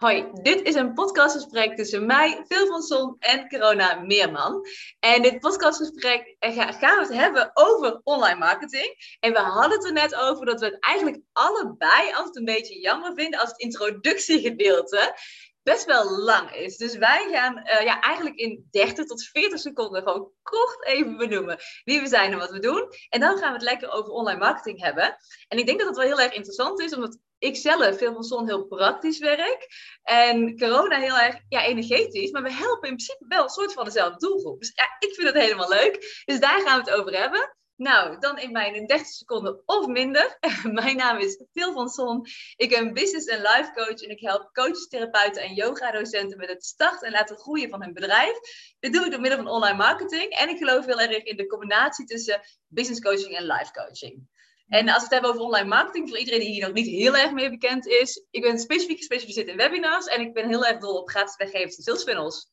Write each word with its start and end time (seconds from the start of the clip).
Hoi, 0.00 0.30
dit 0.42 0.62
is 0.62 0.74
een 0.74 0.94
podcastgesprek 0.94 1.76
tussen 1.76 2.06
mij, 2.06 2.44
Phil 2.48 2.66
van 2.66 2.82
Son 2.82 3.16
en 3.18 3.48
Corona 3.48 3.94
Meerman. 3.94 4.66
En 5.00 5.22
dit 5.22 5.40
podcastgesprek 5.40 6.36
eh, 6.38 6.56
gaan 6.56 6.96
we 6.96 7.00
het 7.00 7.12
hebben 7.12 7.50
over 7.54 8.00
online 8.04 8.38
marketing. 8.38 9.16
En 9.20 9.32
we 9.32 9.38
hadden 9.38 9.78
het 9.78 9.86
er 9.86 9.92
net 9.92 10.14
over 10.14 10.46
dat 10.46 10.60
we 10.60 10.66
het 10.66 10.76
eigenlijk 10.80 11.22
allebei 11.32 12.12
altijd 12.12 12.36
een 12.36 12.44
beetje 12.44 12.80
jammer 12.80 13.14
vinden 13.14 13.40
als 13.40 13.48
het 13.48 13.60
introductiegedeelte 13.60 15.14
best 15.62 15.84
wel 15.84 16.18
lang 16.18 16.54
is. 16.54 16.76
Dus 16.76 16.96
wij 16.96 17.28
gaan 17.30 17.58
uh, 17.58 17.80
ja, 17.80 18.00
eigenlijk 18.00 18.36
in 18.36 18.68
30 18.70 19.06
tot 19.06 19.24
40 19.24 19.58
seconden 19.58 20.02
gewoon 20.02 20.30
kort 20.42 20.86
even 20.86 21.16
benoemen 21.16 21.58
wie 21.84 22.00
we 22.00 22.06
zijn 22.06 22.32
en 22.32 22.38
wat 22.38 22.50
we 22.50 22.58
doen. 22.58 22.88
En 23.08 23.20
dan 23.20 23.38
gaan 23.38 23.48
we 23.48 23.58
het 23.58 23.62
lekker 23.62 23.90
over 23.90 24.10
online 24.10 24.38
marketing 24.38 24.82
hebben. 24.82 25.16
En 25.48 25.58
ik 25.58 25.66
denk 25.66 25.78
dat 25.78 25.88
het 25.88 25.96
wel 25.96 26.06
heel 26.06 26.20
erg 26.20 26.34
interessant 26.34 26.80
is, 26.80 26.94
omdat 26.94 27.18
ik 27.40 27.56
zelf 27.56 27.98
veel 27.98 28.12
van 28.12 28.24
zon 28.24 28.46
heel 28.46 28.66
praktisch 28.66 29.18
werk. 29.18 29.68
En 30.02 30.58
corona 30.58 30.98
heel 30.98 31.18
erg 31.18 31.38
ja, 31.48 31.64
energetisch. 31.64 32.30
Maar 32.30 32.42
we 32.42 32.52
helpen 32.52 32.88
in 32.88 32.94
principe 32.96 33.24
wel 33.28 33.42
een 33.42 33.48
soort 33.48 33.72
van 33.72 33.84
dezelfde 33.84 34.26
doelgroep. 34.26 34.58
Dus 34.60 34.72
ja, 34.74 35.08
ik 35.08 35.14
vind 35.14 35.26
het 35.26 35.42
helemaal 35.42 35.68
leuk. 35.68 36.22
Dus 36.24 36.40
daar 36.40 36.60
gaan 36.60 36.82
we 36.82 36.90
het 36.90 37.00
over 37.00 37.18
hebben. 37.18 37.54
Nou, 37.76 38.18
dan 38.18 38.38
in 38.38 38.52
mijn 38.52 38.86
30 38.86 39.06
seconden 39.06 39.62
of 39.66 39.86
minder. 39.86 40.38
mijn 40.72 40.96
naam 40.96 41.18
is 41.18 41.44
Phil 41.52 41.72
van 41.72 41.88
Son. 41.88 42.26
Ik 42.56 42.68
ben 42.68 42.92
business 42.92 43.26
en 43.26 43.38
life 43.38 43.70
coach 43.74 44.02
en 44.02 44.10
ik 44.10 44.20
help 44.20 44.50
coaches, 44.52 44.88
therapeuten 44.88 45.42
en 45.42 45.54
yoga-docenten 45.54 46.38
met 46.38 46.48
het 46.48 46.64
starten 46.64 47.06
en 47.06 47.12
laten 47.12 47.36
groeien 47.36 47.70
van 47.70 47.82
hun 47.82 47.92
bedrijf. 47.92 48.38
Dit 48.78 48.92
doe 48.92 49.04
ik 49.04 49.10
door 49.10 49.20
middel 49.20 49.38
van 49.38 49.52
online 49.52 49.76
marketing 49.76 50.32
en 50.32 50.48
ik 50.48 50.58
geloof 50.58 50.86
heel 50.86 51.00
erg 51.00 51.24
in 51.24 51.36
de 51.36 51.46
combinatie 51.46 52.06
tussen 52.06 52.40
business 52.66 53.00
coaching 53.00 53.36
en 53.36 53.46
life 53.46 53.72
coaching. 53.72 54.28
En 54.70 54.88
als 54.88 54.96
we 54.96 55.02
het 55.02 55.12
hebben 55.12 55.30
over 55.30 55.42
online 55.42 55.68
marketing, 55.68 56.08
voor 56.08 56.18
iedereen 56.18 56.40
die 56.40 56.48
hier 56.48 56.64
nog 56.64 56.72
niet 56.72 56.86
heel 56.86 57.16
erg 57.16 57.32
mee 57.32 57.50
bekend 57.50 57.86
is, 57.86 58.26
ik 58.30 58.42
ben 58.42 58.58
specifiek 58.58 58.96
gespecialiseerd 58.96 59.48
in 59.48 59.56
webinars 59.56 60.06
en 60.06 60.20
ik 60.20 60.32
ben 60.32 60.48
heel 60.48 60.66
erg 60.66 60.78
dol 60.78 60.96
op 60.96 61.08
gratis 61.08 61.36
weggeven 61.36 61.76
en 61.76 61.82
sales 61.82 62.02
funnels. 62.02 62.50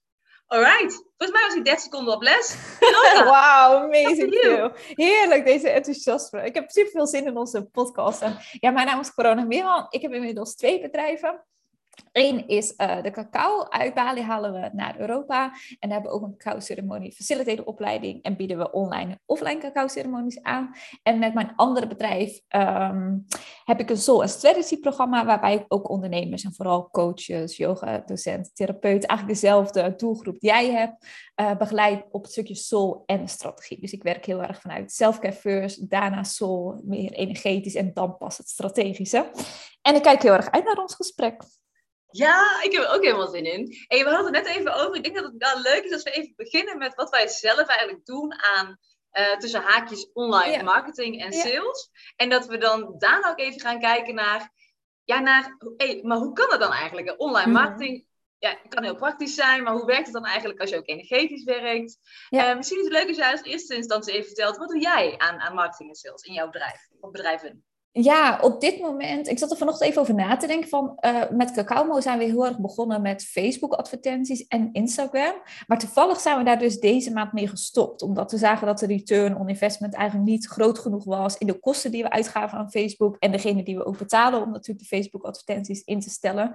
Alright, 0.48 0.94
volgens 0.94 1.32
mij 1.32 1.48
was 1.48 1.56
ik 1.56 1.66
30 1.66 1.84
seconden 1.84 2.14
op 2.14 2.22
les. 2.22 2.56
Wauw, 3.26 3.84
amazing. 3.84 4.34
Heerlijk, 4.94 5.45
deze 5.45 5.70
enthousiasme. 5.70 6.45
Ik 6.45 6.54
heb 6.54 6.70
super 6.70 6.92
veel 6.92 7.08
zin 7.08 7.26
in 7.26 7.38
onze 7.38 7.66
podcast. 7.66 8.22
En 8.22 8.38
ja, 8.60 8.72
mijn 8.72 8.86
naam 8.86 9.00
is 9.00 9.14
Corona 9.14 9.44
Meerman. 9.44 9.86
Ik 9.90 10.02
heb 10.02 10.14
inmiddels 10.14 10.56
twee 10.56 10.82
bedrijven. 10.82 11.45
Eén 12.12 12.48
is 12.48 12.73
uh, 12.78 13.02
de 13.02 13.12
cacao. 13.12 13.66
Uit 13.70 13.94
Bali 13.94 14.22
halen 14.22 14.53
we 14.53 14.70
naar 14.73 15.00
Europa. 15.00 15.44
En 15.80 15.90
daar 15.90 15.92
hebben 15.92 16.12
we 16.12 16.17
ook 16.17 16.23
een 16.23 16.38
cacao-ceremonie 16.38 17.12
facilitator 17.12 17.66
opleiding. 17.66 18.23
En 18.23 18.36
bieden 18.36 18.58
we 18.58 18.72
online 18.72 19.12
en 19.12 19.20
offline 19.26 19.58
cacao-ceremonies 19.58 20.44
aan. 20.44 20.72
En 21.04 21.20
met 21.20 21.34
mijn 21.34 21.54
andere 21.56 21.88
bedrijf 21.88 22.42
um, 22.50 23.26
heb 23.64 23.80
ik 23.80 23.89
een 23.89 23.98
Soul 23.98 24.22
and 24.22 24.30
Strategy 24.30 24.80
programma. 24.80 25.26
Waarbij 25.26 25.66
ook 25.67 25.89
ondernemers 25.89 26.44
en 26.44 26.54
vooral 26.54 26.89
coaches, 26.89 27.58
yoga, 27.58 28.04
docenten, 28.06 28.54
therapeuten. 28.54 29.09
Eigenlijk 29.09 29.39
dezelfde 29.39 29.94
doelgroep 29.95 30.39
die 30.39 30.50
jij 30.50 30.72
hebt. 30.72 31.06
Uh, 31.42 31.58
begeleid 31.58 32.06
op 32.11 32.22
het 32.22 32.32
stukje 32.32 32.56
soul 32.56 33.04
en 33.06 33.28
strategie. 33.28 33.82
Dus 33.82 33.92
ik 33.92 34.04
werk 34.04 34.26
heel 34.26 34.44
erg 34.44 34.61
vanuit 34.61 34.92
self-care 34.92 35.34
first. 35.34 35.89
Daarna 35.89 36.23
soul, 36.23 36.82
meer 36.84 37.11
energetisch. 37.11 37.76
En 37.76 37.94
dan 37.94 38.17
pas 38.17 38.38
het 38.38 38.50
strategische. 38.50 39.32
En 39.82 39.95
ik 39.95 40.02
kijk 40.02 40.22
heel 40.22 40.34
erg 40.34 40.52
uit 40.52 40.64
naar 40.64 40.78
ons 40.78 40.95
gesprek. 40.95 41.44
Ja, 42.18 42.62
ik 42.64 42.72
heb 42.72 42.84
er 42.84 42.94
ook 42.94 43.04
helemaal 43.04 43.28
zin 43.28 43.46
in. 43.46 43.86
En 43.88 44.04
we 44.04 44.10
hadden 44.10 44.34
het 44.34 44.46
net 44.46 44.56
even 44.56 44.73
over. 44.73 44.96
Ik 44.96 45.04
denk 45.04 45.16
dat 45.16 45.26
het 45.26 45.36
wel 45.38 45.62
leuk 45.62 45.84
is 45.84 45.94
als 45.94 46.04
we 46.04 46.12
even 46.12 46.34
beginnen 46.36 46.78
met 46.78 46.96
wat 46.96 47.10
wij 47.10 47.28
zelf 47.28 47.68
eigenlijk 47.68 48.06
doen 48.06 48.34
aan 48.34 48.78
uh, 49.12 49.38
tussen 49.38 49.62
haakjes 49.62 50.10
online 50.14 50.64
marketing 50.64 51.22
en 51.22 51.34
sales. 51.34 51.90
En 52.16 52.30
dat 52.30 52.45
we 52.45 52.58
dan 52.58 52.95
daarna 52.98 53.30
ook 53.30 53.40
even 53.40 53.62
gaan 53.62 53.80
kijken 53.80 54.16
naar, 54.16 54.52
ja, 55.04 55.20
naar 55.20 55.58
hey, 55.78 56.00
maar 56.04 56.18
hoe 56.18 56.34
kan 56.34 56.50
dat 56.50 56.60
dan 56.60 56.72
eigenlijk? 56.72 57.14
Online 57.18 57.52
mhm. 57.52 57.62
marketing 57.62 58.06
ja, 58.40 58.58
kan 58.70 58.84
heel 58.84 58.95
praktisch 58.95 59.36
zijn, 59.36 59.64
maar 59.64 59.73
hoe 59.73 59.86
werkt 59.86 60.06
het 60.06 60.14
dan 60.14 60.26
eigenlijk 60.26 60.60
als 60.60 60.70
je 60.70 60.78
ook 60.78 60.88
energetisch 60.88 61.44
werkt? 61.44 61.98
Uh, 62.30 62.56
misschien 62.56 62.78
is 62.78 62.84
het 62.84 62.94
leuk 62.94 63.08
als 63.08 63.17
jij 63.17 63.32
als 63.32 63.44
eerste 63.44 63.76
instantie 63.76 64.14
even 64.14 64.26
vertelt, 64.26 64.58
wat 64.58 64.70
doe 64.70 64.80
jij 64.80 65.17
aan, 65.17 65.39
aan 65.39 65.54
marketing 65.54 65.89
en 65.89 65.95
sales 65.95 66.23
in 66.23 66.34
jouw 66.34 66.49
bedrijf 66.49 66.88
of 66.99 67.11
bedrijven? 67.11 67.66
Ja, 67.92 68.39
op 68.42 68.61
dit 68.61 68.80
moment, 68.80 69.27
ik 69.27 69.39
zat 69.39 69.52
er 69.52 69.58
vanochtend 69.58 69.89
even 69.89 70.02
over 70.02 70.14
na 70.14 70.37
te 70.37 70.48
denken 70.48 70.70
van, 70.70 70.98
uh, 71.05 71.30
met 71.30 71.52
Cacao 71.52 72.02
zijn 72.02 72.17
we 72.17 72.23
heel 72.23 72.45
erg 72.45 72.59
begonnen 72.59 73.02
met 73.02 73.23
Facebook 73.23 73.73
advertenties 73.73 74.48
en 74.48 74.70
Instagram. 74.71 75.33
Maar 75.67 75.80
toevallig 75.80 76.20
zijn 76.20 76.37
we 76.37 76.43
daar 76.43 76.59
dus 76.59 76.80
deze 76.80 77.11
maand 77.11 77.33
mee 77.33 77.48
gestopt, 77.48 78.02
omdat 78.02 78.31
we 78.31 78.37
zagen 78.37 78.67
dat 78.67 78.80
de 78.80 78.86
return 78.86 79.37
on 79.37 79.49
investment 79.49 79.93
eigenlijk 79.93 80.30
niet 80.30 80.48
groot 80.48 80.80
genoeg 80.80 81.03
was 81.03 81.37
in 81.37 81.48
de 81.48 81.59
kosten 81.59 81.92
die 81.92 82.03
we 82.03 82.09
uitgaven 82.09 82.58
aan 82.58 82.71
Facebook 82.71 83.15
en 83.20 83.31
degene 83.31 83.64
die 83.64 83.77
we 83.77 83.86
ook 83.86 83.98
betalen 83.98 84.42
om 84.42 84.52
natuurlijk 84.52 84.89
de 84.89 84.95
Facebook 84.95 85.23
advertenties 85.23 85.83
in 85.83 85.99
te 85.99 86.09
stellen. 86.09 86.54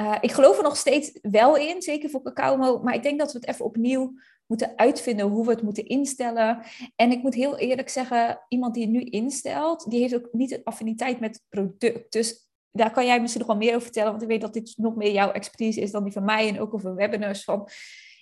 Uh, 0.00 0.16
ik 0.20 0.32
geloof 0.32 0.56
er 0.56 0.62
nog 0.62 0.76
steeds 0.76 1.18
wel 1.22 1.56
in, 1.56 1.82
zeker 1.82 2.10
voor 2.10 2.22
Cacao, 2.22 2.78
maar 2.82 2.94
ik 2.94 3.02
denk 3.02 3.18
dat 3.18 3.32
we 3.32 3.38
het 3.38 3.48
even 3.48 3.64
opnieuw 3.64 4.12
moeten 4.50 4.72
uitvinden 4.76 5.26
hoe 5.26 5.44
we 5.44 5.50
het 5.50 5.62
moeten 5.62 5.86
instellen. 5.86 6.62
En 6.96 7.10
ik 7.10 7.22
moet 7.22 7.34
heel 7.34 7.58
eerlijk 7.58 7.88
zeggen, 7.88 8.40
iemand 8.48 8.74
die 8.74 8.82
het 8.82 8.92
nu 8.92 9.00
instelt, 9.00 9.90
die 9.90 10.00
heeft 10.00 10.14
ook 10.14 10.28
niet 10.32 10.52
een 10.52 10.64
affiniteit 10.64 11.20
met 11.20 11.34
het 11.34 11.44
product. 11.48 12.12
Dus 12.12 12.48
daar 12.70 12.92
kan 12.92 13.06
jij 13.06 13.20
misschien 13.20 13.40
nog 13.46 13.50
wel 13.50 13.60
meer 13.60 13.70
over 13.70 13.82
vertellen, 13.82 14.10
want 14.10 14.22
ik 14.22 14.28
weet 14.28 14.40
dat 14.40 14.52
dit 14.52 14.74
nog 14.76 14.96
meer 14.96 15.12
jouw 15.12 15.30
expertise 15.30 15.80
is 15.80 15.90
dan 15.90 16.04
die 16.04 16.12
van 16.12 16.24
mij 16.24 16.48
en 16.48 16.60
ook 16.60 16.74
over 16.74 16.94
webinars. 16.94 17.44
Van, 17.44 17.68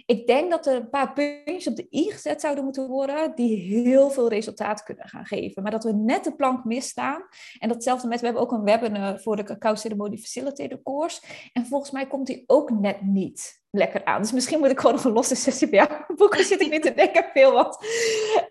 ik 0.08 0.26
denk 0.26 0.50
dat 0.50 0.66
er 0.66 0.74
een 0.74 0.90
paar 0.90 1.12
puntjes 1.12 1.66
op 1.66 1.76
de 1.76 1.86
i 1.90 2.10
gezet 2.10 2.40
zouden 2.40 2.64
moeten 2.64 2.88
worden 2.88 3.32
die 3.34 3.56
heel 3.56 4.10
veel 4.10 4.28
resultaat 4.28 4.82
kunnen 4.82 5.08
gaan 5.08 5.26
geven. 5.26 5.62
Maar 5.62 5.70
dat 5.70 5.84
we 5.84 5.92
net 5.92 6.24
de 6.24 6.34
plank 6.34 6.64
misstaan. 6.64 7.22
En 7.58 7.68
datzelfde 7.68 8.08
met, 8.08 8.20
we 8.20 8.24
hebben 8.24 8.42
ook 8.42 8.52
een 8.52 8.64
webinar 8.64 9.20
voor 9.20 9.36
de 9.36 9.42
cacao 9.42 9.74
ceremonie 9.74 10.18
facilitator 10.18 10.82
course. 10.82 11.22
En 11.52 11.66
volgens 11.66 11.90
mij 11.90 12.06
komt 12.06 12.26
die 12.26 12.44
ook 12.46 12.70
net 12.70 13.02
niet 13.02 13.62
lekker 13.70 14.04
aan. 14.04 14.22
Dus 14.22 14.32
misschien 14.32 14.58
moet 14.58 14.70
ik 14.70 14.80
gewoon 14.80 15.00
een 15.04 15.12
losse 15.12 15.34
sessie 15.34 15.68
bij 15.68 15.78
jou 15.78 16.14
boeken. 16.16 16.44
Zit 16.44 16.60
ik 16.60 16.70
niet 16.70 16.82
te 16.82 16.94
denken 16.94 17.30
veel 17.32 17.52
wat. 17.52 17.86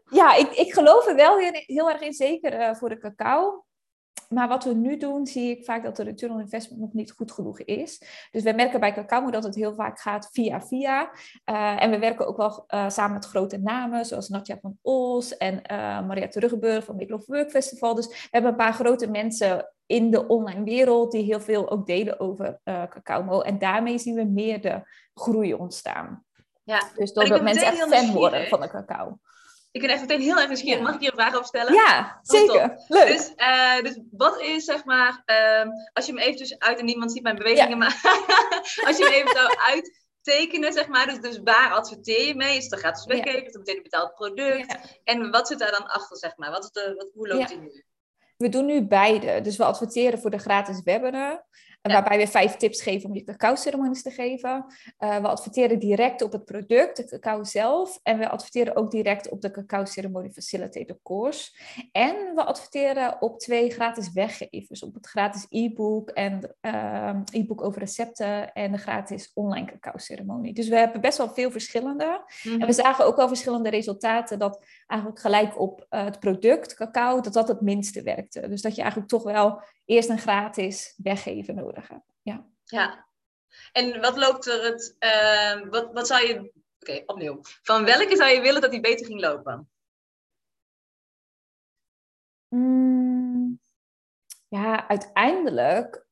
Ja, 0.09 0.35
ik, 0.35 0.51
ik 0.51 0.74
geloof 0.74 1.07
er 1.07 1.16
wel 1.16 1.38
heel, 1.38 1.51
heel 1.66 1.89
erg 1.89 2.01
in, 2.01 2.13
zeker 2.13 2.59
uh, 2.59 2.74
voor 2.74 2.89
de 2.89 2.97
cacao 2.97 3.66
maar 4.27 4.47
wat 4.47 4.63
we 4.63 4.73
nu 4.73 4.97
doen, 4.97 5.27
zie 5.27 5.57
ik 5.57 5.65
vaak 5.65 5.83
dat 5.83 5.95
de 5.95 6.03
return 6.03 6.31
on 6.33 6.39
investment 6.39 6.81
nog 6.81 6.93
niet 6.93 7.11
goed 7.11 7.31
genoeg 7.31 7.59
is. 7.59 8.01
Dus 8.31 8.43
we 8.43 8.53
merken 8.53 8.79
bij 8.79 8.93
Cacao 8.93 9.29
dat 9.29 9.43
het 9.43 9.55
heel 9.55 9.73
vaak 9.73 9.99
gaat 9.99 10.29
via 10.31 10.61
via. 10.61 11.11
Uh, 11.45 11.83
en 11.83 11.89
we 11.89 11.99
werken 11.99 12.27
ook 12.27 12.38
wel 12.38 12.65
uh, 12.67 12.89
samen 12.89 13.13
met 13.13 13.25
grote 13.25 13.57
namen, 13.57 14.05
zoals 14.05 14.29
Natja 14.29 14.57
van 14.61 14.77
Os 14.81 15.38
en 15.38 15.53
uh, 15.71 16.07
Mariette 16.07 16.39
Ruggenburg 16.39 16.85
van 16.85 16.95
Middle 16.95 17.15
of 17.15 17.25
Work 17.25 17.49
Festival. 17.49 17.95
Dus 17.95 18.07
we 18.07 18.27
hebben 18.31 18.51
een 18.51 18.57
paar 18.57 18.73
grote 18.73 19.09
mensen 19.09 19.73
in 19.85 20.11
de 20.11 20.27
online 20.27 20.63
wereld 20.63 21.11
die 21.11 21.23
heel 21.23 21.41
veel 21.41 21.69
ook 21.69 21.85
delen 21.85 22.19
over 22.19 22.59
Cacao. 22.63 23.41
En 23.41 23.59
daarmee 23.59 23.97
zien 23.97 24.15
we 24.15 24.23
meer 24.23 24.61
de 24.61 24.81
groei 25.13 25.53
ontstaan. 25.53 26.25
Ja, 26.63 26.83
dus 26.95 27.13
doordat 27.13 27.41
mensen 27.41 27.67
echt 27.67 27.83
fan 27.83 28.13
worden 28.13 28.47
van 28.47 28.61
de 28.61 28.67
cacao. 28.67 29.19
Ik 29.72 29.81
ben 29.81 29.89
echt 29.89 30.01
meteen 30.01 30.22
heel 30.22 30.38
erg 30.38 30.47
nieuwsgierig. 30.47 30.81
Mag 30.81 30.94
ik 30.94 31.00
hier 31.00 31.09
een 31.09 31.17
vraag 31.17 31.33
over 31.33 31.47
stellen? 31.47 31.73
Ja, 31.73 32.19
zeker. 32.22 32.83
Leuk. 32.88 33.07
Dus, 33.07 33.33
uh, 33.35 33.81
dus 33.81 34.00
wat 34.11 34.41
is, 34.41 34.66
zeg 34.66 34.85
maar, 34.85 35.23
um, 35.61 35.72
als 35.94 36.05
je 36.05 36.13
me 36.13 36.22
eventjes 36.22 36.59
uit 36.59 36.79
en 36.79 36.85
niemand 36.85 37.11
ziet 37.11 37.23
mijn 37.23 37.35
bewegingen, 37.35 37.77
maar 37.77 38.01
als 38.88 38.97
je 38.97 39.03
me 39.03 39.16
even 39.16 39.35
zou 39.35 39.56
uittekenen, 39.57 40.73
zeg 40.73 40.88
maar, 40.88 41.06
dus, 41.06 41.19
dus 41.19 41.39
waar 41.44 41.72
adverteer 41.72 42.27
je 42.27 42.35
mee? 42.35 42.57
Is 42.57 42.63
het 42.69 42.79
gratis 42.79 43.06
weggeven? 43.06 43.45
Is 43.45 43.53
het 43.53 43.57
meteen 43.57 43.75
een 43.75 43.83
betaald 43.83 44.13
product? 44.13 45.00
En 45.03 45.31
wat 45.31 45.47
zit 45.47 45.59
daar 45.59 45.72
dan 45.72 45.88
achter, 45.88 46.17
zeg 46.17 46.38
maar? 46.38 46.51
Wat 46.51 46.63
is 46.63 46.72
de, 46.72 46.94
wat, 46.97 47.09
hoe 47.13 47.27
loopt 47.27 47.47
die 47.47 47.59
nu? 47.59 47.83
We 48.38 48.50
doen 48.50 48.66
nu 48.66 48.88
beide. 48.88 49.41
Dus 49.41 49.57
we 49.57 49.63
adverteren 49.63 50.19
voor 50.19 50.29
de 50.29 50.38
gratis 50.38 50.81
webinar. 50.83 51.45
Waarbij 51.91 52.17
we 52.17 52.27
vijf 52.27 52.55
tips 52.55 52.81
geven 52.81 53.09
om 53.09 53.15
je 53.15 53.23
cacao-ceremonies 53.23 54.01
te 54.01 54.11
geven. 54.11 54.65
Uh, 54.99 55.17
we 55.17 55.27
adverteren 55.27 55.79
direct 55.79 56.21
op 56.21 56.31
het 56.31 56.45
product, 56.45 56.97
de 56.97 57.05
cacao 57.05 57.43
zelf. 57.43 57.99
En 58.03 58.17
we 58.17 58.29
adverteren 58.29 58.75
ook 58.75 58.91
direct 58.91 59.29
op 59.29 59.41
de 59.41 59.51
cacao-ceremonie 59.51 60.31
facilitator 60.31 60.99
course. 61.03 61.51
En 61.91 62.15
we 62.35 62.43
adverteren 62.43 63.21
op 63.21 63.39
twee 63.39 63.69
gratis 63.69 64.11
weggevers. 64.11 64.83
Op 64.83 64.93
het 64.93 65.07
gratis 65.07 65.45
e-book 65.49 66.09
en 66.09 66.55
uh, 66.61 67.15
e-book 67.31 67.62
over 67.63 67.79
recepten 67.79 68.53
en 68.53 68.71
de 68.71 68.77
gratis 68.77 69.31
online 69.33 69.65
cacao-ceremonie. 69.65 70.53
Dus 70.53 70.67
we 70.67 70.75
hebben 70.75 71.01
best 71.01 71.17
wel 71.17 71.29
veel 71.29 71.51
verschillende. 71.51 72.23
En 72.44 72.51
we 72.51 72.57
mhm. 72.57 72.71
zagen 72.71 73.06
ook 73.06 73.15
wel 73.15 73.27
verschillende 73.27 73.69
resultaten 73.69 74.39
dat 74.39 74.65
eigenlijk 74.88 75.21
gelijk 75.21 75.59
op 75.59 75.85
uh, 75.89 76.03
het 76.03 76.19
product 76.19 76.73
cacao, 76.73 77.21
dat 77.21 77.33
dat 77.33 77.47
het 77.47 77.62
minste 77.62 78.01
werkte. 78.01 78.47
Dus 78.47 78.62
dat 78.62 78.75
je 78.75 78.81
eigenlijk 78.81 79.09
toch 79.09 79.23
wel 79.23 79.62
eerst 79.88 80.10
een 80.10 80.19
gratis 80.19 80.94
weggeven 80.98 81.56
nodig 81.56 81.88
hebt. 81.88 82.13
Ja. 82.22 82.45
ja. 82.63 83.07
En 83.72 84.01
wat 84.01 84.18
loopt 84.18 84.48
er 84.48 84.63
het, 84.63 84.95
uh, 85.00 85.69
wat, 85.69 85.94
wat 85.94 86.07
zou 86.07 86.28
je, 86.28 86.51
oké, 86.80 87.04
opnieuw. 87.06 87.39
Van 87.42 87.86
welke 87.86 88.16
zou 88.16 88.30
je 88.30 88.42
willen 88.42 88.62
dat 88.62 88.72
die 88.72 88.80
beter 88.80 89.06
ging 89.06 89.19
lopen? 89.19 89.69
Mm, 92.48 93.60
ja, 94.48 94.88
uiteindelijk 94.88 96.06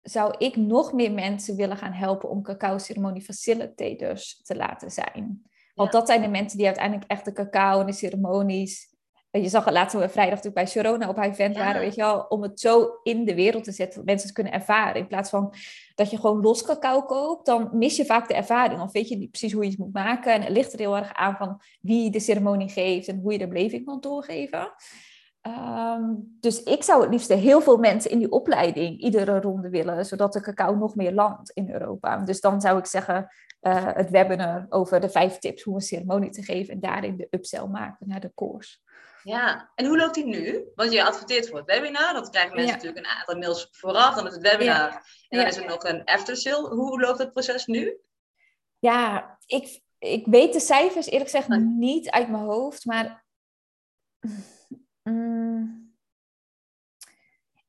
zou 0.00 0.34
ik 0.38 0.56
nog 0.56 0.92
meer 0.92 1.12
mensen 1.12 1.56
willen 1.56 1.76
gaan 1.76 1.92
helpen 1.92 2.28
om 2.28 2.42
cacao-ceremonie 2.42 3.22
facilitators 3.22 4.42
te 4.42 4.56
laten 4.56 4.90
zijn. 4.90 5.50
Want 5.74 5.92
dat 5.92 6.06
zijn 6.06 6.22
de 6.22 6.28
mensen 6.28 6.58
die 6.58 6.66
uiteindelijk 6.66 7.10
echt 7.10 7.24
de 7.24 7.32
cacao 7.32 7.80
en 7.80 7.86
de 7.86 7.92
ceremonies 7.92 8.89
je 9.30 9.48
zag 9.48 9.64
het 9.64 9.74
laatst 9.74 9.96
vrijdag 9.96 10.16
natuurlijk 10.16 10.54
bij 10.54 10.66
Sharona 10.66 11.08
op 11.08 11.16
haar 11.16 11.28
event 11.28 11.56
waren, 11.56 11.80
weet 11.80 11.94
je 11.94 12.00
wel, 12.00 12.20
om 12.28 12.42
het 12.42 12.60
zo 12.60 12.90
in 13.02 13.24
de 13.24 13.34
wereld 13.34 13.64
te 13.64 13.72
zetten, 13.72 13.96
dat 13.96 14.04
mensen 14.04 14.26
het 14.26 14.34
kunnen 14.34 14.52
ervaren. 14.52 15.00
In 15.00 15.06
plaats 15.06 15.30
van 15.30 15.54
dat 15.94 16.10
je 16.10 16.16
gewoon 16.16 16.40
los 16.40 16.62
cacao 16.62 17.02
koopt, 17.02 17.46
dan 17.46 17.68
mis 17.72 17.96
je 17.96 18.04
vaak 18.04 18.28
de 18.28 18.34
ervaring. 18.34 18.80
Of 18.80 18.92
weet 18.92 19.08
je 19.08 19.16
niet 19.16 19.30
precies 19.30 19.52
hoe 19.52 19.64
je 19.64 19.70
het 19.70 19.78
moet 19.78 19.92
maken. 19.92 20.32
En 20.32 20.42
het 20.42 20.50
ligt 20.50 20.72
er 20.72 20.78
heel 20.78 20.96
erg 20.96 21.14
aan 21.14 21.36
van 21.36 21.60
wie 21.80 22.10
de 22.10 22.20
ceremonie 22.20 22.68
geeft 22.68 23.08
en 23.08 23.20
hoe 23.22 23.32
je 23.32 23.38
de 23.38 23.48
beleving 23.48 23.84
kan 23.84 24.00
doorgeven. 24.00 24.72
Ehm, 25.40 26.04
dus 26.40 26.62
ik 26.62 26.82
zou 26.82 27.02
het 27.02 27.10
liefst 27.10 27.32
heel 27.32 27.60
veel 27.60 27.76
mensen 27.76 28.10
in 28.10 28.18
die 28.18 28.30
opleiding 28.30 29.00
iedere 29.00 29.40
ronde 29.40 29.68
willen, 29.68 30.06
zodat 30.06 30.32
de 30.32 30.40
cacao 30.40 30.76
nog 30.76 30.94
meer 30.94 31.12
landt 31.12 31.50
in 31.50 31.70
Europa. 31.70 32.16
Dus 32.16 32.40
dan 32.40 32.60
zou 32.60 32.78
ik 32.78 32.86
zeggen, 32.86 33.28
uh, 33.62 33.86
het 33.94 34.10
webinar 34.10 34.66
over 34.68 35.00
de 35.00 35.08
vijf 35.08 35.38
tips 35.38 35.62
hoe 35.62 35.74
een 35.74 35.80
ceremonie 35.80 36.30
te 36.30 36.42
geven 36.42 36.74
en 36.74 36.80
daarin 36.80 37.16
de 37.16 37.26
upsell 37.30 37.66
maken 37.66 38.08
naar 38.08 38.20
de 38.20 38.32
course. 38.34 38.78
Ja, 39.22 39.70
en 39.74 39.86
hoe 39.86 39.96
loopt 39.96 40.14
die 40.14 40.24
nu? 40.24 40.64
Want 40.74 40.92
je 40.92 41.04
adverteert 41.04 41.48
voor 41.48 41.58
het 41.58 41.66
webinar, 41.66 42.12
dat 42.12 42.30
krijgen 42.30 42.54
mensen 42.54 42.74
natuurlijk 42.74 43.06
een 43.06 43.12
aantal 43.12 43.36
mails 43.36 43.68
vooraf, 43.70 44.14
dan 44.14 44.26
is 44.26 44.32
het 44.32 44.42
webinar 44.42 44.92
en 45.28 45.38
dan 45.38 45.46
is 45.46 45.56
er 45.56 45.66
nog 45.66 45.84
een 45.84 46.04
after 46.04 46.36
sale. 46.36 46.74
Hoe 46.74 47.00
loopt 47.00 47.18
het 47.18 47.32
proces 47.32 47.66
nu? 47.66 48.00
Ja, 48.78 49.38
ik, 49.46 49.80
ik 49.98 50.26
weet 50.26 50.52
de 50.52 50.60
cijfers 50.60 51.06
eerlijk 51.06 51.30
gezegd 51.30 51.48
niet 51.58 52.10
uit 52.10 52.28
mijn 52.28 52.42
hoofd, 52.42 52.84
maar 52.84 53.24
mm, 55.02 55.89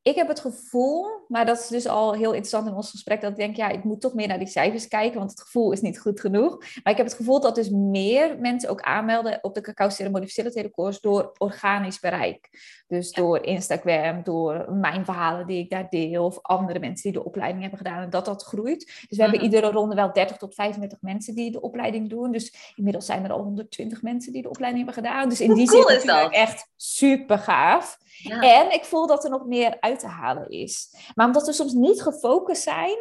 ik 0.04 0.16
heb 0.16 0.28
het 0.28 0.40
gevoel, 0.40 1.06
maar 1.28 1.46
dat 1.46 1.60
is 1.60 1.68
dus 1.68 1.88
al 1.88 2.14
heel 2.14 2.32
interessant 2.32 2.68
in 2.68 2.74
ons 2.74 2.90
gesprek, 2.90 3.22
dat 3.22 3.32
ik 3.32 3.38
denk, 3.38 3.56
ja, 3.56 3.70
ik 3.70 3.84
moet 3.84 4.02
toch 4.02 4.14
meer 4.14 4.28
naar 4.28 4.40
die 4.40 4.48
cijfers 4.48 4.88
kijken, 4.88 5.18
want 5.18 5.32
het 5.32 5.42
gevoel 5.42 5.72
is 5.72 5.82
niet 5.82 6.00
goed 6.00 6.20
genoeg. 6.20 6.58
Maar 6.58 6.94
ik 6.94 6.98
heb 6.98 7.06
het 7.06 7.16
gevoel 7.16 7.40
dat 7.40 7.56
dus 7.56 7.70
meer 7.70 8.40
mensen 8.40 8.70
ook 8.70 8.82
aanmelden 8.82 9.40
op 9.42 9.54
de 9.54 9.62
cacao 9.62 9.90
ceremonie 9.90 10.28
facilitator 10.28 10.98
door 11.02 11.32
organisch 11.38 12.00
bereik. 12.00 12.50
Dus 12.88 13.12
door 13.12 13.46
Instagram, 13.46 14.24
door 14.24 14.66
mijn 14.72 15.06
verhalen 15.06 15.48
die 15.48 15.60
ik 15.60 15.70
daar 15.70 15.90
deel, 15.90 16.26
of 16.26 16.40
andere 16.42 16.80
mensen 16.80 17.12
die 17.12 17.22
de 17.22 17.26
opleiding 17.26 17.62
hebben 17.62 17.80
gedaan, 17.80 18.04
en 18.04 18.10
dat 18.10 18.26
dat 18.26 18.44
groeit. 18.44 18.86
Dus 18.86 19.18
we 19.18 19.22
hebben 19.22 19.40
mhm. 19.40 19.50
iedere 19.50 19.72
ronde 19.72 19.96
wel 19.96 20.14
30 20.14 20.38
tot 20.38 20.56
35 20.56 21.02
mensen 21.02 21.36
die 21.36 21.52
de 21.52 21.62
opleiding 21.62 22.10
doen. 22.10 22.32
Dus 22.32 22.74
inmiddels 22.76 23.06
zijn 23.06 23.24
er 23.24 23.32
al 23.32 23.44
120 23.44 24.02
mensen 24.02 24.34
die 24.34 24.42
de 24.42 24.50
opleiding 24.50 24.86
hebben 24.86 25.04
gedaan. 25.04 25.30
Dus 25.30 25.42
in 25.42 25.54
die 25.54 25.70
zin 25.70 25.88
is 25.88 26.04
het 26.04 26.32
echt 26.32 26.68
super 26.76 27.38
gaaf. 27.38 28.00
En 28.24 28.72
ik 28.72 28.84
voel 28.84 29.08
dat 29.08 29.24
er 29.24 29.30
nog 29.30 29.46
meer 29.46 29.78
uit 29.80 29.91
te 29.98 30.08
halen 30.08 30.50
is. 30.50 30.96
Maar 31.16 31.26
omdat 31.26 31.46
we 31.46 31.54
soms 31.54 31.74
niet 31.74 32.02
gefocust 32.02 32.64
zijn, 32.64 32.98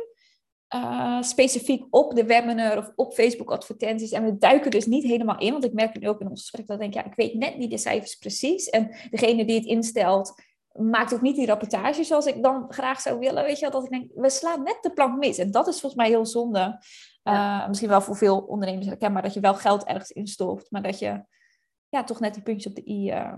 uh, 0.75 1.23
specifiek 1.23 1.87
op 1.91 2.15
de 2.15 2.25
webinar 2.25 2.79
of 2.79 2.93
op 2.95 3.13
Facebook 3.13 3.51
advertenties. 3.51 4.13
En 4.13 4.25
we 4.25 4.39
duiken 4.39 4.71
dus 4.71 4.87
niet 4.87 5.05
helemaal 5.05 5.39
in, 5.39 5.53
want 5.53 5.65
ik 5.65 5.73
merk 5.73 6.01
nu 6.01 6.09
ook 6.09 6.21
in 6.21 6.29
ons 6.29 6.41
gesprek 6.41 6.67
dat 6.67 6.77
ik 6.77 6.83
denk, 6.83 6.95
ja, 6.95 7.11
ik 7.11 7.17
weet 7.17 7.35
net 7.35 7.57
niet 7.57 7.71
de 7.71 7.79
cijfers 7.79 8.15
precies. 8.15 8.69
En 8.69 8.97
degene 9.11 9.45
die 9.45 9.57
het 9.57 9.67
instelt, 9.67 10.43
maakt 10.73 11.15
ook 11.15 11.21
niet 11.21 11.37
die 11.37 11.47
rapportage 11.47 12.05
zoals 12.05 12.27
ik 12.27 12.43
dan 12.43 12.67
graag 12.69 13.01
zou 13.01 13.19
willen. 13.19 13.45
Weet 13.45 13.59
je 13.59 13.71
wel, 13.71 13.71
dat 13.71 13.85
ik 13.85 13.91
denk, 13.91 14.11
we 14.15 14.31
slaan 14.31 14.63
net 14.63 14.79
de 14.81 14.93
plank 14.93 15.19
mis. 15.19 15.39
En 15.39 15.51
dat 15.51 15.67
is 15.67 15.81
volgens 15.81 16.03
mij 16.03 16.11
heel 16.11 16.27
zonde. 16.27 16.85
Uh, 17.25 17.69
misschien 17.69 17.89
wel 17.89 18.01
voor 18.01 18.17
veel 18.17 18.39
ondernemers 18.39 18.87
herkenbaar 18.87 19.23
dat 19.23 19.35
je 19.35 19.41
wel 19.41 19.55
geld 19.55 19.85
ergens 19.85 20.11
instopt, 20.11 20.71
maar 20.71 20.83
dat 20.83 20.99
je 20.99 21.25
ja, 21.89 22.05
toch 22.05 22.21
net 22.21 22.35
die 22.35 22.43
puntjes 22.43 22.73
op 22.73 22.85
de 22.85 22.91
i 22.91 23.11
uh, 23.11 23.33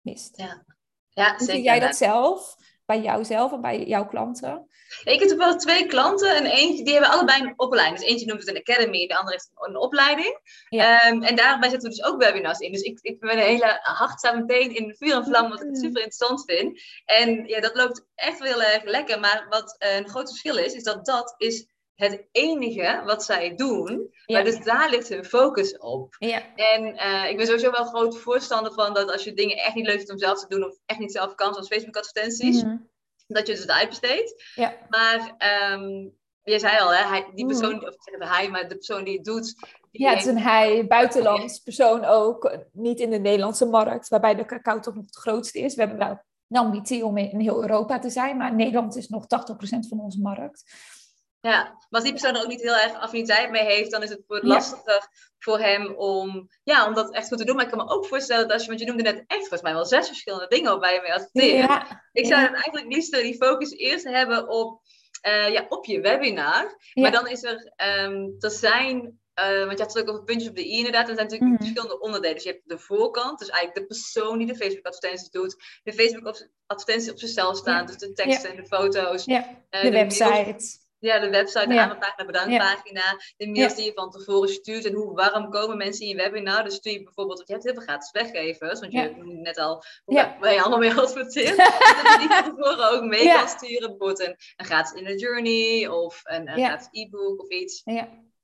mist. 0.00 0.36
Ja. 0.36 0.64
Ja. 1.08 1.38
Zie 1.38 1.62
jij 1.62 1.80
dat 1.80 1.96
zelf? 1.96 2.56
Bij 2.90 3.00
jouzelf 3.00 3.52
en 3.52 3.60
bij 3.60 3.84
jouw 3.84 4.06
klanten? 4.06 4.68
Ik 5.04 5.20
heb 5.20 5.38
wel 5.38 5.56
twee 5.56 5.86
klanten 5.86 6.36
en 6.36 6.46
eentje, 6.46 6.84
die 6.84 6.92
hebben 6.92 7.10
allebei 7.10 7.42
een 7.42 7.52
opleiding. 7.56 7.98
Dus 7.98 8.08
eentje 8.08 8.26
noemt 8.26 8.40
het 8.40 8.48
een 8.48 8.62
academy, 8.66 9.06
de 9.06 9.16
andere 9.16 9.32
heeft 9.32 9.50
een 9.54 9.76
opleiding. 9.76 10.40
Ehm, 10.68 11.22
en 11.22 11.36
daarbij 11.36 11.68
zetten 11.68 11.90
we 11.90 11.96
dus 11.96 12.04
ook 12.04 12.22
webinars 12.22 12.58
in. 12.58 12.72
Dus 12.72 12.82
ik, 12.82 12.98
ik 13.02 13.20
ben 13.20 13.30
een 13.30 13.38
hele 13.38 13.78
hart 13.82 14.34
meteen 14.34 14.74
in 14.74 14.94
vuur 14.98 15.14
en 15.14 15.24
vlam, 15.24 15.48
wat 15.48 15.60
ik 15.62 15.76
super 15.76 16.02
interessant 16.02 16.44
vind. 16.44 16.80
En 17.04 17.46
ja, 17.46 17.60
dat 17.60 17.74
loopt 17.74 18.06
echt 18.14 18.42
heel 18.42 18.62
erg 18.62 18.84
lekker. 18.84 19.20
Maar 19.20 19.46
wat 19.48 19.76
een 19.78 20.08
groot 20.08 20.28
verschil 20.28 20.56
is, 20.56 20.72
is 20.72 20.82
dat 20.82 21.06
dat 21.06 21.34
is 21.36 21.66
het 22.00 22.28
enige 22.32 23.02
wat 23.04 23.24
zij 23.24 23.54
doen. 23.54 24.14
Maar 24.26 24.44
dus 24.44 24.64
daar 24.64 24.90
ligt 24.90 25.08
hun 25.08 25.24
focus 25.24 25.78
op. 25.78 26.16
Ja. 26.18 26.54
En 26.54 26.94
uh, 26.94 27.30
ik 27.30 27.36
ben 27.36 27.46
sowieso 27.46 27.70
wel 27.70 27.84
groot 27.84 28.18
voorstander 28.18 28.72
van 28.72 28.94
dat 28.94 29.12
als 29.12 29.24
je 29.24 29.32
dingen 29.32 29.56
echt 29.56 29.74
niet 29.74 29.86
leuk 29.86 29.96
vindt 29.96 30.10
om 30.10 30.18
zelf 30.18 30.40
te 30.40 30.54
doen, 30.54 30.64
of 30.64 30.76
echt 30.86 30.98
niet 30.98 31.12
zelf 31.12 31.34
kan, 31.34 31.52
zoals 31.52 31.68
Facebook 31.68 31.96
advertenties, 31.96 32.62
mm 32.62 32.88
dat 33.32 33.46
je 33.46 33.52
dus 33.52 33.62
het 33.62 33.70
uitbesteedt. 33.70 34.52
Ja. 34.54 34.74
Maar 34.88 35.34
um, 35.72 36.12
je 36.42 36.58
zei 36.58 36.78
al, 36.78 36.94
hè, 36.94 37.04
hij, 37.08 37.30
die 37.34 37.46
persoon, 37.46 37.74
mm. 37.74 37.84
of 37.84 37.94
ik 37.94 38.02
zeg 38.02 38.28
hij, 38.28 38.50
maar 38.50 38.68
de 38.68 38.74
persoon 38.74 39.04
die 39.04 39.16
het 39.16 39.24
doet. 39.24 39.54
Die 39.90 40.02
ja, 40.02 40.10
het 40.10 40.18
is 40.18 40.26
een 40.26 40.38
hij, 40.38 40.86
buitenlands 40.86 41.58
persoon 41.58 42.04
ook, 42.04 42.58
niet 42.72 43.00
in 43.00 43.10
de 43.10 43.18
Nederlandse 43.18 43.66
markt, 43.66 44.08
waarbij 44.08 44.34
de 44.34 44.44
cacao 44.44 44.80
toch 44.80 44.94
nog 44.94 45.04
het 45.04 45.16
grootste 45.16 45.58
is. 45.58 45.74
We 45.74 45.80
hebben 45.80 45.98
wel 45.98 46.22
een 46.48 46.56
ambitie 46.56 47.04
om 47.04 47.16
in 47.16 47.40
heel 47.40 47.62
Europa 47.62 47.98
te 47.98 48.10
zijn, 48.10 48.36
maar 48.36 48.54
Nederland 48.54 48.96
is 48.96 49.08
nog 49.08 49.24
80% 49.24 49.28
van 49.88 50.00
onze 50.00 50.20
markt. 50.20 50.64
Ja, 51.40 51.62
maar 51.62 52.00
als 52.00 52.02
die 52.02 52.12
persoon 52.12 52.34
er 52.34 52.42
ook 52.42 52.48
niet 52.48 52.62
heel 52.62 52.76
erg 52.76 52.94
affiniteit 52.94 53.50
mee 53.50 53.64
heeft, 53.64 53.90
dan 53.90 54.02
is 54.02 54.08
het 54.08 54.22
voor 54.26 54.40
lastiger 54.42 55.08
voor 55.38 55.58
hem 55.58 55.94
om, 55.94 56.48
ja, 56.62 56.86
om 56.86 56.94
dat 56.94 57.14
echt 57.14 57.28
goed 57.28 57.38
te 57.38 57.44
doen. 57.44 57.56
Maar 57.56 57.64
ik 57.64 57.70
kan 57.70 57.86
me 57.86 57.92
ook 57.92 58.06
voorstellen 58.06 58.42
dat 58.42 58.52
als 58.52 58.62
je, 58.62 58.68
want 58.68 58.80
je 58.80 58.86
noemde 58.86 59.02
net 59.02 59.24
echt 59.26 59.40
volgens 59.40 59.62
mij 59.62 59.72
wel 59.72 59.84
zes 59.84 60.06
verschillende 60.06 60.46
dingen 60.48 60.80
waar 60.80 60.94
je 60.94 61.00
mee 61.00 61.12
adverteert. 61.12 61.68
Ja. 61.68 62.04
Ik 62.12 62.26
zou 62.26 62.42
dan 62.42 62.54
eigenlijk 62.54 62.94
liefst 62.94 63.12
die 63.12 63.36
focus 63.36 63.70
eerst 63.70 64.04
hebben 64.04 64.48
op, 64.48 64.80
uh, 65.26 65.52
ja, 65.52 65.66
op 65.68 65.84
je 65.84 66.00
webinar. 66.00 66.76
Maar 66.92 67.12
dan 67.12 67.28
is 67.28 67.42
er, 67.42 67.72
um, 68.04 68.36
er 68.38 68.50
zijn 68.50 69.20
uh, 69.40 69.66
want 69.66 69.78
je 69.78 69.84
had 69.84 69.94
het 69.94 70.02
ook 70.02 70.08
over 70.08 70.24
puntjes 70.24 70.50
op 70.50 70.56
de 70.56 70.66
i 70.66 70.76
inderdaad. 70.76 71.08
Er 71.08 71.14
zijn 71.14 71.26
natuurlijk 71.26 71.50
mhm. 71.50 71.62
verschillende 71.62 72.00
onderdelen. 72.00 72.34
Dus 72.34 72.44
je 72.44 72.50
hebt 72.50 72.68
de 72.68 72.78
voorkant, 72.78 73.38
dus 73.38 73.48
eigenlijk 73.48 73.80
de 73.80 73.94
persoon 73.94 74.38
die 74.38 74.46
de 74.46 74.56
Facebook 74.56 74.86
advertenties 74.86 75.30
doet. 75.30 75.56
De 75.82 75.92
Facebook 75.92 76.48
advertenties 76.66 77.10
op 77.10 77.18
zichzelf 77.18 77.56
staan, 77.56 77.86
dus 77.86 77.96
de 77.96 78.12
teksten 78.12 78.50
en 78.50 78.56
de 78.56 78.66
foto's. 78.66 79.24
Ja. 79.24 79.48
Uh, 79.70 79.82
de, 79.82 79.90
de 79.90 79.90
website. 79.90 80.79
Ja, 81.00 81.18
de 81.18 81.30
website, 81.30 81.66
de 81.66 81.74
ja. 81.74 81.80
aanmeldpagina, 81.80 82.26
bedankpagina, 82.26 83.16
de 83.36 83.48
mails 83.48 83.74
die 83.74 83.84
je 83.84 83.92
van 83.92 84.10
tevoren 84.10 84.48
stuurt 84.48 84.84
en 84.84 84.94
hoe 84.94 85.14
warm 85.14 85.50
komen 85.50 85.76
mensen 85.76 86.02
in 86.02 86.08
je 86.08 86.22
webinar. 86.22 86.64
Dus 86.64 86.74
stuur 86.74 86.92
je 86.92 87.02
bijvoorbeeld, 87.02 87.42
je 87.46 87.52
hebt 87.52 87.64
heel 87.64 87.74
veel 87.74 87.82
gratis 87.82 88.10
weggevers, 88.10 88.80
want 88.80 88.92
je 88.92 89.14
noemde 89.16 89.40
net 89.40 89.58
al 89.58 89.84
hoe 90.04 90.36
waar 90.40 90.52
je 90.52 90.60
allemaal 90.60 90.78
mee 90.78 90.94
adverteert. 90.94 91.56
dat 92.02 92.12
je 92.12 92.16
die 92.18 92.28
van 92.28 92.56
tevoren 92.56 92.90
ook 92.90 93.04
mee 93.04 93.26
kan 93.26 93.48
sturen, 93.48 93.88
bijvoorbeeld 93.88 94.20
een, 94.20 94.36
een 94.56 94.64
gratis 94.64 94.98
inner 94.98 95.16
journey 95.16 95.88
of 95.88 96.20
een, 96.24 96.48
een 96.48 96.64
gratis 96.64 96.88
e-book 96.90 97.42
of 97.42 97.48
iets. 97.48 97.82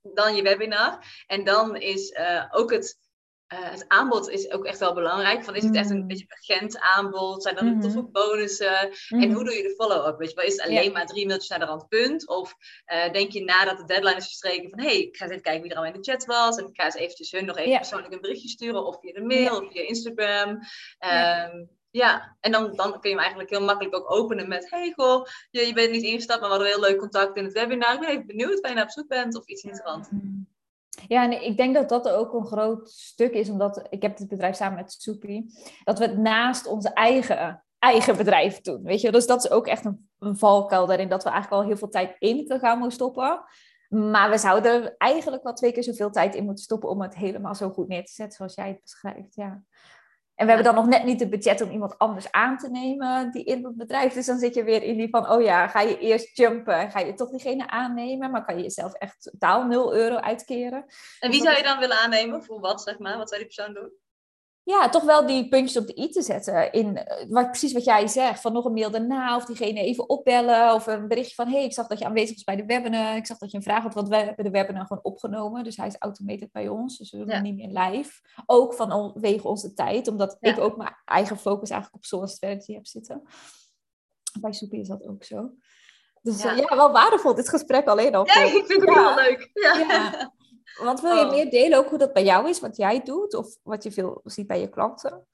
Dan 0.02 0.36
je 0.36 0.42
webinar. 0.42 1.24
En 1.26 1.44
dan 1.44 1.76
is 1.76 2.10
uh, 2.10 2.44
ook 2.50 2.72
het 2.72 2.98
uh, 3.52 3.70
het 3.70 3.84
aanbod 3.88 4.28
is 4.28 4.50
ook 4.50 4.64
echt 4.64 4.78
wel 4.78 4.94
belangrijk. 4.94 5.44
Van, 5.44 5.54
is 5.54 5.64
het 5.64 5.74
echt 5.74 5.90
een 5.90 6.00
mm. 6.00 6.06
beetje 6.06 6.26
urgent 6.28 6.78
aanbod? 6.78 7.42
Zijn 7.42 7.56
er 7.56 7.64
mm 7.64 7.70
-hmm. 7.70 7.80
toffe 7.80 8.02
bonussen? 8.02 8.78
En 8.78 8.90
mm-hmm. 9.08 9.32
hoe 9.32 9.44
doe 9.44 9.54
je 9.54 9.62
de 9.62 9.74
follow-up? 9.74 10.18
Weet 10.18 10.30
je 10.30 10.36
wel, 10.36 10.44
is 10.44 10.52
het 10.52 10.66
alleen 10.66 10.92
maar 10.92 11.06
drie 11.06 11.26
mailtjes 11.26 11.48
naar 11.48 11.58
de 11.58 11.64
randpunt? 11.64 12.28
Of 12.28 12.54
uh, 12.86 13.12
denk 13.12 13.30
je 13.30 13.44
nadat 13.44 13.78
de 13.78 13.84
deadline 13.84 14.16
is 14.16 14.24
verstreken 14.24 14.70
van... 14.70 14.80
hé, 14.80 14.86
hey, 14.86 14.98
ik 14.98 15.16
ga 15.16 15.24
eens 15.24 15.32
even 15.32 15.44
kijken 15.44 15.62
wie 15.62 15.70
er 15.70 15.76
al 15.76 15.84
in 15.84 15.92
de 15.92 16.10
chat 16.10 16.24
was. 16.24 16.56
En 16.56 16.66
ik 16.66 16.76
ga 16.76 16.84
eens 16.84 16.94
eventjes 16.94 17.30
hun 17.30 17.44
nog 17.44 17.56
even 17.56 17.76
persoonlijk 17.76 18.12
een 18.12 18.20
berichtje 18.20 18.48
sturen. 18.48 18.86
Of 18.86 19.00
via 19.00 19.12
de 19.12 19.22
mail, 19.22 19.56
of 19.56 19.72
via 19.72 19.82
Instagram. 19.82 20.48
Um, 20.50 21.68
ja. 21.90 22.36
en 22.40 22.52
dan, 22.52 22.76
dan 22.76 22.90
kun 22.90 23.00
je 23.02 23.08
hem 23.08 23.18
eigenlijk 23.18 23.50
heel 23.50 23.64
makkelijk 23.64 23.96
ook 23.96 24.12
openen 24.12 24.48
met... 24.48 24.70
hey, 24.70 24.92
goh, 24.96 25.26
je, 25.50 25.66
je 25.66 25.72
bent 25.72 25.90
niet 25.90 26.02
ingestapt, 26.02 26.40
maar 26.40 26.48
we 26.48 26.56
hadden 26.56 26.72
een 26.74 26.80
heel 26.80 26.90
leuk 26.90 27.00
contact 27.00 27.36
in 27.36 27.44
het 27.44 27.52
webinar. 27.52 27.94
Ik 27.94 28.00
ben 28.00 28.08
even 28.08 28.26
benieuwd 28.26 28.60
waar 28.60 28.70
je 28.70 28.76
naar 28.76 28.84
op 28.84 28.90
zoek 28.90 29.08
bent 29.08 29.36
of 29.36 29.46
iets 29.46 29.62
in 29.62 29.80
rand. 29.84 30.08
Ja, 31.08 31.22
en 31.24 31.44
ik 31.44 31.56
denk 31.56 31.74
dat 31.74 31.88
dat 31.88 32.08
ook 32.08 32.32
een 32.32 32.46
groot 32.46 32.90
stuk 32.90 33.32
is, 33.32 33.50
omdat 33.50 33.86
ik 33.90 34.02
heb 34.02 34.18
het 34.18 34.28
bedrijf 34.28 34.56
samen 34.56 34.76
met 34.76 34.92
Soepy, 34.92 35.44
dat 35.84 35.98
we 35.98 36.04
het 36.04 36.18
naast 36.18 36.66
onze 36.66 36.88
eigen, 36.88 37.64
eigen 37.78 38.16
bedrijf 38.16 38.60
doen. 38.60 38.82
Weet 38.82 39.00
je, 39.00 39.12
dus 39.12 39.26
dat 39.26 39.44
is 39.44 39.50
ook 39.50 39.66
echt 39.66 39.84
een, 39.84 40.08
een 40.18 40.38
valkuil 40.38 40.86
daarin, 40.86 41.08
dat 41.08 41.24
we 41.24 41.30
eigenlijk 41.30 41.62
al 41.62 41.68
heel 41.68 41.78
veel 41.78 41.88
tijd 41.88 42.16
in 42.18 42.46
te 42.46 42.58
gaan 42.58 42.78
moeten 42.78 42.96
stoppen. 42.96 43.44
Maar 43.88 44.30
we 44.30 44.38
zouden 44.38 44.94
eigenlijk 44.96 45.42
wel 45.42 45.52
twee 45.52 45.72
keer 45.72 45.82
zoveel 45.82 46.10
tijd 46.10 46.34
in 46.34 46.44
moeten 46.44 46.64
stoppen 46.64 46.88
om 46.88 47.02
het 47.02 47.16
helemaal 47.16 47.54
zo 47.54 47.70
goed 47.70 47.88
neer 47.88 48.04
te 48.04 48.12
zetten 48.12 48.36
zoals 48.36 48.54
jij 48.54 48.68
het 48.68 48.80
beschrijft. 48.80 49.34
Ja. 49.34 49.62
En 50.36 50.46
we 50.46 50.52
hebben 50.52 50.74
dan 50.74 50.74
nog 50.74 50.86
net 50.86 51.04
niet 51.04 51.20
het 51.20 51.30
budget 51.30 51.60
om 51.60 51.70
iemand 51.70 51.98
anders 51.98 52.30
aan 52.30 52.58
te 52.58 52.70
nemen 52.70 53.30
die 53.30 53.44
in 53.44 53.64
het 53.64 53.76
bedrijf. 53.76 54.12
Dus 54.12 54.26
dan 54.26 54.38
zit 54.38 54.54
je 54.54 54.64
weer 54.64 54.82
in 54.82 54.96
die 54.96 55.08
van, 55.08 55.30
oh 55.30 55.42
ja, 55.42 55.68
ga 55.68 55.80
je 55.80 55.98
eerst 55.98 56.36
jumpen 56.36 56.74
en 56.74 56.90
ga 56.90 56.98
je 56.98 57.14
toch 57.14 57.30
diegene 57.30 57.68
aannemen, 57.68 58.30
maar 58.30 58.44
kan 58.44 58.56
je 58.56 58.62
jezelf 58.62 58.92
echt 58.92 59.22
totaal 59.22 59.64
0 59.64 59.94
euro 59.94 60.16
uitkeren. 60.16 60.84
En 61.20 61.30
wie 61.30 61.42
zou 61.42 61.56
je 61.56 61.62
dan 61.62 61.78
willen 61.78 61.98
aannemen? 61.98 62.44
Voor 62.44 62.60
wat, 62.60 62.82
zeg 62.82 62.98
maar? 62.98 63.16
Wat 63.16 63.28
zou 63.28 63.40
die 63.40 63.54
persoon 63.54 63.74
doen? 63.74 63.92
Ja, 64.66 64.88
toch 64.88 65.04
wel 65.04 65.26
die 65.26 65.48
puntjes 65.48 65.76
op 65.76 65.86
de 65.86 66.00
i 66.00 66.08
te 66.08 66.22
zetten. 66.22 66.72
In, 66.72 66.96
eh, 66.96 67.26
wat, 67.28 67.46
precies 67.50 67.72
wat 67.72 67.84
jij 67.84 68.06
zegt, 68.06 68.40
van 68.40 68.52
nog 68.52 68.64
een 68.64 68.72
mail 68.72 68.90
daarna, 68.90 69.36
of 69.36 69.44
diegene 69.44 69.80
even 69.80 70.08
opbellen, 70.08 70.74
of 70.74 70.86
een 70.86 71.08
berichtje 71.08 71.34
van, 71.34 71.48
hey, 71.48 71.64
ik 71.64 71.72
zag 71.72 71.86
dat 71.86 71.98
je 71.98 72.04
aanwezig 72.04 72.34
was 72.34 72.44
bij 72.44 72.56
de 72.56 72.64
webinar, 72.64 73.16
ik 73.16 73.26
zag 73.26 73.38
dat 73.38 73.50
je 73.50 73.56
een 73.56 73.62
vraag 73.62 73.82
had, 73.82 73.94
want 73.94 74.08
we 74.08 74.16
hebben 74.16 74.44
de 74.44 74.50
webinar 74.50 74.86
gewoon 74.86 75.04
opgenomen, 75.04 75.64
dus 75.64 75.76
hij 75.76 75.86
is 75.86 75.96
automated 75.98 76.52
bij 76.52 76.68
ons, 76.68 76.98
dus 76.98 77.10
we 77.10 77.18
doen 77.18 77.30
hem 77.30 77.42
niet 77.42 77.56
meer 77.56 77.82
live. 77.82 78.20
Ook 78.46 78.74
vanwege 78.74 79.48
onze 79.48 79.72
tijd, 79.72 80.08
omdat 80.08 80.36
ik 80.40 80.58
ook 80.58 80.76
mijn 80.76 80.96
eigen 81.04 81.38
focus 81.38 81.70
eigenlijk 81.70 82.02
op 82.02 82.08
Source 82.08 82.34
Strategy 82.34 82.72
heb 82.72 82.86
zitten. 82.86 83.22
Bij 84.40 84.52
Soepie 84.52 84.80
is 84.80 84.88
dat 84.88 85.06
ook 85.06 85.24
zo. 85.24 85.50
Dus 86.22 86.42
ja. 86.42 86.50
Eh, 86.50 86.56
ja. 86.56 86.76
wel 86.76 86.92
waardevol, 86.92 87.34
dit 87.34 87.48
gesprek 87.48 87.86
alleen 87.86 88.14
al. 88.14 88.26
Ja, 88.26 88.42
ik 88.42 88.64
vind 88.66 88.80
het 88.80 88.94
heel 88.94 89.14
leuk. 89.14 89.50
Ja. 89.52 90.34
Want 90.78 91.00
wil 91.00 91.14
je 91.14 91.24
oh. 91.24 91.30
meer 91.30 91.50
delen 91.50 91.78
ook 91.78 91.88
hoe 91.88 91.98
dat 91.98 92.12
bij 92.12 92.24
jou 92.24 92.48
is, 92.48 92.60
wat 92.60 92.76
jij 92.76 93.02
doet, 93.02 93.34
of 93.34 93.56
wat 93.62 93.82
je 93.82 93.92
veel 93.92 94.20
ziet 94.24 94.46
bij 94.46 94.60
je 94.60 94.68
klanten? 94.68 95.26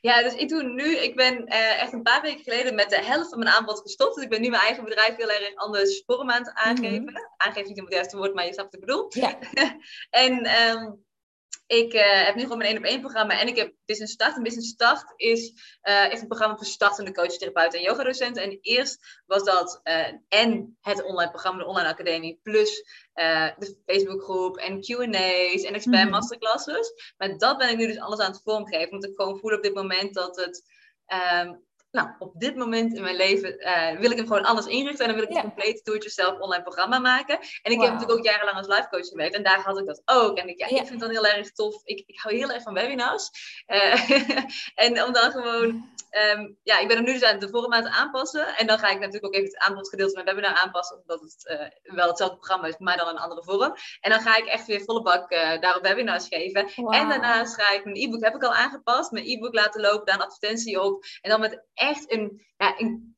Ja, 0.00 0.22
dus 0.22 0.34
ik 0.34 0.48
doe 0.48 0.62
nu, 0.62 0.96
ik 0.96 1.16
ben 1.16 1.34
uh, 1.34 1.82
echt 1.82 1.92
een 1.92 2.02
paar 2.02 2.22
weken 2.22 2.42
geleden 2.42 2.74
met 2.74 2.90
de 2.90 3.04
helft 3.04 3.28
van 3.28 3.38
mijn 3.38 3.50
aanbod 3.50 3.80
gestopt. 3.80 4.14
Dus 4.14 4.24
ik 4.24 4.30
ben 4.30 4.40
nu 4.40 4.48
mijn 4.48 4.62
eigen 4.62 4.84
bedrijf 4.84 5.16
heel 5.16 5.30
erg 5.30 5.54
anders 5.54 6.02
vorm 6.06 6.30
aan 6.30 6.42
het 6.42 6.52
aangeven. 6.54 7.00
Mm 7.00 7.08
-hmm. 7.08 7.28
Aangeven 7.36 7.68
niet 7.68 7.80
het 7.80 7.92
juiste 7.92 8.16
woord, 8.16 8.34
maar 8.34 8.46
je 8.46 8.52
snapt 8.52 8.70
wat 8.70 8.80
ik 8.80 8.86
bedoel. 8.86 9.06
Ja. 9.08 9.38
en 10.24 10.50
um, 10.68 11.03
ik 11.76 11.94
uh, 11.94 12.24
heb 12.24 12.34
nu 12.34 12.42
gewoon 12.42 12.58
mijn 12.58 12.70
één 12.70 12.78
op 12.78 12.84
één 12.84 13.00
programma 13.00 13.40
en 13.40 13.48
ik 13.48 13.56
heb 13.56 13.72
Business 13.84 14.12
Start. 14.12 14.36
En 14.36 14.42
Business 14.42 14.68
Start 14.68 15.12
is 15.16 15.52
uh, 15.82 16.04
echt 16.04 16.20
een 16.20 16.26
programma 16.26 16.56
voor 16.56 16.66
startende 16.66 17.12
coaches, 17.12 17.38
therapeuten 17.38 17.78
en 17.78 17.84
yogadocenten. 17.84 18.42
En 18.42 18.58
eerst 18.60 19.22
was 19.26 19.44
dat 19.44 19.80
uh, 19.84 20.06
en 20.28 20.78
het 20.80 21.04
online 21.04 21.30
programma, 21.30 21.58
de 21.58 21.68
online 21.68 21.88
academie, 21.88 22.40
plus 22.42 22.84
de 23.58 23.82
Facebookgroep 23.86 24.56
en 24.56 24.80
Q&A's 24.80 25.62
en 25.62 25.74
expert 25.74 25.84
mm 25.86 25.92
-hmm. 25.92 26.10
masterclasses. 26.10 27.14
Maar 27.16 27.38
dat 27.38 27.58
ben 27.58 27.70
ik 27.70 27.76
nu 27.76 27.86
dus 27.86 27.98
alles 27.98 28.18
aan 28.18 28.32
het 28.32 28.40
vormgeven. 28.44 28.92
Omdat 28.92 29.10
ik 29.10 29.16
gewoon 29.16 29.38
voel 29.38 29.54
op 29.54 29.62
dit 29.62 29.74
moment 29.74 30.14
dat 30.14 30.36
het... 30.36 30.62
Um, 31.42 31.62
nou, 31.94 32.08
op 32.18 32.40
dit 32.40 32.56
moment 32.56 32.94
in 32.94 33.02
mijn 33.02 33.16
leven 33.16 33.60
uh, 33.60 33.98
wil 34.00 34.10
ik 34.10 34.16
hem 34.16 34.26
gewoon 34.26 34.44
anders 34.44 34.66
inrichten. 34.66 35.06
En 35.06 35.10
dan 35.10 35.20
wil 35.20 35.30
ik 35.30 35.36
een 35.36 35.50
compleet 35.50 35.84
do-it-yourself 35.84 36.40
online 36.40 36.62
programma 36.62 36.98
maken. 36.98 37.38
En 37.62 37.72
ik 37.72 37.76
wow. 37.76 37.82
heb 37.82 37.92
natuurlijk 37.92 38.18
ook 38.18 38.24
jarenlang 38.24 38.56
als 38.56 38.66
life 38.66 38.88
coach 38.90 39.06
gewerkt. 39.06 39.34
En 39.34 39.42
daar 39.42 39.60
had 39.60 39.78
ik 39.78 39.86
dat 39.86 40.02
ook. 40.04 40.38
En 40.38 40.48
ik, 40.48 40.58
ja, 40.58 40.66
ja. 40.68 40.80
ik 40.80 40.86
vind 40.86 41.00
dat 41.00 41.10
heel 41.10 41.26
erg 41.26 41.52
tof. 41.52 41.80
Ik, 41.84 42.02
ik 42.06 42.20
hou 42.20 42.34
heel 42.34 42.50
erg 42.50 42.62
van 42.62 42.74
webinars. 42.74 43.30
Uh, 43.66 44.10
en 44.84 45.04
om 45.04 45.12
dan 45.12 45.30
gewoon... 45.30 45.92
Um, 46.36 46.58
ja, 46.62 46.78
ik 46.78 46.88
ben 46.88 46.96
hem 46.96 47.06
nu 47.06 47.12
dus 47.12 47.22
aan 47.22 47.38
de 47.38 47.48
vorm 47.48 47.72
aan 47.72 47.84
het 47.84 47.92
aanpassen. 47.92 48.46
En 48.56 48.66
dan 48.66 48.78
ga 48.78 48.88
ik 48.88 48.98
natuurlijk 48.98 49.26
ook 49.26 49.34
even 49.34 49.46
het 49.46 49.58
aanbodgedeelte 49.58 50.14
van 50.14 50.24
mijn 50.24 50.36
webinar 50.36 50.62
aanpassen. 50.62 51.00
Omdat 51.00 51.20
het 51.20 51.58
uh, 51.60 51.94
wel 51.96 52.08
hetzelfde 52.08 52.36
programma 52.36 52.66
is, 52.66 52.78
maar 52.78 52.96
dan 52.96 53.08
een 53.08 53.18
andere 53.18 53.44
vorm. 53.44 53.74
En 54.00 54.10
dan 54.10 54.20
ga 54.20 54.36
ik 54.36 54.46
echt 54.46 54.66
weer 54.66 54.80
volle 54.80 55.02
bak 55.02 55.30
daarop 55.60 55.82
webinars 55.82 56.28
geven. 56.28 56.70
Wow. 56.76 56.94
En 56.94 57.08
daarnaast 57.08 57.54
ga 57.54 57.72
ik 57.72 57.84
mijn 57.84 57.96
e-book, 57.96 58.24
heb 58.24 58.34
ik 58.34 58.42
al 58.42 58.54
aangepast. 58.54 59.10
Mijn 59.10 59.26
e-book 59.26 59.54
laten 59.54 59.80
lopen, 59.80 60.06
daar 60.06 60.14
een 60.14 60.22
advertentie 60.22 60.80
op. 60.80 61.04
En 61.20 61.30
dan 61.30 61.40
met 61.40 61.62
echt 61.88 62.12
een, 62.12 62.42
ja, 62.56 62.74
een 62.80 63.16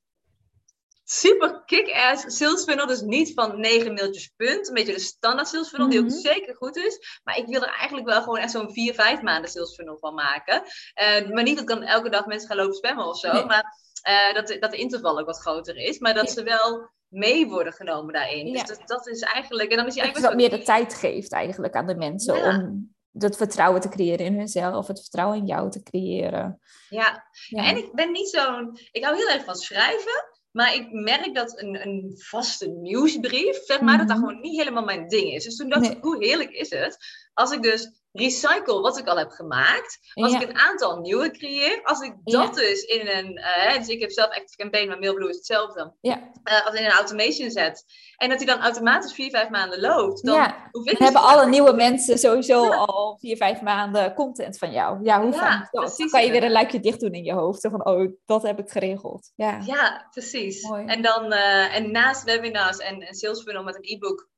super 1.04 1.62
kick-ass 1.64 2.36
sales 2.36 2.64
funnel. 2.64 2.86
Dus 2.86 3.00
niet 3.00 3.32
van 3.34 3.60
negen 3.60 3.94
mailtjes 3.94 4.32
punt. 4.36 4.68
Een 4.68 4.74
beetje 4.74 4.92
de 4.92 4.98
standaard 5.00 5.48
sales 5.48 5.68
funnel, 5.68 5.88
die 5.88 5.98
ook 5.98 6.04
Mhm. 6.06 6.14
zeker 6.18 6.56
goed 6.56 6.76
is. 6.76 7.20
Maar 7.24 7.36
ik 7.38 7.46
wil 7.46 7.62
er 7.62 7.74
eigenlijk 7.78 8.08
wel 8.08 8.22
gewoon 8.22 8.38
echt 8.38 8.50
zo'n 8.50 8.72
vier, 8.72 8.94
vijf 8.94 9.22
maanden 9.22 9.50
sales 9.50 9.74
funnel 9.74 9.98
van 9.98 10.14
maken. 10.14 10.62
Eh, 10.94 11.28
maar 11.28 11.42
niet 11.42 11.56
dat 11.56 11.66
dan 11.66 11.82
elke 11.82 12.10
dag 12.10 12.26
mensen 12.26 12.48
ga 12.48 12.54
lopen 12.56 12.74
spammen 12.74 13.06
of 13.06 13.18
zo. 13.18 13.32
Nee. 13.32 13.44
Maar 13.44 13.64
eh, 14.02 14.34
dat, 14.34 14.56
dat 14.60 14.70
de 14.70 14.76
interval 14.76 15.18
ook 15.18 15.26
wat 15.26 15.40
groter 15.40 15.76
is. 15.76 15.98
Maar 15.98 16.14
dat 16.14 16.26
Ja. 16.26 16.32
ze 16.32 16.42
wel 16.42 16.90
mee 17.08 17.46
worden 17.46 17.72
genomen 17.72 18.12
daarin. 18.12 18.46
Ja. 18.46 18.52
Dus 18.64 18.78
dat, 18.78 18.88
dat 18.88 19.06
is 19.06 19.20
eigenlijk... 19.20 19.70
En 19.70 19.76
dan 19.76 19.86
is 19.86 19.94
hij 19.94 20.04
Dat 20.06 20.16
je 20.16 20.22
eigenlijk 20.22 20.50
wat 20.50 20.50
meer 20.50 20.58
de 20.58 20.64
tijd 20.88 20.94
geeft 20.94 21.32
eigenlijk 21.32 21.74
aan 21.74 21.86
de 21.86 21.94
mensen 21.96 22.36
Ja. 22.36 22.58
om 22.58 22.94
dat 23.18 23.36
vertrouwen 23.36 23.80
te 23.80 23.88
creëren 23.88 24.26
in 24.26 24.38
hunzelf, 24.38 24.86
het 24.86 25.00
vertrouwen 25.00 25.38
in 25.38 25.46
jou 25.46 25.70
te 25.70 25.82
creëren. 25.82 26.60
Ja, 26.88 27.24
Ja. 27.46 27.64
En 27.64 27.76
ik 27.76 27.92
ben 27.94 28.10
niet 28.12 28.28
zo'n. 28.28 28.78
Ik 28.92 29.04
hou 29.04 29.16
heel 29.16 29.28
erg 29.28 29.44
van 29.44 29.54
schrijven. 29.56 30.34
Maar 30.50 30.74
ik 30.74 30.92
merk 30.92 31.34
dat 31.34 31.60
een, 31.60 31.86
een 31.86 32.12
vaste 32.16 32.68
nieuwsbrief, 32.68 33.64
zeg 33.64 33.80
maar, 33.80 33.98
dat 33.98 34.08
dat 34.08 34.16
Mhm. 34.16 34.26
gewoon 34.26 34.42
niet 34.42 34.58
helemaal 34.58 34.84
mijn 34.84 35.08
ding 35.08 35.32
is. 35.32 35.44
Dus 35.44 35.56
toen 35.56 35.68
dacht 35.68 35.80
Nee. 35.82 35.90
ik, 35.90 36.02
hoe 36.02 36.24
heerlijk 36.24 36.50
is 36.50 36.70
het 36.70 36.96
als 37.34 37.50
ik 37.52 37.62
dus 37.62 37.90
recycle 38.16 38.80
wat 38.80 38.98
ik 38.98 39.06
al 39.06 39.18
heb 39.18 39.30
gemaakt. 39.30 39.98
Als 40.14 40.32
Ja. 40.32 40.40
ik 40.40 40.48
een 40.48 40.58
aantal 40.58 41.00
nieuwe 41.00 41.30
creëer. 41.30 41.80
Als 41.82 42.00
ik 42.00 42.12
dat 42.24 42.54
dus 42.54 42.82
in 42.82 43.08
een, 43.08 43.36
eh, 43.36 43.78
dus 43.78 43.88
ik 43.88 44.00
heb 44.00 44.10
zelf 44.10 44.28
Active 44.28 44.56
Campaign, 44.56 44.88
maar 44.88 44.98
Mailblue 44.98 45.28
is 45.28 45.36
hetzelfde. 45.36 45.94
Ja. 46.00 46.30
eh, 46.44 46.66
als 46.66 46.74
in 46.74 46.84
een 46.84 46.90
automation 46.90 47.50
zet. 47.50 47.84
En 48.16 48.28
dat 48.28 48.38
die 48.38 48.46
dan 48.46 48.60
automatisch 48.60 49.12
vier, 49.12 49.30
vijf 49.30 49.48
maanden 49.48 49.80
loopt. 49.80 50.24
Dan 50.24 50.34
Ja. 50.34 50.68
hoef 50.70 50.86
ik 50.86 50.98
Dan 50.98 51.02
hebben 51.06 51.22
alle 51.22 51.46
nieuwe 51.46 51.72
mensen 51.72 52.18
sowieso 52.18 52.68
al 52.70 53.16
vier, 53.20 53.36
vijf 53.36 53.60
maanden 53.60 54.14
content 54.14 54.58
van 54.58 54.70
jou. 54.72 54.98
Ja, 55.02 55.20
hoe 55.22 55.32
Ja, 55.32 55.68
dat? 55.70 55.96
Dan 55.96 56.08
kan 56.10 56.24
je 56.24 56.30
weer 56.30 56.42
een 56.44 56.52
luikje 56.52 56.80
dicht 56.80 57.00
doen 57.00 57.12
in 57.12 57.24
je 57.24 57.32
hoofd. 57.32 57.60
Zo 57.60 57.70
van, 57.70 57.86
oh, 57.86 58.12
dat 58.26 58.42
heb 58.42 58.58
ik 58.58 58.70
geregeld. 58.70 59.32
Ja. 59.36 59.60
Ja, 59.64 60.06
precies. 60.10 60.62
Mooi. 60.68 60.84
En 60.86 61.02
dan 61.02 61.32
eh, 61.32 61.76
en 61.76 61.90
naast 61.90 62.24
webinars 62.24 62.78
en, 62.78 63.00
en 63.00 63.14
sales 63.14 63.42
funnel 63.42 63.62
met 63.62 63.74
een 63.74 63.82
e-book 63.96 64.28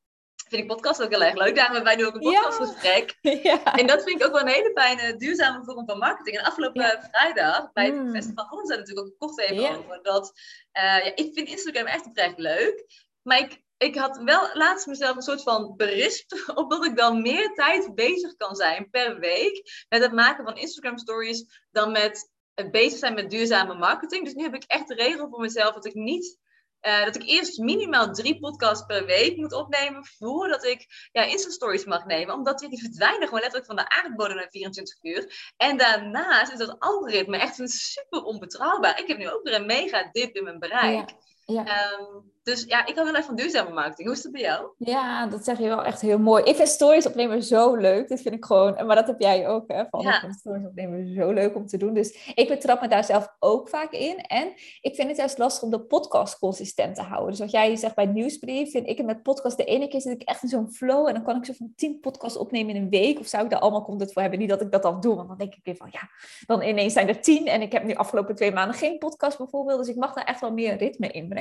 vind 0.49 0.63
ik 0.63 0.67
podcast 0.67 1.03
ook 1.03 1.11
heel 1.11 1.23
erg 1.23 1.35
leuk. 1.35 1.55
Daarom 1.55 1.75
hebben 1.75 1.93
wij 1.93 2.03
nu 2.03 2.07
ook 2.07 2.15
een 2.15 2.21
podcastgesprek. 2.21 3.19
ja. 3.51 3.75
En 3.75 3.87
dat 3.87 4.03
vind 4.03 4.21
ik 4.21 4.27
ook 4.27 4.33
wel 4.33 4.41
een 4.41 4.49
hele 4.49 4.71
fijne, 4.75 5.17
duurzame 5.17 5.65
vorm 5.65 5.87
van 5.87 5.99
marketing. 5.99 6.39
En 6.39 6.45
afgelopen 6.45 7.09
vrijdag 7.11 7.73
bij 7.73 7.85
het 7.85 7.95
Mm. 7.95 8.13
Festival 8.13 8.47
Holland 8.47 8.69
zijn 8.69 8.79
natuurlijk 8.79 9.07
ook 9.07 9.19
kort 9.19 9.39
even 9.39 9.79
over. 9.79 9.99
Dat, 10.03 10.33
eh, 10.73 10.83
ja, 10.83 11.15
ik 11.15 11.31
vind 11.35 11.49
Instagram 11.49 11.87
echt 11.87 12.07
oprecht 12.07 12.39
leuk. 12.39 12.85
Maar 13.23 13.39
ik, 13.39 13.63
ik 13.77 13.97
had 13.97 14.21
wel 14.25 14.49
laatst 14.53 14.87
mezelf 14.87 15.17
een 15.17 15.23
soort 15.23 15.43
van 15.43 15.77
berispt 15.77 16.47
op 16.55 16.71
dat 16.71 16.85
ik 16.85 16.97
dan 16.97 17.23
meer 17.23 17.55
tijd 17.55 17.95
bezig 17.95 18.37
kan 18.37 18.57
zijn 18.57 18.91
per 18.91 19.19
week 19.19 19.85
met 19.89 20.03
het 20.03 20.13
maken 20.13 20.45
van 20.45 20.57
Instagram 20.57 20.99
stories 20.99 21.67
dan 21.71 21.93
met 21.93 22.31
het 22.55 22.71
bezig 22.71 22.99
zijn 22.99 23.15
met 23.15 23.31
duurzame 23.31 23.75
marketing. 23.75 24.25
Dus 24.25 24.35
nu 24.35 24.43
heb 24.43 24.55
ik 24.55 24.65
echt 24.67 24.89
de 24.89 24.95
regel 24.95 25.29
voor 25.29 25.41
mezelf 25.41 25.75
dat 25.75 25.87
ik 25.87 25.95
niet 25.95 26.39
eh, 26.81 27.05
dat 27.05 27.17
ik 27.17 27.23
eerst 27.23 27.59
minimaal 27.59 28.13
drie 28.13 28.39
podcasts 28.39 28.87
per 28.87 29.07
week 29.07 29.37
moet 29.37 29.53
opnemen 29.53 30.05
voordat 30.05 30.65
ik 30.65 31.09
ja, 31.13 31.23
Insta-stories 31.23 31.85
mag 31.85 32.05
nemen. 32.05 32.35
Omdat 32.35 32.59
die, 32.59 32.79
verdwijnen 32.79 33.25
gewoon 33.25 33.41
letterlijk 33.41 33.67
van 33.67 33.77
de 33.77 33.89
aardbodem 33.89 34.37
na 34.37 34.47
24 34.51 34.99
uur. 35.03 35.53
En 35.57 35.77
daarnaast 35.77 36.53
is 36.53 36.59
dat 36.59 36.77
algoritme 36.79 37.37
echt 37.37 37.71
super 37.71 38.23
onbetrouwbaar. 38.23 39.01
Ik 39.01 39.07
heb 39.07 39.19
nu 39.19 39.31
ook 39.31 39.43
weer 39.43 39.55
een 39.55 39.67
mega 39.67 40.09
dip 40.13 40.37
in 40.37 40.45
mijn 40.45 40.59
bereik. 40.59 41.11
Ehm, 41.57 42.21
dus 42.43 42.65
ja, 42.65 42.87
ik 42.87 42.95
hou 42.95 43.07
heel 43.07 43.17
erg 43.17 43.25
van 43.25 43.37
duurzame 43.37 43.71
marketing. 43.71 44.09
Hoe 44.09 44.17
is 44.17 44.23
het 44.23 44.33
bij 44.33 44.41
jou? 44.41 44.67
Ja, 44.79 45.27
dat 45.27 45.45
zeg 45.45 45.59
je 45.59 45.69
wel 45.69 45.85
echt 45.85 46.01
heel 46.01 46.19
mooi. 46.19 46.43
Ik 46.45 46.57
vind 46.57 46.69
stories 46.69 47.07
opnemen 47.07 47.43
zo 47.43 47.75
leuk. 47.75 48.09
Dat 48.09 48.21
vind 48.21 48.35
ik 48.35 48.45
gewoon, 48.45 48.87
maar 48.87 48.97
dat 48.97 49.07
heb 49.07 49.21
jij 49.21 49.49
ook, 49.49 49.65
hè? 49.67 49.85
Van, 49.91 50.01
Ja. 50.01 50.33
Stories 50.39 50.67
opnemen 50.67 51.15
zo 51.15 51.31
leuk 51.31 51.55
om 51.57 51.67
te 51.67 51.77
doen. 51.77 51.95
Dus 51.95 52.33
ik 52.35 52.49
betrap 52.49 52.81
me 52.81 52.89
daar 52.89 53.05
zelf 53.05 53.37
ook 53.39 53.69
vaak 53.69 53.93
in. 53.93 54.19
En 54.19 54.53
ik 54.81 54.95
vind 54.95 55.09
het 55.09 55.17
juist 55.17 55.39
lastig 55.39 55.63
om 55.63 55.71
de 55.71 55.81
podcast 55.81 56.39
consistent 56.39 56.95
te 56.95 57.03
houden. 57.03 57.31
Dus 57.31 57.39
wat 57.41 57.51
jij 57.51 57.77
zegt 57.77 57.95
bij 57.95 58.07
Nieuwsbrief, 58.07 58.71
vind 58.71 58.89
ik 58.89 58.97
het 58.97 59.07
met 59.07 59.23
podcast 59.23 59.57
de 59.57 59.65
ene 59.65 59.89
keer 59.89 60.01
zit 60.01 60.13
ik 60.13 60.29
echt 60.29 60.43
in 60.43 60.49
zo'n 60.49 60.73
flow. 60.73 61.07
En 61.07 61.15
dan 61.15 61.25
kan 61.25 61.37
ik 61.37 61.45
zo 61.45 61.53
van 61.53 61.73
tien 61.77 62.01
podcasts 62.01 62.39
opnemen 62.39 62.75
in 62.75 62.83
een 62.83 62.91
week. 62.91 63.19
Of 63.19 63.27
zou 63.27 63.45
ik 63.45 63.51
daar 63.51 63.61
allemaal 63.61 63.85
content 63.85 64.13
voor 64.13 64.23
hebben? 64.23 64.41
Niet 64.41 64.49
dat 64.49 64.61
ik 64.61 64.71
dat 64.73 64.83
dan 64.83 65.01
doe, 65.01 65.15
want 65.17 65.29
dan 65.29 65.39
denk 65.39 65.55
ik 65.55 65.65
weer 65.65 65.77
van 65.77 65.89
ja, 65.91 66.09
dan 66.47 66.63
ineens 66.63 66.93
zijn 66.93 67.09
er 67.09 67.21
tien. 67.21 67.47
En 67.47 67.63
ik 67.63 67.73
heb 67.73 67.85
nu 67.85 67.95
afgelopen 67.95 68.35
twee 68.35 68.53
maanden 68.53 68.77
geen 68.77 68.99
podcast 68.99 69.39
bijvoorbeeld. 69.39 69.79
Dus 69.79 69.89
ik 69.89 69.97
mag 69.97 70.15
daar 70.15 70.25
echt 70.25 70.41
wel 70.41 70.53
meer 70.53 70.77
ritme 70.77 71.09
in 71.09 71.29
brengen. 71.29 71.37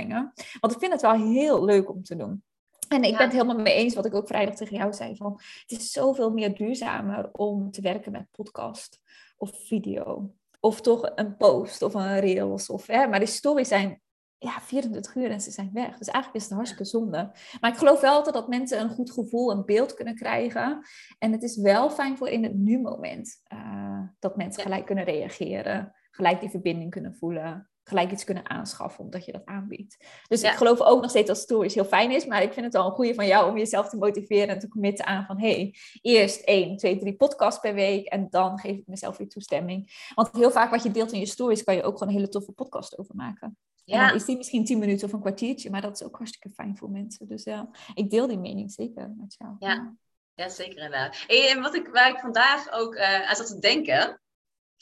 Want 0.60 0.74
ik 0.74 0.80
vind 0.80 0.92
het 0.92 1.01
wel 1.01 1.13
heel 1.13 1.66
leuk 1.66 1.89
om 1.89 2.04
te 2.04 2.16
doen. 2.16 2.44
En 2.88 3.04
ik 3.04 3.10
Ja. 3.12 3.18
ben 3.18 3.25
het 3.25 3.36
helemaal 3.36 3.58
mee 3.63 3.74
eens 3.74 3.96
wat 3.96 4.06
ik 4.06 4.13
ook 4.16 4.27
vrijdag 4.27 4.56
tegen 4.56 4.77
jou 4.77 4.94
zei. 4.94 5.16
Van, 5.16 5.34
het 5.68 5.80
is 5.80 5.92
zoveel 5.92 6.32
meer 6.32 6.56
duurzamer 6.56 7.30
om 7.32 7.72
te 7.72 7.82
werken 7.82 8.12
met 8.12 8.27
podcast 8.32 9.01
of 9.38 9.51
video. 9.68 10.34
Of 10.60 10.82
toch 10.82 11.12
een 11.16 11.38
post 11.38 11.82
of 11.82 11.94
een 11.94 12.20
reels. 12.20 12.70
Of, 12.70 12.88
hè, 12.88 13.08
maar 13.08 13.20
die 13.20 13.27
stories 13.27 13.68
zijn 13.68 14.01
ja, 14.38 14.60
24 14.62 15.16
uur 15.16 15.32
en 15.32 15.42
ze 15.42 15.51
zijn 15.51 15.70
weg. 15.74 15.98
Dus 15.98 16.08
eigenlijk 16.08 16.36
is 16.36 16.44
het 16.44 16.54
hartstikke 16.54 16.86
zonde. 16.86 17.32
Maar 17.60 17.72
ik 17.72 17.77
geloof 17.77 18.01
wel 18.01 18.13
altijd 18.13 18.36
dat 18.36 18.48
mensen 18.48 18.80
een 18.82 18.89
goed 18.89 19.12
gevoel, 19.12 19.51
een 19.51 19.66
beeld 19.66 19.94
kunnen 19.94 20.16
krijgen. 20.16 20.86
En 21.20 21.32
het 21.32 21.44
is 21.44 21.58
wel 21.58 21.89
fijn 21.89 22.18
voor 22.18 22.27
in 22.30 22.44
het 22.44 22.54
nu-moment. 22.56 23.42
eh, 23.44 24.01
dat 24.20 24.36
mensen 24.38 24.62
Ja. 24.63 24.68
gelijk 24.70 24.86
kunnen 24.86 25.04
reageren. 25.04 25.94
Gelijk 26.12 26.39
die 26.39 26.50
verbinding 26.50 26.92
kunnen 26.92 27.16
voelen. 27.16 27.70
Gelijk 27.88 28.12
iets 28.12 28.24
kunnen 28.24 28.50
aanschaffen 28.50 29.03
omdat 29.03 29.25
je 29.25 29.32
dat 29.32 29.46
aanbiedt. 29.46 29.98
Dus 30.27 30.41
Ja. 30.41 30.51
ik 30.51 30.58
geloof 30.58 30.82
ook 30.82 31.01
nog 31.01 31.10
steeds 31.10 31.27
dat 31.27 31.38
stories 31.38 31.74
heel 31.74 31.86
fijn 31.86 32.12
is. 32.12 32.25
Maar 32.25 32.41
ik 32.41 32.53
vind 32.53 32.65
het 32.65 32.74
wel 32.75 32.86
een 32.86 32.91
goede 32.91 33.13
van 33.13 33.27
jou 33.27 33.50
om 33.50 33.58
jezelf 33.58 33.89
te 33.89 33.98
motiveren 33.98 34.48
en 34.48 34.60
te 34.60 34.67
committen 34.67 35.06
aan 35.06 35.25
van... 35.25 35.39
hey, 35.39 35.75
eerst 36.01 36.41
één, 36.41 36.77
twee, 36.77 37.00
drie 37.00 37.15
podcasts 37.15 37.60
per 37.60 37.74
week 37.74 38.06
en 38.08 38.27
dan 38.29 38.60
geef 38.60 38.77
ik 38.77 38.88
mezelf 38.88 39.17
weer 39.17 39.29
toestemming. 39.29 40.12
Want 40.15 40.29
heel 40.32 40.51
vaak 40.51 40.70
wat 40.72 40.84
je 40.84 40.91
deelt 40.91 41.12
in 41.12 41.20
je 41.20 41.25
stories 41.25 41.63
kan 41.63 41.75
je 41.75 41.84
ook 41.84 41.98
gewoon 41.98 42.13
een 42.13 42.20
hele 42.20 42.29
toffe 42.32 42.51
podcast 42.51 42.98
over 42.98 43.15
maken. 43.15 43.58
En 43.86 43.98
Ja, 43.98 44.08
dan 44.08 44.15
is 44.15 44.25
die 44.25 44.38
misschien 44.38 44.65
tien 44.65 44.79
minuten 44.79 45.08
of 45.08 45.13
een 45.13 45.20
kwartiertje, 45.20 45.70
maar 45.70 45.82
dat 45.82 45.94
is 46.01 46.08
ook 46.08 46.17
hartstikke 46.17 46.50
fijn 46.50 46.77
voor 46.77 46.89
mensen. 46.89 47.27
Dus 47.27 47.44
ja, 47.44 47.70
ik 47.94 48.10
deel 48.10 48.27
die 48.27 48.38
mening 48.39 48.72
zeker 48.72 49.13
met 49.17 49.36
jou. 49.38 49.56
Ja. 49.60 49.96
ja 50.34 50.50
zeker 50.50 50.75
inderdaad. 50.75 51.25
En 51.27 51.62
wat 51.62 51.75
ik, 51.75 51.88
waar 51.88 52.10
ik 52.10 52.20
vandaag 52.20 52.72
ook 52.72 52.96
eh, 52.96 53.29
aan 53.29 53.36
zat 53.36 53.48
te 53.48 53.60
denken, 53.60 54.22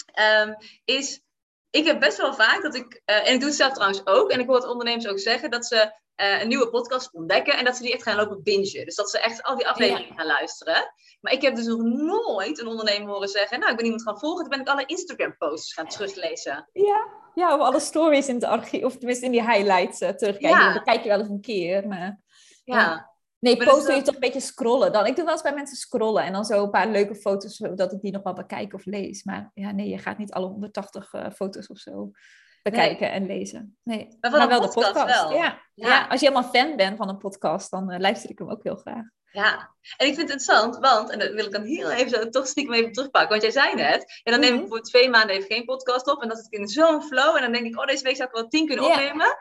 ehm, 0.06 0.54
is... 0.86 1.24
Ik 1.76 1.86
heb 1.86 2.00
best 2.00 2.18
wel 2.18 2.34
vaak 2.34 2.62
dat 2.62 2.76
ik, 2.76 3.02
eh, 3.06 3.28
en 3.28 3.34
ik 3.34 3.40
doe 3.40 3.50
het 3.50 3.58
zelf 3.58 3.74
trouwens 3.74 4.06
ook, 4.06 4.32
en 4.32 4.40
ik 4.40 4.48
hoor 4.48 4.56
het 4.56 4.68
ondernemers 4.68 5.08
ook 5.08 5.20
zeggen, 5.20 5.52
dat 5.52 5.66
ze 5.66 6.04
eh, 6.16 6.42
een 6.42 6.48
nieuwe 6.48 6.70
podcast 6.70 7.14
ontdekken 7.14 7.58
en 7.58 7.66
dat 7.66 7.76
ze 7.76 7.84
die 7.84 7.94
echt 7.94 8.04
gaan 8.04 8.16
lopen 8.16 8.44
bingen. 8.44 8.86
Dus 8.86 8.96
dat 8.96 9.10
ze 9.10 9.20
echt 9.20 9.44
al 9.44 9.56
die 9.56 9.68
afleveringen 9.68 10.16
gaan 10.16 10.26
luisteren. 10.26 10.94
Maar 11.22 11.34
ik 11.34 11.42
heb 11.42 11.56
dus 11.56 11.66
nog 11.66 11.82
nooit 11.82 12.60
een 12.60 12.68
ondernemer 12.68 13.10
horen 13.10 13.28
zeggen, 13.28 13.60
nou, 13.60 13.72
ik 13.72 13.78
ben 13.78 13.86
iemand 13.86 14.04
gaan 14.04 14.20
volgen, 14.20 14.42
toen 14.42 14.50
ben 14.50 14.60
ik 14.60 14.68
alle 14.68 14.86
Instagram-posts 14.86 15.74
gaan 15.74 15.88
teruglezen. 15.88 16.70
Ja, 16.72 17.08
ja, 17.34 17.56
of 17.56 17.62
alle 17.62 17.80
stories 17.80 18.28
in 18.28 18.36
het 18.36 18.44
archief, 18.44 18.84
of 18.84 18.98
tenminste 18.98 19.26
in 19.26 19.32
die 19.32 19.52
highlights 19.52 20.00
eh, 20.00 20.10
terugkijken. 20.10 20.60
Ja. 20.60 20.80
Kijk 20.80 21.04
je 21.04 21.10
wel 21.10 21.20
eens 21.20 21.30
een 21.30 21.42
keer, 21.42 21.88
maar... 21.88 22.20
Ja, 22.64 22.80
Ja. 22.80 23.15
Nee, 23.46 23.58
Maar 23.58 23.68
post 23.68 23.86
doe 23.86 23.96
je 23.96 24.02
toch 24.02 24.14
een 24.14 24.20
beetje 24.20 24.40
scrollen 24.40 24.92
dan. 24.92 25.06
Ik 25.06 25.16
doe 25.16 25.24
wel 25.24 25.34
eens 25.34 25.42
bij 25.42 25.54
mensen 25.54 25.78
scrollen 25.78 26.24
en 26.24 26.34
dan 26.34 26.46
zo 26.46 26.64
een 26.64 26.70
paar 26.70 26.88
leuke 26.88 27.16
foto's, 27.16 27.56
zodat 27.56 27.92
ik 27.92 28.02
die 28.02 28.12
nog 28.12 28.24
wel 28.24 28.34
bekijk 28.34 28.74
of 28.74 28.86
lees. 28.86 29.24
Maar 29.24 29.52
ja, 29.54 29.72
nee, 29.72 29.90
je 29.90 29.98
gaat 29.98 30.18
niet 30.18 30.32
alle 30.32 30.48
180 30.48 31.14
eh, 31.14 31.32
foto's 31.32 31.68
of 31.68 31.78
zo 31.78 32.12
bekijken 32.62 33.12
en 33.12 33.26
lezen. 33.26 33.78
Nee, 33.84 34.18
maar, 34.20 34.32
maar 34.32 34.48
wel 34.48 34.62
de 34.62 34.68
podcast. 34.68 35.22
Wel. 35.22 35.34
Ja. 35.34 35.62
ja. 35.74 36.08
als 36.08 36.20
je 36.20 36.28
helemaal 36.28 36.50
fan 36.50 36.76
bent 36.76 36.98
van 36.98 37.10
een 37.10 37.18
podcast, 37.18 37.72
dan 37.72 37.92
uh, 37.92 38.00
luister 38.00 38.30
ik 38.30 38.40
hem 38.40 38.50
ook 38.50 38.64
heel 38.64 38.76
graag. 38.76 39.06
Ja, 39.32 39.76
en 39.98 40.08
ik 40.08 40.16
vind 40.16 40.30
het 40.30 40.42
interessant, 40.42 40.78
want, 40.78 41.10
en 41.10 41.20
dat 41.20 41.34
wil 41.34 41.46
ik 41.46 41.52
dan 41.52 41.64
heel 41.64 41.92
even 41.92 42.10
zo 42.10 42.30
toch 42.30 42.48
stiekem 42.48 42.74
even 42.74 42.92
terugpakken, 42.92 43.30
want 43.30 43.42
jij 43.42 43.52
zei 43.52 43.76
net, 43.76 44.22
en 44.24 44.32
dan 44.32 44.42
neem 44.42 44.54
ik 44.54 44.60
mhm. 44.60 44.70
voor 44.70 44.82
twee 44.82 45.10
maanden 45.10 45.36
even 45.36 45.56
geen 45.56 45.66
podcast 45.66 46.08
op, 46.08 46.22
en 46.22 46.28
dan 46.28 46.38
zit 46.38 46.46
ik 46.46 46.60
in 46.60 46.68
zo'n 46.68 47.04
flow, 47.04 47.36
en 47.36 47.42
dan 47.42 47.52
denk 47.52 47.66
ik, 47.66 47.80
oh, 47.80 47.86
deze 47.86 48.04
week 48.04 48.16
zou 48.16 48.30
ik 48.30 48.36
wel 48.36 48.48
tien 48.48 48.68
kunnen 48.68 48.86
opnemen. 48.86 49.38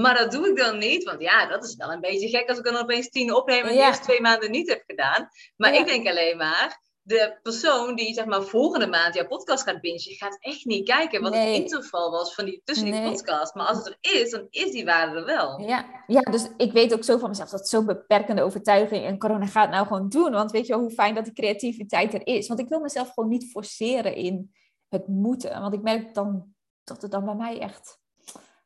Maar 0.00 0.14
dat 0.14 0.30
doe 0.30 0.48
ik 0.48 0.56
dan 0.56 0.78
niet, 0.78 1.04
want 1.04 1.20
ja, 1.20 1.46
dat 1.46 1.64
is 1.64 1.76
wel 1.76 1.92
een 1.92 2.00
beetje 2.00 2.28
gek 2.28 2.48
als 2.48 2.58
ik 2.58 2.64
dan 2.64 2.76
opeens 2.76 3.08
tien 3.08 3.34
opneem 3.34 3.64
en 3.64 3.74
de 3.74 3.82
eerste 3.82 4.02
twee 4.02 4.20
maanden 4.20 4.50
niet 4.50 4.68
heb 4.68 4.82
gedaan. 4.86 5.28
Maar 5.56 5.74
ik 5.74 5.86
denk 5.86 6.08
alleen 6.08 6.36
maar, 6.36 6.82
de 7.02 7.38
persoon 7.42 7.94
die 7.94 8.14
zeg 8.14 8.24
maar 8.24 8.42
volgende 8.42 8.86
maand 8.86 9.14
jouw 9.14 9.26
podcast 9.26 9.62
gaat 9.62 9.80
bingen, 9.80 10.00
gaat 10.00 10.36
echt 10.40 10.64
niet 10.64 10.88
kijken 10.88 11.22
wat 11.22 11.34
het 11.34 11.48
interval 11.48 12.10
was 12.10 12.34
van 12.34 12.44
die, 12.44 12.60
tussen 12.64 12.90
die 12.90 13.10
podcast. 13.10 13.54
Maar 13.54 13.66
als 13.66 13.76
het 13.76 13.86
er 13.86 14.20
is, 14.20 14.30
dan 14.30 14.46
is 14.50 14.70
die 14.70 14.84
waarde 14.84 15.18
er 15.18 15.24
wel. 15.24 15.60
Ja. 15.60 16.04
ja, 16.06 16.20
dus 16.20 16.48
ik 16.56 16.72
weet 16.72 16.94
ook 16.94 17.04
zo 17.04 17.18
van 17.18 17.28
mezelf, 17.28 17.50
dat 17.50 17.60
is 17.60 17.68
zo'n 17.68 17.86
beperkende 17.86 18.42
overtuiging. 18.42 19.04
En 19.04 19.18
corona 19.18 19.46
gaat 19.46 19.70
nou 19.70 19.86
gewoon 19.86 20.08
doen, 20.08 20.30
want 20.30 20.50
weet 20.50 20.66
je 20.66 20.72
wel 20.72 20.82
hoe 20.82 20.90
fijn 20.90 21.14
dat 21.14 21.24
die 21.24 21.34
creativiteit 21.34 22.14
er 22.14 22.26
is. 22.26 22.48
Want 22.48 22.60
ik 22.60 22.68
wil 22.68 22.80
mezelf 22.80 23.12
gewoon 23.12 23.30
niet 23.30 23.50
forceren 23.50 24.14
in 24.14 24.54
het 24.88 25.08
moeten. 25.08 25.60
Want 25.60 25.74
ik 25.74 25.82
merk 25.82 26.14
dan 26.14 26.54
dat 26.84 27.02
het 27.02 27.10
dan 27.10 27.24
bij 27.24 27.34
mij 27.34 27.60
echt 27.60 28.02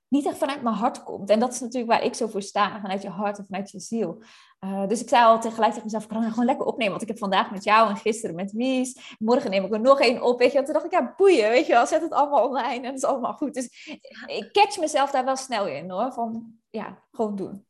niet 0.09 0.27
echt 0.27 0.39
vanuit 0.39 0.63
mijn 0.63 0.75
hart 0.75 1.03
komt. 1.03 1.31
En 1.31 1.41
dat 1.41 1.53
is 1.53 1.61
natuurlijk 1.61 1.93
waar 1.93 2.05
ik 2.05 2.15
zo 2.15 2.27
voor 2.27 2.43
sta, 2.43 2.81
vanuit 2.81 3.03
je 3.03 3.09
hart 3.09 3.39
en 3.39 3.45
vanuit 3.47 3.71
je 3.71 3.81
ziel. 3.81 4.23
Uh, 4.65 4.87
dus 4.87 5.01
ik 5.01 5.09
zei 5.09 5.25
al 5.25 5.41
tegelijk 5.41 5.71
tegen 5.71 5.85
mezelf, 5.85 6.03
ik 6.03 6.09
kan 6.09 6.31
gewoon 6.31 6.45
lekker 6.45 6.67
opnemen. 6.67 6.91
Want 6.91 7.03
ik 7.03 7.09
heb 7.09 7.19
vandaag 7.19 7.51
met 7.51 7.65
jou 7.65 7.89
en 7.89 7.97
gisteren 7.97 8.37
met 8.37 8.53
Mies. 8.53 9.17
Morgen 9.19 9.51
neem 9.51 9.65
ik 9.65 9.73
er 9.73 9.81
nog 9.81 10.01
één 10.01 10.23
op, 10.23 10.39
weet 10.39 10.53
je. 10.53 10.59
En 10.59 10.65
toen 10.65 10.73
dacht 10.73 10.85
ik, 10.85 10.93
ja, 10.93 11.15
boeien, 11.17 11.49
weet 11.49 11.67
je 11.67 11.73
wel. 11.73 11.87
Zet 11.87 12.03
het 12.03 12.13
allemaal 12.13 12.49
online 12.49 12.77
en 12.77 12.85
het 12.85 12.97
is 12.97 13.05
allemaal 13.05 13.33
goed. 13.33 13.55
Dus 13.55 13.97
ik 14.27 14.49
catch 14.53 14.79
mezelf 14.79 15.11
daar 15.11 15.25
wel 15.25 15.37
snel 15.37 15.67
in, 15.67 15.91
hoor. 15.91 16.13
Van, 16.13 16.53
ja, 16.71 17.03
gewoon 17.11 17.37
doen. 17.37 17.67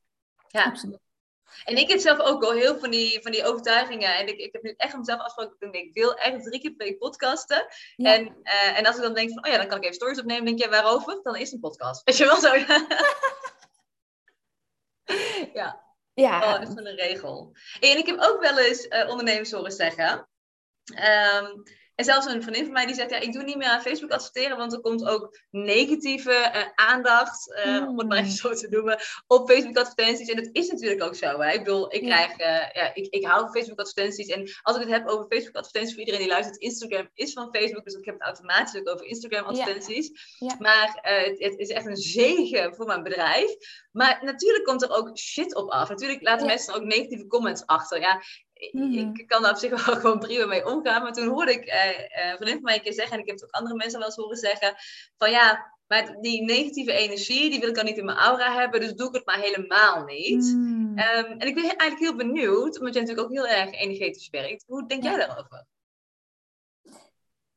Ja, 0.48 0.64
absoluut. 0.64 1.07
En 1.64 1.76
ik 1.76 1.88
heb 1.88 1.98
zelf 1.98 2.18
ook 2.18 2.44
al 2.44 2.52
heel 2.52 2.78
van 2.78 2.90
die, 2.90 3.22
van 3.22 3.32
die 3.32 3.44
overtuigingen. 3.44 4.16
En 4.16 4.28
ik, 4.28 4.38
ik 4.38 4.52
heb 4.52 4.62
nu 4.62 4.74
echt 4.76 4.96
mezelf 4.96 5.20
afgesproken, 5.20 5.72
ik 5.72 5.94
wil 5.94 6.14
echt 6.14 6.44
drie 6.44 6.60
keer 6.60 6.72
per 6.72 6.86
week 6.86 6.98
podcasten. 6.98 7.66
En, 7.96 8.36
uh, 8.42 8.78
en 8.78 8.86
als 8.86 8.96
ik 8.96 9.02
dan 9.02 9.14
denk 9.14 9.32
van, 9.32 9.44
oh 9.44 9.50
ja, 9.52 9.58
dan 9.58 9.68
kan 9.68 9.76
ik 9.76 9.82
even 9.82 9.94
stories 9.94 10.20
opnemen. 10.20 10.44
denk 10.44 10.58
je, 10.58 10.68
waarover? 10.68 11.20
Dan 11.22 11.36
is 11.36 11.52
een 11.52 11.60
podcast. 11.60 12.02
Weet 12.04 12.16
je 12.16 12.24
wel 12.24 12.40
zo? 12.40 12.54
ja. 15.60 15.86
Ja. 16.14 16.42
Oh, 16.42 16.60
dat 16.60 16.68
is 16.68 16.74
een 16.74 16.96
regel. 16.96 17.56
En 17.80 17.98
ik 17.98 18.06
heb 18.06 18.20
ook 18.20 18.40
wel 18.40 18.58
eens 18.58 18.86
uh, 18.86 19.08
ondernemers 19.08 19.52
horen 19.52 19.72
zeggen... 19.72 20.28
Um, 20.88 21.62
en 21.98 22.04
zelfs 22.04 22.26
een 22.26 22.42
vriendin 22.42 22.64
van 22.64 22.72
mij 22.72 22.86
die 22.86 22.94
zegt, 22.94 23.10
ja, 23.10 23.18
ik 23.18 23.32
doe 23.32 23.42
niet 23.42 23.56
meer 23.56 23.68
aan 23.68 23.80
Facebook 23.80 24.10
adverteren, 24.10 24.56
want 24.56 24.72
er 24.72 24.80
komt 24.80 25.04
ook 25.04 25.38
negatieve 25.50 26.30
uh, 26.30 26.86
aandacht, 26.86 27.62
uh, 27.66 27.88
om 27.88 27.98
het 27.98 28.08
maar 28.08 28.18
even 28.18 28.30
zo 28.30 28.54
te 28.54 28.68
noemen, 28.70 28.98
op 29.26 29.50
Facebook 29.50 29.76
advertenties. 29.76 30.28
En 30.28 30.36
dat 30.36 30.48
is 30.52 30.68
natuurlijk 30.68 31.02
ook 31.02 31.14
zo. 31.14 31.40
Hè? 31.40 31.52
Ik 31.52 31.64
bedoel, 31.64 31.94
ik 31.94 32.02
krijg, 32.02 32.30
uh, 32.30 32.46
ja, 32.72 32.94
ik, 32.94 33.06
ik 33.06 33.26
hou 33.26 33.40
van 33.40 33.52
Facebook 33.52 33.78
advertenties. 33.78 34.26
En 34.26 34.50
als 34.62 34.76
ik 34.76 34.82
het 34.82 34.90
heb 34.90 35.08
over 35.08 35.26
Facebook 35.28 35.56
advertenties, 35.56 35.92
voor 35.92 36.00
iedereen 36.00 36.20
die 36.20 36.30
luistert, 36.30 36.56
Instagram 36.56 37.08
is 37.14 37.32
van 37.32 37.48
Facebook, 37.52 37.84
dus 37.84 37.94
ik 37.94 38.04
heb 38.04 38.14
het 38.14 38.22
automatisch 38.22 38.80
ook 38.80 38.88
over 38.88 39.06
Instagram 39.06 39.44
advertenties. 39.44 40.10
Ja. 40.38 40.56
Maar 40.58 40.98
het, 41.02 41.38
het, 41.38 41.58
is 41.58 41.68
echt 41.68 41.86
een 41.86 41.96
zegen 41.96 42.74
voor 42.74 42.86
mijn 42.86 43.02
bedrijf. 43.02 43.56
Maar 43.92 44.18
natuurlijk 44.24 44.64
komt 44.64 44.82
er 44.82 44.90
ook 44.90 45.18
shit 45.18 45.54
op 45.54 45.70
af. 45.70 45.88
Natuurlijk 45.88 46.22
laten 46.22 46.46
mensen 46.46 46.74
ook 46.74 46.84
negatieve 46.84 47.26
comments 47.26 47.66
achter. 47.66 48.00
Ja, 48.00 48.22
Mhm. 48.72 49.14
ik 49.14 49.26
kan 49.26 49.42
daar 49.42 49.50
op 49.50 49.56
zich 49.56 49.70
wel 49.86 49.96
gewoon 49.96 50.18
prima 50.18 50.46
mee 50.46 50.66
omgaan. 50.66 51.02
Maar 51.02 51.12
toen 51.12 51.28
hoorde 51.28 51.52
ik 51.52 51.64
eh, 51.64 51.88
eh, 51.88 52.30
een 52.30 52.36
vriendin 52.36 52.54
van 52.54 52.62
mij 52.62 52.74
een 52.74 52.82
keer 52.82 52.92
zeggen, 52.92 53.14
en 53.14 53.20
ik 53.20 53.26
heb 53.26 53.36
het 53.36 53.44
ook 53.44 53.54
andere 53.54 53.76
mensen 53.76 53.98
wel 53.98 54.08
eens 54.08 54.16
horen 54.16 54.36
zeggen, 54.36 54.74
van 55.16 55.30
ja, 55.30 55.76
maar 55.86 56.16
die 56.20 56.42
negatieve 56.42 56.92
energie, 56.92 57.50
die 57.50 57.60
wil 57.60 57.68
ik 57.68 57.74
dan 57.74 57.84
niet 57.84 57.96
in 57.96 58.04
mijn 58.04 58.18
aura 58.18 58.54
hebben, 58.54 58.80
dus 58.80 58.94
doe 58.94 59.08
ik 59.08 59.14
het 59.14 59.26
maar 59.26 59.38
helemaal 59.40 60.04
niet. 60.04 60.44
Mhm. 60.44 60.98
Ehm, 60.98 61.30
en 61.38 61.46
ik 61.46 61.54
ben 61.54 61.64
eigenlijk 61.64 61.98
heel 61.98 62.16
benieuwd, 62.16 62.78
omdat 62.78 62.94
jij 62.94 63.02
natuurlijk 63.02 63.28
ook 63.28 63.32
heel 63.32 63.46
erg 63.46 63.72
energetisch 63.72 64.28
werkt. 64.30 64.64
Hoe 64.66 64.86
denk 64.86 65.02
jij 65.02 65.16
daarover? 65.16 65.66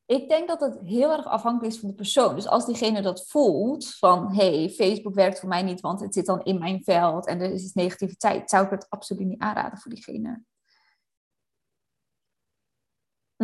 Ik 0.06 0.30
denk 0.30 0.48
dat 0.48 0.60
het 0.60 0.80
heel 0.84 1.12
erg 1.12 1.26
afhankelijk 1.26 1.74
is 1.74 1.80
van 1.80 1.90
de 1.90 1.96
persoon. 1.96 2.36
Dus 2.36 2.48
als 2.48 2.66
diegene 2.66 3.02
dat 3.02 3.28
voelt, 3.28 3.96
van 3.96 4.36
hey, 4.36 4.70
Facebook 4.70 5.14
werkt 5.14 5.40
voor 5.40 5.50
mij 5.50 5.62
niet, 5.62 5.82
want 5.82 6.00
het 6.00 6.14
zit 6.14 6.26
dan 6.26 6.44
in 6.44 6.60
mijn 6.60 6.84
veld 6.84 7.28
en 7.28 7.40
er 7.40 7.52
is 7.52 7.74
negativiteit, 7.74 8.50
zou 8.50 8.66
ik 8.66 8.72
het 8.72 8.86
absoluut 8.90 9.28
niet 9.28 9.40
aanraden 9.40 9.80
voor 9.80 9.92
diegene. 9.92 10.44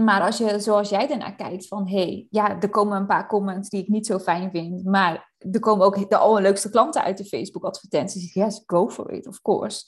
Maar 0.03 0.21
als 0.21 0.37
je, 0.37 0.59
zoals 0.59 0.89
jij 0.89 1.09
ernaar 1.09 1.35
kijkt, 1.35 1.67
van 1.67 1.87
hé, 1.87 2.01
hey, 2.01 2.27
ja, 2.29 2.61
er 2.61 2.69
komen 2.69 2.97
een 2.97 3.05
paar 3.05 3.27
comments 3.27 3.69
die 3.69 3.81
ik 3.81 3.87
niet 3.87 4.05
zo 4.05 4.19
fijn 4.19 4.51
vind, 4.51 4.85
maar 4.85 5.33
er 5.51 5.59
komen 5.59 5.85
ook 5.85 6.09
de 6.09 6.17
allerleukste 6.17 6.69
klanten 6.69 7.03
uit 7.03 7.17
de 7.17 7.25
Facebook-advertenties. 7.25 8.33
Yes, 8.33 8.63
go 8.65 8.89
for 8.89 9.11
it, 9.11 9.27
of 9.27 9.41
course. 9.41 9.85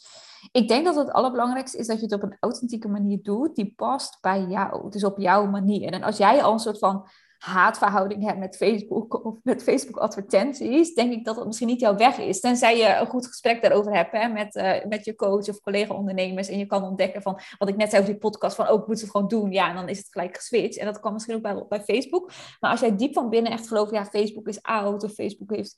Ik 0.51 0.67
denk 0.67 0.85
dat 0.85 0.95
het 0.95 1.11
allerbelangrijkste 1.11 1.77
is 1.77 1.87
dat 1.87 1.97
je 1.97 2.03
het 2.03 2.13
op 2.13 2.23
een 2.23 2.37
authentieke 2.39 2.87
manier 2.87 3.19
doet, 3.21 3.55
die 3.55 3.73
past 3.75 4.17
bij 4.21 4.45
jou. 4.45 4.89
Dus 4.89 5.03
op 5.03 5.19
jouw 5.19 5.45
manier. 5.45 5.93
En 5.93 6.03
als 6.03 6.17
jij 6.17 6.43
al 6.43 6.53
een 6.53 6.59
soort 6.59 6.79
van 6.79 7.07
haatverhouding 7.39 8.23
hebt 8.23 8.39
met 8.39 8.55
Facebook 8.55 9.25
of 9.25 9.35
met 9.43 9.63
Facebook 9.63 9.97
advertenties, 9.97 10.93
denk 10.93 11.11
ik 11.11 11.25
dat 11.25 11.35
dat 11.35 11.45
misschien 11.45 11.67
niet 11.67 11.79
jouw 11.79 11.95
weg 11.95 12.17
is. 12.17 12.39
Tenzij 12.39 12.77
je 12.77 12.95
een 12.95 13.07
goed 13.07 13.27
gesprek 13.27 13.61
daarover 13.61 13.95
hebt 13.95 14.11
hè, 14.11 14.27
met, 14.27 14.55
uh, 14.55 14.85
met 14.85 15.05
je 15.05 15.15
coach 15.15 15.49
of 15.49 15.59
collega-ondernemers 15.59 16.47
en 16.47 16.57
je 16.57 16.65
kan 16.65 16.83
ontdekken 16.83 17.21
van, 17.21 17.39
wat 17.57 17.69
ik 17.69 17.75
net 17.75 17.89
zei 17.89 18.01
over 18.01 18.13
die 18.13 18.21
podcast, 18.21 18.55
van 18.55 18.67
ook 18.67 18.81
oh, 18.81 18.87
moet 18.87 19.01
het 19.01 19.09
gewoon 19.09 19.27
doen. 19.27 19.51
Ja, 19.51 19.69
en 19.69 19.75
dan 19.75 19.89
is 19.89 19.97
het 19.97 20.07
gelijk 20.09 20.35
geswitcht. 20.35 20.77
En 20.77 20.85
dat 20.85 20.99
kan 20.99 21.13
misschien 21.13 21.35
ook 21.35 21.41
bij, 21.41 21.65
bij 21.69 21.83
Facebook. 21.83 22.31
Maar 22.59 22.71
als 22.71 22.79
jij 22.79 22.95
diep 22.95 23.13
van 23.13 23.29
binnen 23.29 23.51
echt 23.51 23.67
gelooft, 23.67 23.91
ja, 23.91 24.05
Facebook 24.05 24.47
is 24.47 24.61
oud 24.61 25.03
of 25.03 25.11
Facebook 25.11 25.55
heeft 25.55 25.75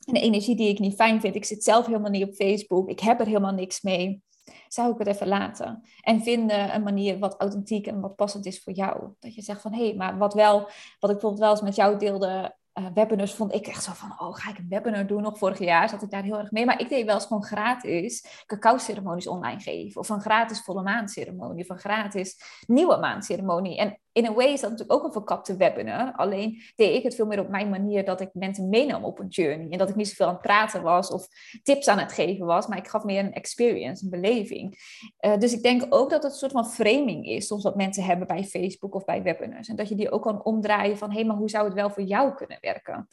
een 0.00 0.14
energie 0.14 0.56
die 0.56 0.68
ik 0.68 0.78
niet 0.78 0.94
fijn 0.94 1.20
vind. 1.20 1.34
Ik 1.34 1.44
zit 1.44 1.64
zelf 1.64 1.86
helemaal 1.86 2.10
niet 2.10 2.24
op 2.24 2.34
Facebook. 2.34 2.88
Ik 2.88 3.00
heb 3.00 3.20
er 3.20 3.26
helemaal 3.26 3.52
niks 3.52 3.80
mee 3.80 4.22
zou 4.68 4.92
ik 4.92 4.98
het 4.98 5.06
even 5.06 5.28
laten. 5.28 5.82
En 6.00 6.22
vinden 6.22 6.74
een 6.74 6.82
manier 6.82 7.18
wat 7.18 7.40
authentiek 7.40 7.86
en 7.86 8.00
wat 8.00 8.16
passend 8.16 8.46
is 8.46 8.62
voor 8.62 8.72
jou. 8.72 9.08
Dat 9.20 9.34
je 9.34 9.42
zegt 9.42 9.60
van, 9.60 9.72
hé, 9.72 9.86
hey, 9.86 9.94
maar 9.96 10.18
wat 10.18 10.34
wel, 10.34 10.58
wat 10.98 11.10
ik 11.10 11.18
bijvoorbeeld 11.18 11.38
wel 11.38 11.50
eens 11.50 11.60
met 11.60 11.76
jou 11.76 11.98
deelde, 11.98 12.58
uh, 12.74 12.86
webinars 12.94 13.34
vond 13.34 13.54
ik 13.54 13.66
echt 13.66 13.82
zo 13.82 13.92
van, 13.92 14.20
oh, 14.20 14.34
ga 14.34 14.50
ik 14.50 14.58
een 14.58 14.68
webinar 14.68 15.06
doen? 15.06 15.22
Nog 15.22 15.38
vorig 15.38 15.58
jaar 15.58 15.88
zat 15.88 16.02
ik 16.02 16.10
daar 16.10 16.22
heel 16.22 16.38
erg 16.38 16.50
mee. 16.50 16.64
Maar 16.64 16.80
ik 16.80 16.88
deed 16.88 17.06
wel 17.06 17.14
eens 17.14 17.26
gewoon 17.26 17.44
gratis 17.44 18.44
cacao-ceremonies 18.46 19.26
online 19.26 19.60
geven. 19.60 20.00
Of 20.00 20.08
een 20.08 20.20
gratis 20.20 20.60
volle 20.60 20.82
maandceremonie. 20.82 21.62
Of 21.62 21.68
een 21.68 21.78
gratis 21.78 22.40
nieuwe 22.66 22.96
maandceremonie. 22.96 23.78
En 23.78 24.00
in 24.12 24.26
een 24.26 24.34
way 24.34 24.52
is 24.52 24.60
dat 24.60 24.70
natuurlijk 24.70 24.98
ook 24.98 25.04
een 25.04 25.12
verkapte 25.12 25.56
webinar. 25.56 26.12
Alleen 26.16 26.62
deed 26.76 26.94
ik 26.94 27.02
het 27.02 27.14
veel 27.14 27.26
meer 27.26 27.40
op 27.40 27.48
mijn 27.48 27.68
manier 27.68 28.04
dat 28.04 28.20
ik 28.20 28.30
mensen 28.32 28.68
meenam 28.68 29.04
op 29.04 29.18
een 29.18 29.28
journey. 29.28 29.70
En 29.70 29.78
dat 29.78 29.88
ik 29.88 29.94
niet 29.94 30.08
zoveel 30.08 30.26
aan 30.26 30.32
het 30.32 30.42
praten 30.42 30.82
was 30.82 31.10
of 31.10 31.28
tips 31.62 31.88
aan 31.88 31.98
het 31.98 32.12
geven 32.12 32.46
was. 32.46 32.66
Maar 32.66 32.78
ik 32.78 32.88
gaf 32.88 33.04
meer 33.04 33.24
een 33.24 33.32
experience, 33.32 34.04
een 34.04 34.10
beleving. 34.10 34.78
Uh, 35.20 35.38
dus 35.38 35.52
ik 35.52 35.62
denk 35.62 35.86
ook 35.88 36.10
dat 36.10 36.22
het 36.22 36.32
een 36.32 36.38
soort 36.38 36.52
van 36.52 36.70
framing 36.70 37.26
is. 37.26 37.46
Soms 37.46 37.62
wat 37.62 37.76
mensen 37.76 38.04
hebben 38.04 38.26
bij 38.26 38.44
Facebook 38.44 38.94
of 38.94 39.04
bij 39.04 39.22
webinars. 39.22 39.68
En 39.68 39.76
dat 39.76 39.88
je 39.88 39.94
die 39.94 40.10
ook 40.10 40.22
kan 40.22 40.44
omdraaien 40.44 40.98
van... 40.98 41.10
hé, 41.10 41.16
hey, 41.16 41.24
maar 41.24 41.36
hoe 41.36 41.50
zou 41.50 41.64
het 41.64 41.74
wel 41.74 41.90
voor 41.90 42.02
jou 42.02 42.34
kunnen 42.34 42.58
werken? 42.60 43.08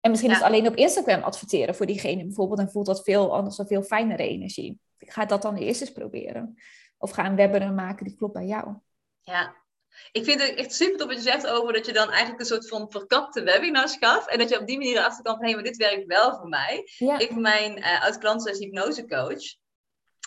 En 0.00 0.10
misschien 0.10 0.30
is 0.30 0.36
het 0.36 0.46
alleen 0.46 0.66
op 0.66 0.76
Instagram 0.76 1.22
adverteren 1.22 1.74
voor 1.74 1.86
diegene 1.86 2.24
bijvoorbeeld. 2.24 2.60
En 2.60 2.70
voelt 2.70 2.86
dat 2.86 3.02
veel 3.02 3.34
anders 3.34 3.58
een 3.58 3.66
veel 3.66 3.82
fijnere 3.82 4.28
energie. 4.28 4.78
Ik 4.98 5.10
ga 5.10 5.24
dat 5.24 5.42
dan 5.42 5.56
eerst 5.56 5.80
eens 5.80 5.92
proberen. 5.92 6.54
Of 6.98 7.10
ga 7.10 7.26
een 7.26 7.36
webinar 7.36 7.72
maken 7.72 8.04
die 8.04 8.16
klopt 8.16 8.32
bij 8.32 8.46
jou. 8.46 8.74
Ja, 9.20 9.54
ik 10.12 10.24
vind 10.24 10.42
het 10.42 10.54
echt 10.54 10.74
super 10.74 10.98
dat 10.98 11.06
wat 11.06 11.16
je 11.16 11.22
zegt 11.22 11.46
over 11.46 11.72
dat 11.72 11.86
je 11.86 11.92
dan 11.92 12.10
eigenlijk 12.10 12.40
een 12.40 12.46
soort 12.46 12.68
van 12.68 12.90
verkapte 12.90 13.42
webinars 13.42 13.96
gaf. 13.96 14.26
En 14.26 14.38
dat 14.38 14.48
je 14.48 14.60
op 14.60 14.66
die 14.66 14.78
manier 14.78 14.96
erachter 14.96 15.22
kan 15.22 15.36
van, 15.36 15.46
hé, 15.46 15.54
maar 15.54 15.62
dit 15.62 15.76
werkt 15.76 16.06
wel 16.06 16.36
voor 16.36 16.48
mij. 16.48 16.82
Ja. 16.96 17.18
Ik 17.18 17.36
mijn 17.36 17.78
uh, 17.78 18.02
oud-klant 18.02 18.48
als 18.48 18.58
hypnosecoach. 18.58 19.54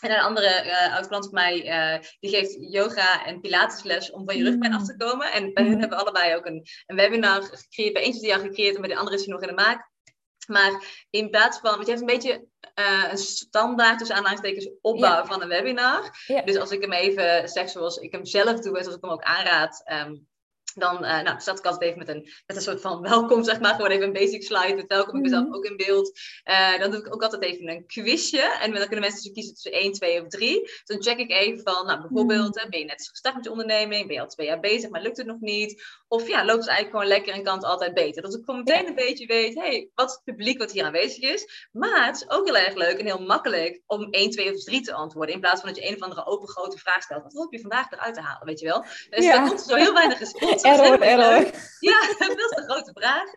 En 0.02 0.12
een 0.12 0.20
andere 0.20 0.64
uh, 0.66 0.96
oud-klant 0.96 1.26
van 1.26 1.34
mij, 1.34 1.66
uh, 1.66 2.08
die 2.20 2.30
geeft 2.30 2.58
yoga 2.60 3.26
en 3.26 3.42
pilatesles 3.42 4.12
om 4.12 4.26
van 4.26 4.38
je 4.38 4.44
rugpijn 4.44 4.74
af 4.74 4.86
te 4.86 4.94
mm. 4.94 4.98
komen. 4.98 5.32
En 5.32 5.54
bij 5.54 5.64
hun 5.64 5.80
hebben 5.80 5.98
we 5.98 6.04
allebei 6.04 6.36
ook 6.36 6.46
een, 6.46 6.68
een 6.86 6.96
webinar 6.96 7.44
gecreëerd. 7.44 7.94
Bij 7.94 8.02
eentje 8.02 8.22
die 8.22 8.34
al 8.34 8.42
gecreëerd 8.42 8.76
en 8.76 8.82
bij 8.82 8.90
de 8.90 8.98
andere 8.98 9.16
is 9.16 9.26
hij 9.26 9.34
nog 9.34 9.42
in 9.42 9.48
de 9.48 9.54
maak. 9.54 9.90
Maar 10.48 11.06
in 11.10 11.30
plaats 11.30 11.60
van, 11.60 11.72
want 11.72 11.86
je 11.86 11.92
hebt 11.92 12.02
een 12.02 12.16
beetje 12.16 12.48
uh, 12.80 13.12
een 13.12 13.18
standaard, 13.18 14.00
dus 14.00 14.12
aanhalingstekens, 14.12 14.70
opbouw 14.82 15.26
van 15.26 15.42
een 15.42 15.48
webinar. 15.48 16.26
Dus 16.46 16.58
als 16.58 16.72
ik 16.72 16.82
hem 16.82 16.94
even 16.94 17.50
zeg 17.50 17.70
zoals 17.70 17.98
ik 17.98 18.12
hem 18.12 18.26
zelf 18.26 18.60
doe 18.60 18.78
en 18.78 18.84
zoals 18.84 18.98
ik 18.98 19.04
hem 19.04 19.12
ook 19.12 19.24
aanraad, 19.24 19.84
um, 20.06 20.28
dan 20.80 21.04
uh, 21.04 21.22
nou, 21.22 21.42
zat 21.42 21.60
ik 21.60 21.65
altijd 21.65 21.84
even 21.84 21.98
met 21.98 22.08
een, 22.08 22.30
met 22.46 22.56
een 22.56 22.62
soort 22.62 22.82
van 22.82 23.02
welkom, 23.02 23.44
zeg 23.44 23.60
maar. 23.60 23.76
Gewoon 23.76 23.92
even 23.92 24.06
een 24.06 24.13
basic 24.13 24.44
slide 24.44 24.76
met 24.76 24.88
welkom, 24.88 25.15
ik 25.15 25.22
ben 25.22 25.32
zelf 25.32 25.46
mhm. 25.46 25.56
ook 25.56 25.65
in 25.65 25.78
beeld. 25.78 26.20
Uh, 26.46 26.80
dan 26.80 26.92
doe 26.92 27.00
ik 27.00 27.13
ook 27.13 27.24
altijd 27.24 27.44
even 27.44 27.68
een 27.68 27.86
quizje. 27.86 28.42
En 28.42 28.74
dan 28.74 28.82
kunnen 28.82 29.00
mensen 29.00 29.24
dus 29.24 29.32
kiezen 29.32 29.54
tussen 29.54 29.72
1, 29.72 29.92
2 29.92 30.22
of 30.22 30.28
3. 30.28 30.62
Dus 30.62 30.82
dan 30.86 31.02
check 31.02 31.18
ik 31.18 31.32
even 31.32 31.63
van, 31.63 31.86
nou 31.86 32.00
bijvoorbeeld, 32.00 32.63
mm. 32.63 32.70
ben 32.70 32.80
je 32.80 32.86
net 32.86 33.08
gestart 33.10 33.36
met 33.36 33.44
je 33.44 33.52
onderneming? 33.52 34.06
Ben 34.06 34.15
je 34.15 34.22
al 34.22 34.28
twee 34.28 34.48
jaar 34.48 34.60
bezig, 34.60 34.89
maar 34.89 35.02
lukt 35.02 35.18
het 35.18 35.28
nog 35.28 35.39
niet? 35.39 35.84
Of 36.08 36.28
ja, 36.28 36.46
loopt 36.46 36.60
het 36.60 36.68
eigenlijk 36.68 36.89
gewoon 36.89 37.08
lekker 37.08 37.34
en 37.34 37.44
kan 37.44 37.56
het 37.56 37.65
altijd 37.65 37.94
beter? 37.94 38.22
Dat 38.22 38.34
ik 38.34 38.42
gewoon 38.46 38.63
meteen 38.63 38.88
een 38.88 38.96
beetje 38.96 39.26
weet, 39.26 39.56
hey, 39.56 39.89
wat 39.96 40.10
is 40.10 40.15
het 40.15 40.24
publiek 40.24 40.58
wat 40.58 40.72
hier 40.72 40.84
aanwezig 40.84 41.24
is? 41.24 41.68
Maar 41.72 42.06
het 42.06 42.15
is 42.15 42.30
ook 42.30 42.46
heel 42.46 42.58
erg 42.58 42.74
leuk 42.74 42.98
en 42.98 43.06
heel 43.06 43.22
makkelijk 43.22 43.82
om 43.86 44.08
1, 44.12 44.30
2 44.30 44.54
of 44.54 44.63
3 44.63 44.82
te 44.82 44.94
antwoorden. 44.94 45.36
In 45.36 45.42
plaats 45.42 45.62
van 45.62 45.70
dat 45.70 45.78
je 45.78 45.88
een 45.88 45.96
of 45.96 46.02
andere 46.02 46.26
open 46.26 46.48
grote 46.48 46.78
vraag 46.78 47.04
stelt. 47.04 47.24
Wat 47.24 47.34
hoop 47.34 47.54
je 47.54 47.60
vandaag 47.60 47.92
eruit 47.92 48.13
te 48.13 48.22
halen, 48.22 48.46
weet 48.46 48.60
je 48.60 48.65
wel? 48.65 48.86
Dus 49.10 49.26
ja. 49.26 49.34
daar 49.34 49.48
komt 49.48 49.62
zo 49.62 49.76
heel 49.76 49.94
weinig 49.94 50.20
respons 50.30 50.63
error, 50.70 51.02
error. 51.02 51.52
Ja, 51.80 52.00
dat 52.20 52.30
is 52.30 52.50
de 52.50 52.64
grote 52.68 52.92
vraag. 52.94 53.28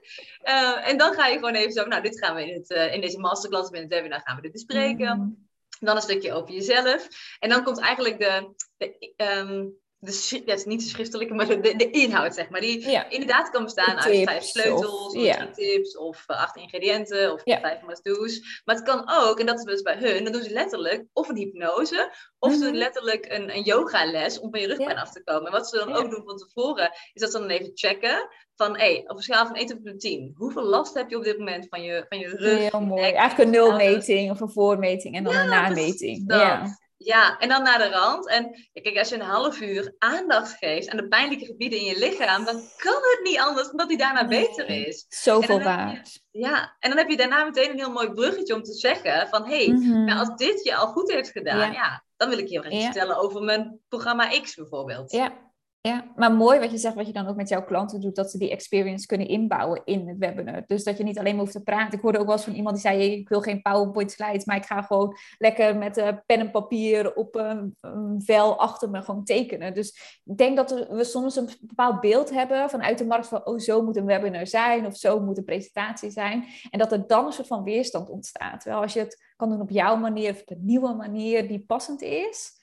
Uh, 0.44 0.88
en 0.88 0.98
dan 0.98 1.14
ga 1.14 1.26
je 1.26 1.34
gewoon 1.34 1.54
even 1.54 1.72
zo, 1.72 1.86
nou, 1.86 2.02
dit 2.02 2.18
gaan 2.18 2.34
we 2.34 2.46
in, 2.46 2.54
het, 2.54 2.70
uh, 2.70 2.94
in 2.94 3.00
deze 3.00 3.18
masterclass, 3.18 3.70
in 3.70 3.80
het 3.80 3.90
webinar 3.90 4.20
gaan 4.20 4.36
we 4.36 4.42
dit 4.42 4.52
bespreken. 4.52 5.18
Mm. 5.18 5.48
Dan 5.80 5.96
een 5.96 6.02
stukje 6.02 6.32
over 6.32 6.54
jezelf. 6.54 7.08
En 7.38 7.48
dan 7.48 7.62
komt 7.62 7.80
eigenlijk 7.80 8.18
de, 8.18 8.54
de 8.76 9.12
um, 9.16 9.80
de, 10.04 10.42
ja, 10.46 10.54
is 10.54 10.64
niet 10.64 10.80
de 10.80 10.88
schriftelijke, 10.88 11.34
maar 11.34 11.46
de, 11.46 11.76
de, 11.76 11.90
inhoud, 11.90 12.34
zeg 12.34 12.48
maar. 12.48 12.60
Die 12.60 13.06
inderdaad 13.08 13.50
kan 13.50 13.64
bestaan 13.64 13.96
uit 13.96 14.24
vijf 14.24 14.42
sleutels, 14.44 15.14
of, 15.14 15.22
ja. 15.22 15.50
tips, 15.50 15.96
of 15.96 16.24
uh, 16.28 16.36
acht 16.36 16.56
ingrediënten, 16.56 17.32
of 17.32 17.42
vijf 17.44 17.82
must-do's. 17.82 18.62
Maar 18.64 18.74
het 18.74 18.84
kan 18.84 19.10
ook, 19.10 19.40
en 19.40 19.46
dat 19.46 19.58
is 19.58 19.64
dus 19.64 19.82
bij 19.82 19.96
hun, 19.96 20.24
dan 20.24 20.32
doen 20.32 20.42
ze 20.42 20.50
letterlijk 20.50 21.04
of 21.12 21.28
een 21.28 21.36
hypnose, 21.36 22.14
of 22.38 22.48
mm 22.48 22.54
ze 22.54 22.60
doen 22.60 22.70
mhm. 22.70 22.78
letterlijk 22.78 23.26
een, 23.28 23.56
een 23.56 23.62
yogales 23.62 24.40
om 24.40 24.50
van 24.50 24.60
je 24.60 24.66
rugpijn 24.66 24.98
af 24.98 25.12
te 25.12 25.22
komen. 25.22 25.46
En 25.46 25.52
wat 25.52 25.68
ze 25.68 25.76
dan 25.76 25.94
ook 25.94 26.10
doen 26.10 26.24
van 26.24 26.36
tevoren, 26.36 26.90
is 27.12 27.20
dat 27.20 27.32
ze 27.32 27.38
dan 27.38 27.48
even 27.48 27.70
checken 27.74 28.28
van, 28.54 28.76
hé, 28.76 28.92
hey, 28.92 29.04
op 29.06 29.16
een 29.16 29.22
schaal 29.22 29.46
van 29.46 29.56
1 29.56 29.66
tot 29.66 30.00
10, 30.00 30.34
hoeveel 30.36 30.64
last 30.64 30.94
heb 30.94 31.10
je 31.10 31.16
op 31.16 31.24
dit 31.24 31.38
moment 31.38 31.66
van 31.68 31.82
je, 31.82 32.04
van 32.08 32.18
je 32.18 32.28
rug? 32.28 32.70
Heel 32.70 32.80
mooi. 32.80 33.02
Eigenlijk 33.02 33.38
een 33.38 33.50
nulmeting 33.50 34.30
of 34.30 34.40
een 34.40 34.50
voormeting 34.50 35.16
en 35.16 35.24
dan 35.24 35.34
een 35.34 35.48
nameting. 35.48 36.24
Ja. 36.26 36.80
Ja, 37.04 37.38
en 37.38 37.48
dan 37.48 37.62
naar 37.62 37.78
de 37.78 37.88
rand. 37.88 38.28
En 38.28 38.68
kijk, 38.72 38.98
als 38.98 39.08
je 39.08 39.14
een 39.14 39.20
half 39.20 39.60
uur 39.60 39.94
aandacht 39.98 40.56
geeft 40.58 40.88
aan 40.88 40.96
de 40.96 41.08
pijnlijke 41.08 41.44
gebieden 41.44 41.78
in 41.78 41.84
je 41.84 41.98
lichaam, 41.98 42.44
dan 42.44 42.60
kan 42.76 42.94
het 42.94 43.20
niet 43.22 43.38
anders 43.38 43.66
dan 43.66 43.76
dat 43.76 43.88
die 43.88 43.98
daarna 43.98 44.26
beter 44.26 44.68
is. 44.68 45.06
Zoveel 45.08 45.62
waard. 45.62 46.20
Ja, 46.30 46.76
en 46.78 46.88
dan 46.88 46.98
heb 46.98 47.08
je 47.08 47.16
daarna 47.16 47.44
meteen 47.44 47.70
een 47.70 47.78
heel 47.78 47.92
mooi 47.92 48.12
bruggetje 48.12 48.54
om 48.54 48.62
te 48.62 48.72
zeggen 48.72 49.28
van, 49.28 49.46
hé, 49.46 49.64
hey, 49.64 49.74
mhm. 49.74 50.04
nou, 50.04 50.18
als 50.18 50.36
dit 50.36 50.64
je 50.64 50.74
al 50.74 50.86
goed 50.86 51.12
heeft 51.12 51.30
gedaan, 51.30 51.72
ja, 51.72 52.04
dan 52.16 52.28
wil 52.28 52.38
ik 52.38 52.48
je 52.48 52.58
even 52.58 52.82
vertellen 52.82 53.16
over 53.16 53.42
mijn 53.42 53.80
programma 53.88 54.40
X 54.40 54.54
bijvoorbeeld. 54.54 55.12
Ja, 55.12 55.51
ja, 55.88 56.04
maar 56.16 56.32
mooi 56.32 56.58
wat 56.58 56.70
je 56.70 56.78
zegt, 56.78 56.94
wat 56.94 57.06
je 57.06 57.12
dan 57.12 57.26
ook 57.26 57.36
met 57.36 57.48
jouw 57.48 57.64
klanten 57.64 58.00
doet, 58.00 58.14
dat 58.14 58.30
ze 58.30 58.38
die 58.38 58.50
experience 58.50 59.06
kunnen 59.06 59.28
inbouwen 59.28 59.82
in 59.84 60.08
het 60.08 60.18
webinar. 60.18 60.64
Dus 60.66 60.84
dat 60.84 60.98
je 60.98 61.04
niet 61.04 61.18
alleen 61.18 61.38
hoeft 61.38 61.52
te 61.52 61.62
praten. 61.62 61.92
Ik 61.92 62.00
hoorde 62.00 62.18
ook 62.18 62.26
wel 62.26 62.34
eens 62.34 62.44
van 62.44 62.54
iemand 62.54 62.74
die 62.74 62.84
zei, 62.84 63.12
ik 63.12 63.28
wil 63.28 63.40
geen 63.40 63.62
PowerPoint 63.62 64.10
slides, 64.10 64.44
maar 64.44 64.56
ik 64.56 64.64
ga 64.64 64.82
gewoon 64.82 65.16
lekker 65.38 65.76
met 65.76 65.98
uh, 65.98 66.08
pen 66.26 66.40
en 66.40 66.50
papier 66.50 67.14
op 67.14 67.34
een, 67.34 67.76
vel 68.18 68.58
achter 68.58 68.90
me 68.90 69.02
gewoon 69.02 69.24
tekenen. 69.24 69.74
Dus 69.74 70.20
ik 70.24 70.36
denk 70.36 70.56
dat 70.56 70.70
we 70.70 71.04
soms 71.04 71.36
een 71.36 71.48
bepaald 71.60 72.00
beeld 72.00 72.30
hebben 72.30 72.70
vanuit 72.70 72.98
de 72.98 73.06
markt 73.06 73.28
van, 73.28 73.46
oh 73.46 73.58
zo 73.58 73.82
moet 73.82 73.96
een 73.96 74.06
webinar 74.06 74.46
zijn 74.46 74.86
of 74.86 74.96
zo 74.96 75.20
moet 75.20 75.38
een 75.38 75.44
presentatie 75.44 76.10
zijn. 76.10 76.44
En 76.70 76.78
dat 76.78 76.92
er 76.92 77.06
dan 77.06 77.26
een 77.26 77.32
soort 77.32 77.46
van 77.46 77.62
weerstand 77.62 78.08
ontstaat. 78.08 78.60
Terwijl 78.60 78.82
als 78.82 78.92
je 78.92 79.00
het 79.00 79.32
kan 79.36 79.48
doen 79.48 79.60
op 79.60 79.70
jouw 79.70 79.96
manier 79.96 80.30
of 80.30 80.40
op 80.40 80.50
een 80.50 80.64
nieuwe 80.64 80.94
manier 80.94 81.48
die 81.48 81.64
passend 81.66 82.02
is, 82.02 82.60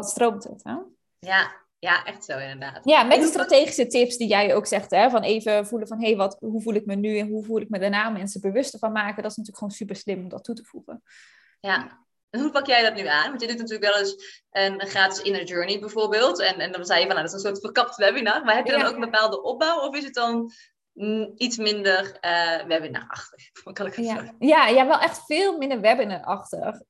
dan 0.00 0.08
stroomt 0.08 0.44
het. 0.44 0.62
Hè? 0.64 0.74
Ja, 1.18 1.64
ja, 1.78 2.04
echt 2.04 2.24
zo 2.24 2.38
inderdaad. 2.38 2.84
Ja, 2.84 3.02
met 3.02 3.20
de 3.20 3.26
strategische 3.26 3.86
tips 3.86 4.16
die 4.16 4.28
jij 4.28 4.54
ook 4.54 4.66
zegt, 4.66 4.90
hè, 4.90 5.10
van 5.10 5.22
even 5.22 5.66
voelen 5.66 5.88
van, 5.88 5.98
hé, 6.00 6.06
hey, 6.06 6.16
wat, 6.16 6.36
hoe 6.40 6.62
voel 6.62 6.74
ik 6.74 6.86
me 6.86 6.94
nu 6.94 7.18
en 7.18 7.28
hoe 7.28 7.44
voel 7.44 7.60
ik 7.60 7.68
me 7.68 7.78
daarna, 7.78 8.10
mensen 8.10 8.40
bewust 8.40 8.78
van 8.78 8.92
maken, 8.92 9.22
dat 9.22 9.30
is 9.30 9.36
natuurlijk 9.36 9.58
gewoon 9.58 9.72
super 9.72 9.96
slim 9.96 10.22
om 10.22 10.28
dat 10.28 10.44
toe 10.44 10.54
te 10.54 10.64
voegen. 10.64 11.02
Ja, 11.60 12.04
en 12.30 12.40
hoe 12.40 12.50
pak 12.50 12.66
jij 12.66 12.82
dat 12.82 12.94
nu 12.94 13.06
aan? 13.06 13.28
Want 13.28 13.40
je 13.40 13.46
doet 13.46 13.58
natuurlijk 13.58 13.92
wel 13.92 13.98
eens 14.02 14.42
een, 14.50 14.80
gratis 14.80 15.22
inner 15.22 15.44
journey 15.44 15.78
bijvoorbeeld, 15.78 16.40
en, 16.40 16.58
en 16.58 16.72
dan 16.72 16.84
zei 16.84 17.00
je 17.00 17.06
van, 17.06 17.14
nou, 17.14 17.26
dat 17.26 17.36
is 17.36 17.44
een 17.44 17.48
soort 17.48 17.64
verkapt 17.64 17.96
webinar, 17.96 18.44
maar 18.44 18.56
heb 18.56 18.66
je 18.66 18.72
dan 18.72 18.86
ook 18.86 18.94
een 18.94 19.10
bepaalde 19.10 19.42
opbouw, 19.42 19.80
of 19.80 19.96
is 19.96 20.04
het 20.04 20.14
dan 20.14 20.52
mm, 20.92 21.32
iets 21.36 21.56
minder 21.56 22.18
uh, 22.20 22.66
webinarachtig? 22.66 23.50
Kan 23.72 23.86
ik 23.86 23.96
ja. 23.96 24.34
ja, 24.38 24.68
ja, 24.68 24.86
wel 24.86 25.00
echt 25.00 25.24
veel 25.26 25.58
minder 25.58 25.80
webinarachtig. 25.80 26.80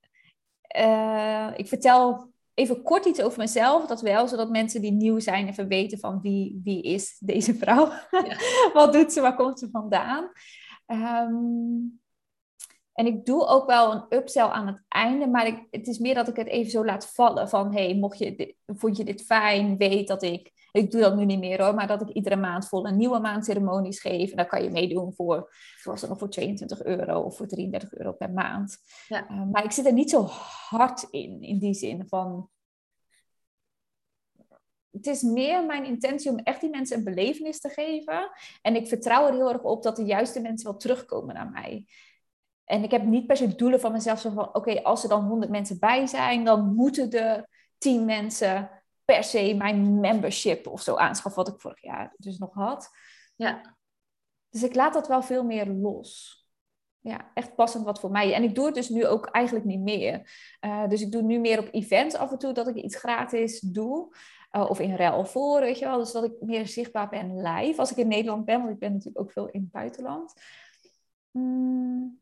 Uh, 0.77 1.51
ik 1.57 1.69
vertel 1.69 2.35
even 2.57 2.83
kort 2.83 3.05
iets 3.05 3.23
over 3.23 3.38
mezelf, 3.38 3.87
dat 3.87 4.01
wel, 4.01 4.29
zodat 4.29 4.51
mensen 4.51 4.81
die 4.81 4.92
nieuw 4.92 5.19
zijn 5.19 5.49
even 5.49 5.69
weten 5.69 5.99
van 5.99 6.21
wie, 6.21 6.61
wie 6.64 6.83
is 6.83 7.16
deze 7.19 7.55
vrouw? 7.55 7.90
Ja. 8.11 8.37
Wat 8.73 8.92
doet 8.92 9.12
ze? 9.12 9.21
Waar 9.21 9.37
komt 9.37 9.59
ze 9.59 9.69
vandaan? 9.71 10.31
Um, 10.87 12.01
en 12.92 13.07
ik 13.07 13.25
doe 13.25 13.47
ook 13.47 13.66
wel 13.66 13.92
een 13.92 14.19
upsell 14.19 14.47
aan 14.47 14.66
het 14.66 14.83
einde, 14.88 15.27
maar 15.27 15.47
ik, 15.47 15.66
het 15.71 15.87
is 15.87 15.99
meer 15.99 16.14
dat 16.14 16.29
ik 16.29 16.37
het 16.37 16.47
even 16.47 16.71
zo 16.71 16.85
laat 16.85 17.09
vallen 17.09 17.49
van, 17.49 17.73
hey, 17.75 17.95
mocht 17.95 18.19
je 18.19 18.37
dit, 18.37 18.55
vond 18.66 18.97
je 18.97 19.05
dit 19.05 19.23
fijn, 19.23 19.77
weet 19.77 20.09
dat 20.09 20.23
ik, 20.23 20.53
ik 20.72 20.90
doe 20.90 21.00
dat 21.00 21.16
nu 21.16 21.24
niet 21.24 21.38
meer 21.38 21.62
hoor, 21.62 21.74
maar 21.74 21.87
dat 21.87 22.00
ik 22.00 22.09
iedere 22.09 22.37
maand 22.37 22.68
vol 22.68 22.87
een 22.87 22.96
nieuwe 22.96 23.18
maandceremonies 23.18 24.00
geef. 24.00 24.31
En 24.31 24.37
dan 24.37 24.46
kan 24.46 24.62
je 24.62 24.70
meedoen 24.70 25.14
voor, 25.14 25.52
nog 25.85 26.18
voor 26.18 26.31
22 26.31 26.85
euro 26.85 27.20
of 27.20 27.37
voor 27.37 27.46
33 27.46 27.94
euro 27.94 28.12
per 28.12 28.31
maand. 28.31 28.79
Ja. 29.09 29.31
Uh, 29.31 29.42
maar 29.50 29.64
ik 29.64 29.72
zit 29.72 29.87
er 29.87 29.92
niet 29.92 30.11
zo 30.11 30.22
hard 30.68 31.07
in, 31.11 31.42
in 31.42 31.59
die 31.59 31.74
zin 31.74 32.09
van, 32.09 32.50
het 34.90 35.07
is 35.07 35.22
meer 35.22 35.64
mijn 35.64 35.85
intentie 35.85 36.31
om 36.31 36.38
echt 36.38 36.61
die 36.61 36.70
mensen 36.70 36.96
een 36.96 37.05
belevenis 37.05 37.61
te 37.61 37.68
geven. 37.68 38.31
En 38.62 38.76
ik 38.76 38.87
vertrouw 38.88 39.26
er 39.26 39.35
heel 39.35 39.52
erg 39.52 39.62
op 39.62 39.83
dat 39.83 39.96
de 39.96 40.05
juiste 40.05 40.40
mensen 40.40 40.70
wel 40.70 40.79
terugkomen 40.79 41.35
naar 41.35 41.50
mij. 41.50 41.87
En 42.64 42.83
ik 42.83 42.90
heb 42.90 43.02
niet 43.02 43.26
per 43.26 43.37
se 43.37 43.55
doelen 43.55 43.81
van 43.81 43.92
mezelf 43.92 44.20
zo 44.20 44.31
van, 44.31 44.55
oké, 44.55 44.83
als 44.83 45.02
er 45.02 45.09
dan 45.09 45.24
100 45.24 45.50
mensen 45.50 45.79
bij 45.79 46.07
zijn, 46.07 46.44
dan 46.44 46.74
moeten 46.74 47.11
de 47.11 47.48
10 47.79 48.05
mensen 48.05 48.70
per 49.07 49.25
se 49.25 49.55
mijn 49.55 50.01
membership 50.01 50.66
of 50.66 50.83
zo 50.83 50.95
aanschaffen, 50.95 51.45
wat 51.45 51.55
ik 51.55 51.61
vorig 51.61 51.83
jaar 51.83 52.14
dus 52.16 52.38
nog 52.38 52.55
had. 52.55 52.90
Ja. 53.37 53.77
Dus 54.49 54.62
ik 54.62 54.75
laat 54.75 54.92
dat 54.92 55.09
wel 55.09 55.23
veel 55.23 55.45
meer 55.45 55.66
los. 55.66 56.40
Ja, 57.01 57.31
echt 57.35 57.55
passend 57.55 57.85
wat 57.85 58.01
voor 58.01 58.11
mij. 58.11 58.35
En 58.35 58.42
ik 58.42 58.55
doe 58.55 58.66
het 58.66 58.75
dus 58.75 58.88
nu 58.88 59.07
ook 59.07 59.27
eigenlijk 59.27 59.64
niet 59.64 59.81
meer. 59.81 60.31
Uh, 60.61 60.88
dus 60.88 61.01
ik 61.01 61.12
doe 61.12 61.23
nu 61.23 61.38
meer 61.38 61.59
op 61.59 61.69
events 61.71 62.14
af 62.14 62.31
en 62.31 62.38
toe 62.38 62.53
dat 62.53 62.69
ik 62.69 62.75
iets 62.75 62.97
gratis 62.97 63.61
doe. 63.61 64.14
Uh, 64.53 64.71
of 64.71 64.81
in 64.81 64.97
ruil 64.97 65.25
voor, 65.25 65.61
weet 65.61 65.79
je 65.79 65.85
wel. 65.85 65.99
Dus 65.99 66.12
dat 66.12 66.25
ik 66.25 66.33
meer 66.40 66.66
zichtbaar 66.66 67.09
ben 67.09 67.42
live. 67.42 67.81
Als 67.81 67.90
ik 67.90 67.97
in 67.97 68.09
Nederland 68.09 68.45
ben, 68.45 68.59
want 68.59 68.71
ik 68.71 68.79
ben 68.79 68.92
natuurlijk 68.92 69.21
ook 69.21 69.33
veel 69.33 69.49
in 69.49 69.61
het 69.61 69.71
buitenland. 69.71 70.33
Mm. 71.31 72.21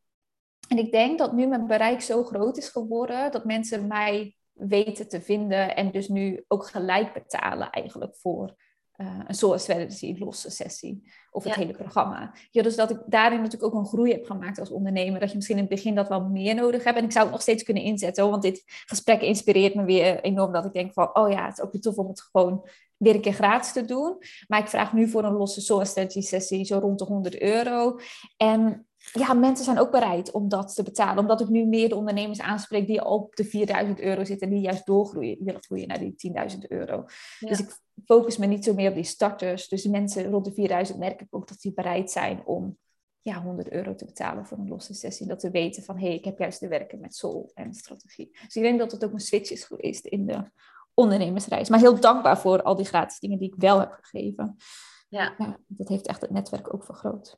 En 0.68 0.78
ik 0.78 0.92
denk 0.92 1.18
dat 1.18 1.32
nu 1.32 1.46
mijn 1.46 1.66
bereik 1.66 2.00
zo 2.00 2.24
groot 2.24 2.56
is 2.56 2.68
geworden 2.68 3.32
dat 3.32 3.44
mensen 3.44 3.86
mij 3.86 4.36
weten 4.54 5.08
te 5.08 5.20
vinden 5.20 5.76
en 5.76 5.90
dus 5.90 6.08
nu 6.08 6.44
ook 6.48 6.66
gelijk 6.66 7.12
betalen 7.12 7.70
eigenlijk 7.70 8.16
voor 8.16 8.54
uh, 8.96 9.20
een 9.26 9.34
soort 9.34 9.60
strategy, 9.60 10.16
losse 10.18 10.50
sessie 10.50 11.12
of 11.30 11.44
het 11.44 11.54
hele 11.54 11.72
programma. 11.72 12.34
Ja, 12.50 12.62
dus 12.62 12.76
dat 12.76 12.90
ik 12.90 12.98
daarin 13.06 13.42
natuurlijk 13.42 13.74
ook 13.74 13.80
een 13.80 13.88
groei 13.88 14.12
heb 14.12 14.26
gemaakt 14.26 14.58
als 14.58 14.70
ondernemer. 14.70 15.20
Dat 15.20 15.28
je 15.28 15.36
misschien 15.36 15.56
in 15.56 15.62
het 15.62 15.74
begin 15.74 15.94
dat 15.94 16.08
wel 16.08 16.28
meer 16.28 16.54
nodig 16.54 16.84
hebt. 16.84 16.98
En 16.98 17.04
ik 17.04 17.12
zou 17.12 17.24
het 17.24 17.32
nog 17.32 17.42
steeds 17.42 17.62
kunnen 17.62 17.82
inzetten, 17.82 18.30
want 18.30 18.42
dit 18.42 18.62
gesprek 18.66 19.20
inspireert 19.20 19.74
me 19.74 19.84
weer 19.84 20.20
enorm. 20.20 20.52
Dat 20.52 20.64
ik 20.64 20.72
denk 20.72 20.92
van, 20.92 21.16
oh 21.16 21.30
ja, 21.30 21.44
het 21.44 21.58
is 21.58 21.64
ook 21.64 21.72
weer 21.72 21.80
tof 21.80 21.96
om 21.96 22.08
het 22.08 22.20
gewoon 22.20 22.68
weer 22.96 23.14
een 23.14 23.20
keer 23.20 23.32
gratis 23.32 23.72
te 23.72 23.84
doen. 23.84 24.16
Maar 24.48 24.60
ik 24.60 24.68
vraag 24.68 24.92
nu 24.92 25.08
voor 25.08 25.24
een 25.24 25.36
losse 25.36 25.60
strategy 25.60 26.20
sessie 26.20 26.64
zo 26.64 26.78
rond 26.78 26.98
de 26.98 27.04
100 27.04 27.40
euro. 27.40 27.98
En 28.36 28.86
ja, 29.12 29.32
mensen 29.32 29.64
zijn 29.64 29.78
ook 29.78 29.90
bereid 29.90 30.30
om 30.30 30.48
dat 30.48 30.74
te 30.74 30.82
betalen. 30.82 31.18
Omdat 31.18 31.40
ik 31.40 31.48
nu 31.48 31.64
meer 31.64 31.88
de 31.88 31.96
ondernemers 31.96 32.40
aanspreek 32.40 32.86
die 32.86 33.00
al 33.00 33.18
op 33.18 33.36
de 33.36 33.44
4000 33.44 34.00
euro 34.00 34.24
zitten 34.24 34.48
en 34.48 34.54
die 34.54 34.62
juist 34.62 34.86
doorgroeien, 34.86 35.44
willen 35.44 35.62
groeien 35.62 35.88
naar 35.88 35.98
die 35.98 36.14
10.000 36.52 36.58
euro. 36.68 37.04
Dus 37.40 37.60
ik 37.60 37.78
focus 38.04 38.36
me 38.36 38.46
niet 38.46 38.64
zo 38.64 38.74
meer 38.74 38.88
op 38.88 38.94
die 38.94 39.04
starters. 39.04 39.68
Dus 39.68 39.82
de 39.82 39.90
mensen 39.90 40.30
rond 40.30 40.44
de 40.44 40.52
4000 40.52 40.98
merk 40.98 41.20
ik 41.20 41.26
ook 41.30 41.48
dat 41.48 41.60
die 41.60 41.72
bereid 41.72 42.10
zijn 42.10 42.46
om 42.46 42.78
ja, 43.22 43.42
100 43.42 43.70
euro 43.70 43.94
te 43.94 44.04
betalen 44.04 44.46
voor 44.46 44.58
een 44.58 44.68
losse 44.68 44.94
sessie. 44.94 45.26
Dat 45.26 45.40
ze 45.40 45.50
weten 45.50 45.82
van, 45.82 45.98
hé, 45.98 46.06
hey, 46.06 46.14
ik 46.14 46.24
heb 46.24 46.38
juist 46.38 46.58
te 46.58 46.68
werken 46.68 47.00
met 47.00 47.14
soul 47.14 47.50
en 47.54 47.74
strategie. 47.74 48.30
Dus 48.44 48.56
ik 48.56 48.62
denk 48.62 48.78
dat 48.78 48.92
het 48.92 49.04
ook 49.04 49.12
een 49.12 49.20
switch 49.20 49.50
is 49.50 49.64
geweest 49.64 50.06
in 50.06 50.26
de 50.26 50.50
ondernemersreis. 50.94 51.68
Maar 51.68 51.78
heel 51.78 52.00
dankbaar 52.00 52.38
voor 52.38 52.62
al 52.62 52.76
die 52.76 52.86
gratis 52.86 53.18
dingen 53.18 53.38
die 53.38 53.52
ik 53.52 53.60
wel 53.60 53.80
heb 53.80 53.98
gegeven. 54.00 54.56
Ja. 55.08 55.34
ja 55.38 55.58
dat 55.66 55.88
heeft 55.88 56.06
echt 56.06 56.20
het 56.20 56.30
netwerk 56.30 56.74
ook 56.74 56.84
vergroot. 56.84 57.36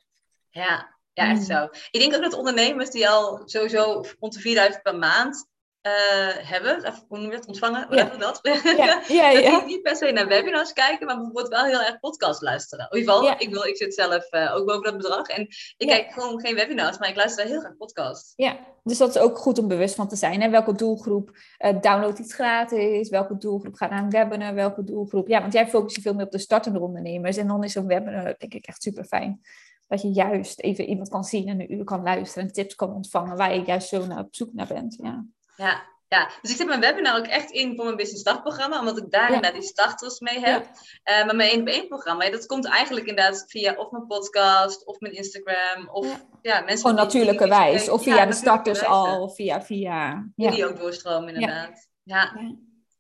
Ja, 0.50 0.96
ja, 1.16 1.31
echt 1.31 1.38
mm. 1.38 1.44
zo. 1.44 1.68
Ik 1.90 2.00
denk 2.00 2.14
ook 2.14 2.22
dat 2.22 2.35
ondernemers 2.35 2.90
die 2.90 3.09
al 3.09 3.42
sowieso 3.44 4.05
rond 4.18 4.33
de 4.33 4.40
4000 4.40 4.83
per 4.83 4.98
maand 4.98 5.48
uh, 5.87 6.48
hebben, 6.48 6.94
hoe 7.09 7.18
noem 7.18 7.31
je 7.31 7.37
het, 7.37 7.46
ontvangen, 7.46 7.87
hoe 7.87 7.96
ja. 7.96 8.16
dat? 8.16 8.38
Ja. 8.42 8.61
ja, 9.09 9.31
ja. 9.31 9.50
dat 9.50 9.61
die 9.61 9.74
niet 9.74 9.83
per 9.83 9.96
se 9.96 10.11
naar 10.11 10.29
webinars 10.29 10.72
kijken, 10.72 11.07
maar 11.07 11.16
bijvoorbeeld 11.16 11.48
wel 11.48 11.64
heel 11.64 11.83
erg 11.83 12.00
podcast 12.00 12.42
luisteren. 12.42 12.88
In 12.90 12.98
ieder 12.98 13.14
geval, 13.14 13.35
ik, 13.38 13.50
wil, 13.50 13.64
ik 13.64 13.76
zit 13.76 13.94
zelf 13.94 14.33
uh, 14.33 14.55
ook 14.55 14.66
boven 14.66 14.83
dat 14.83 14.96
bedrag 14.96 15.26
en 15.29 15.46
ik 15.76 15.87
kijk 15.87 16.12
gewoon 16.12 16.40
geen 16.40 16.55
webinars, 16.55 16.98
maar 16.98 17.09
ik 17.09 17.16
luister 17.16 17.46
heel 17.46 17.61
graag 17.61 17.76
podcasts. 17.76 18.33
Ja, 18.37 18.59
dus 18.83 18.98
dat 18.98 19.09
is 19.09 19.18
ook 19.18 19.38
goed 19.38 19.59
om 19.59 19.68
bewust 19.68 19.94
van 19.94 20.09
te 20.09 20.16
zijn. 20.16 20.40
Hè? 20.40 20.50
Welke 20.50 20.74
doelgroep 20.74 21.31
uh, 21.59 21.81
downloadt 21.81 22.18
iets 22.18 22.35
gratis, 22.35 23.09
welke 23.09 23.37
doelgroep 23.37 23.74
gaat 23.74 23.90
naar 23.90 24.02
een 24.02 24.11
webinar, 24.11 24.55
welke 24.55 24.85
doelgroep... 24.85 25.29
Ja, 25.29 25.40
want 25.40 25.52
jij 25.52 25.68
focust 25.68 25.96
je 25.96 26.02
veel 26.02 26.14
meer 26.14 26.26
op 26.26 26.33
de 26.33 26.38
startende 26.38 26.81
ondernemers 26.81 27.37
en 27.37 27.46
dan 27.46 27.64
is 27.64 27.72
zo'n 27.72 27.87
webinar 27.87 28.35
denk 28.38 28.55
ik 28.55 28.66
echt 28.66 28.83
super 28.83 29.05
fijn 29.05 29.40
dat 29.88 30.03
je 30.03 30.12
juist 30.12 30.61
even 30.61 30.85
iemand 30.85 31.09
kan 31.09 31.25
zien 31.25 31.49
en 31.49 31.61
een 31.61 31.72
uur 31.72 31.85
kan 31.85 32.03
luisteren 32.03 32.49
en 32.49 32.55
tips 32.55 32.75
kan 32.75 32.94
ontvangen 32.94 33.37
waar 33.37 33.55
je 33.55 33.62
juist 33.64 33.88
zo 33.88 34.07
naar 34.07 34.18
op 34.18 34.35
zoek 34.35 34.53
naar 34.53 34.66
bent. 34.66 34.96
Ja. 35.03 35.25
Ja, 35.57 35.83
ja, 36.09 36.31
dus 36.42 36.51
ik 36.51 36.57
zet 36.57 36.66
mijn 36.66 36.81
webinar 36.81 37.18
ook 37.18 37.27
echt 37.27 37.51
in 37.51 37.75
voor 37.75 37.85
mijn 37.85 37.96
business 37.96 38.20
startprogramma, 38.20 38.79
omdat 38.79 38.99
ik 38.99 39.11
daar 39.11 39.27
inderdaad 39.27 39.53
die 39.53 39.62
starters 39.62 40.20
mee 40.20 40.40
heb. 40.40 40.68
Ja. 41.05 41.20
Uh, 41.20 41.27
maar 41.27 41.37
mijn 41.37 41.51
1 41.51 41.61
op 41.61 41.68
1 41.68 41.88
programma, 41.88 42.31
dat 42.31 42.46
komt 42.46 42.66
eigenlijk 42.66 43.07
inderdaad 43.07 43.44
via 43.49 43.75
of 43.75 43.90
mijn 43.90 44.07
podcast, 44.07 44.87
of 44.87 45.01
mijn 45.01 45.14
Instagram, 45.14 45.88
of 45.88 46.07
ja, 46.07 46.18
ja 46.42 46.61
mensen... 46.61 46.79
Gewoon 46.79 47.05
natuurlijke 47.05 47.49
wijs, 47.49 47.88
of 47.88 48.03
via 48.03 48.27
de 48.27 48.33
starters 48.33 48.85
al, 48.85 49.29
via... 49.29 49.62
via 49.62 50.29
ja. 50.37 50.51
Die 50.51 50.66
ook 50.66 50.79
doorstromen 50.79 51.35
inderdaad. 51.35 51.88
Ja. 52.03 52.33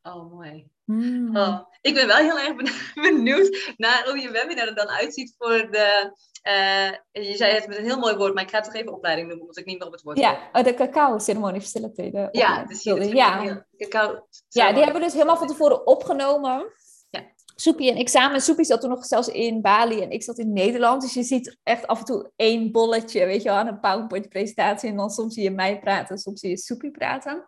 Oh, 0.02 0.32
mooi. 0.32 0.70
Mm. 0.84 1.36
Oh, 1.36 1.60
ik 1.80 1.94
ben 1.94 2.06
wel 2.06 2.16
heel 2.16 2.38
erg 2.38 2.54
benieuwd 3.08 3.74
naar 3.76 4.04
hoe 4.04 4.18
je 4.18 4.30
webinar 4.30 4.66
er 4.66 4.74
dan 4.74 4.88
uitziet 4.88 5.34
voor 5.38 5.70
de... 5.70 6.12
eh, 6.46 6.90
je 7.12 7.36
zei 7.36 7.54
het 7.54 7.66
met 7.66 7.78
een 7.78 7.84
heel 7.84 7.98
mooi 7.98 8.16
woord, 8.16 8.34
maar 8.34 8.42
ik 8.42 8.50
ga 8.50 8.56
het 8.56 8.64
toch 8.64 8.74
even 8.74 8.92
opleiding 8.92 9.26
noemen, 9.26 9.46
omdat 9.46 9.58
ik 9.58 9.66
niet 9.66 9.78
meer 9.78 9.86
op 9.86 9.92
het 9.92 10.02
woord. 10.02 10.18
Ja, 10.18 10.50
oh, 10.52 10.64
de 10.64 10.74
cacao-ceremonie 10.74 11.60
facilitator. 11.60 12.28
Ja, 12.32 12.64
dus 12.64 12.84
hier, 12.84 13.14
ja. 13.14 13.40
heel- 13.40 13.62
cacao. 13.76 14.26
ja, 14.48 14.72
die 14.72 14.82
hebben 14.82 15.00
we 15.00 15.06
dus 15.06 15.12
helemaal 15.12 15.36
van 15.36 15.46
tevoren 15.46 15.86
opgenomen. 15.86 16.72
Ja. 17.10 17.22
Soepie 17.54 17.90
en 17.90 17.96
ik 17.96 18.08
samen. 18.08 18.40
Soepie 18.40 18.64
zat 18.64 18.80
toen 18.80 18.90
nog 18.90 19.04
zelfs 19.04 19.28
in 19.28 19.60
Bali 19.60 20.00
en 20.00 20.10
ik 20.10 20.22
zat 20.22 20.38
in 20.38 20.52
Nederland. 20.52 21.02
Dus 21.02 21.14
je 21.14 21.22
ziet 21.22 21.58
echt 21.62 21.86
af 21.86 21.98
en 21.98 22.04
toe 22.04 22.30
één 22.36 22.72
bolletje, 22.72 23.26
weet 23.26 23.42
je 23.42 23.48
wel, 23.48 23.58
aan 23.58 23.66
een 23.66 23.80
PowerPoint-presentatie. 23.80 24.90
En 24.90 24.96
dan 24.96 25.10
soms 25.10 25.34
zie 25.34 25.42
je 25.42 25.50
mij 25.50 25.80
praten, 25.80 26.18
soms 26.18 26.40
zie 26.40 26.50
je 26.50 26.56
Soepie 26.58 26.90
praten. 26.90 27.46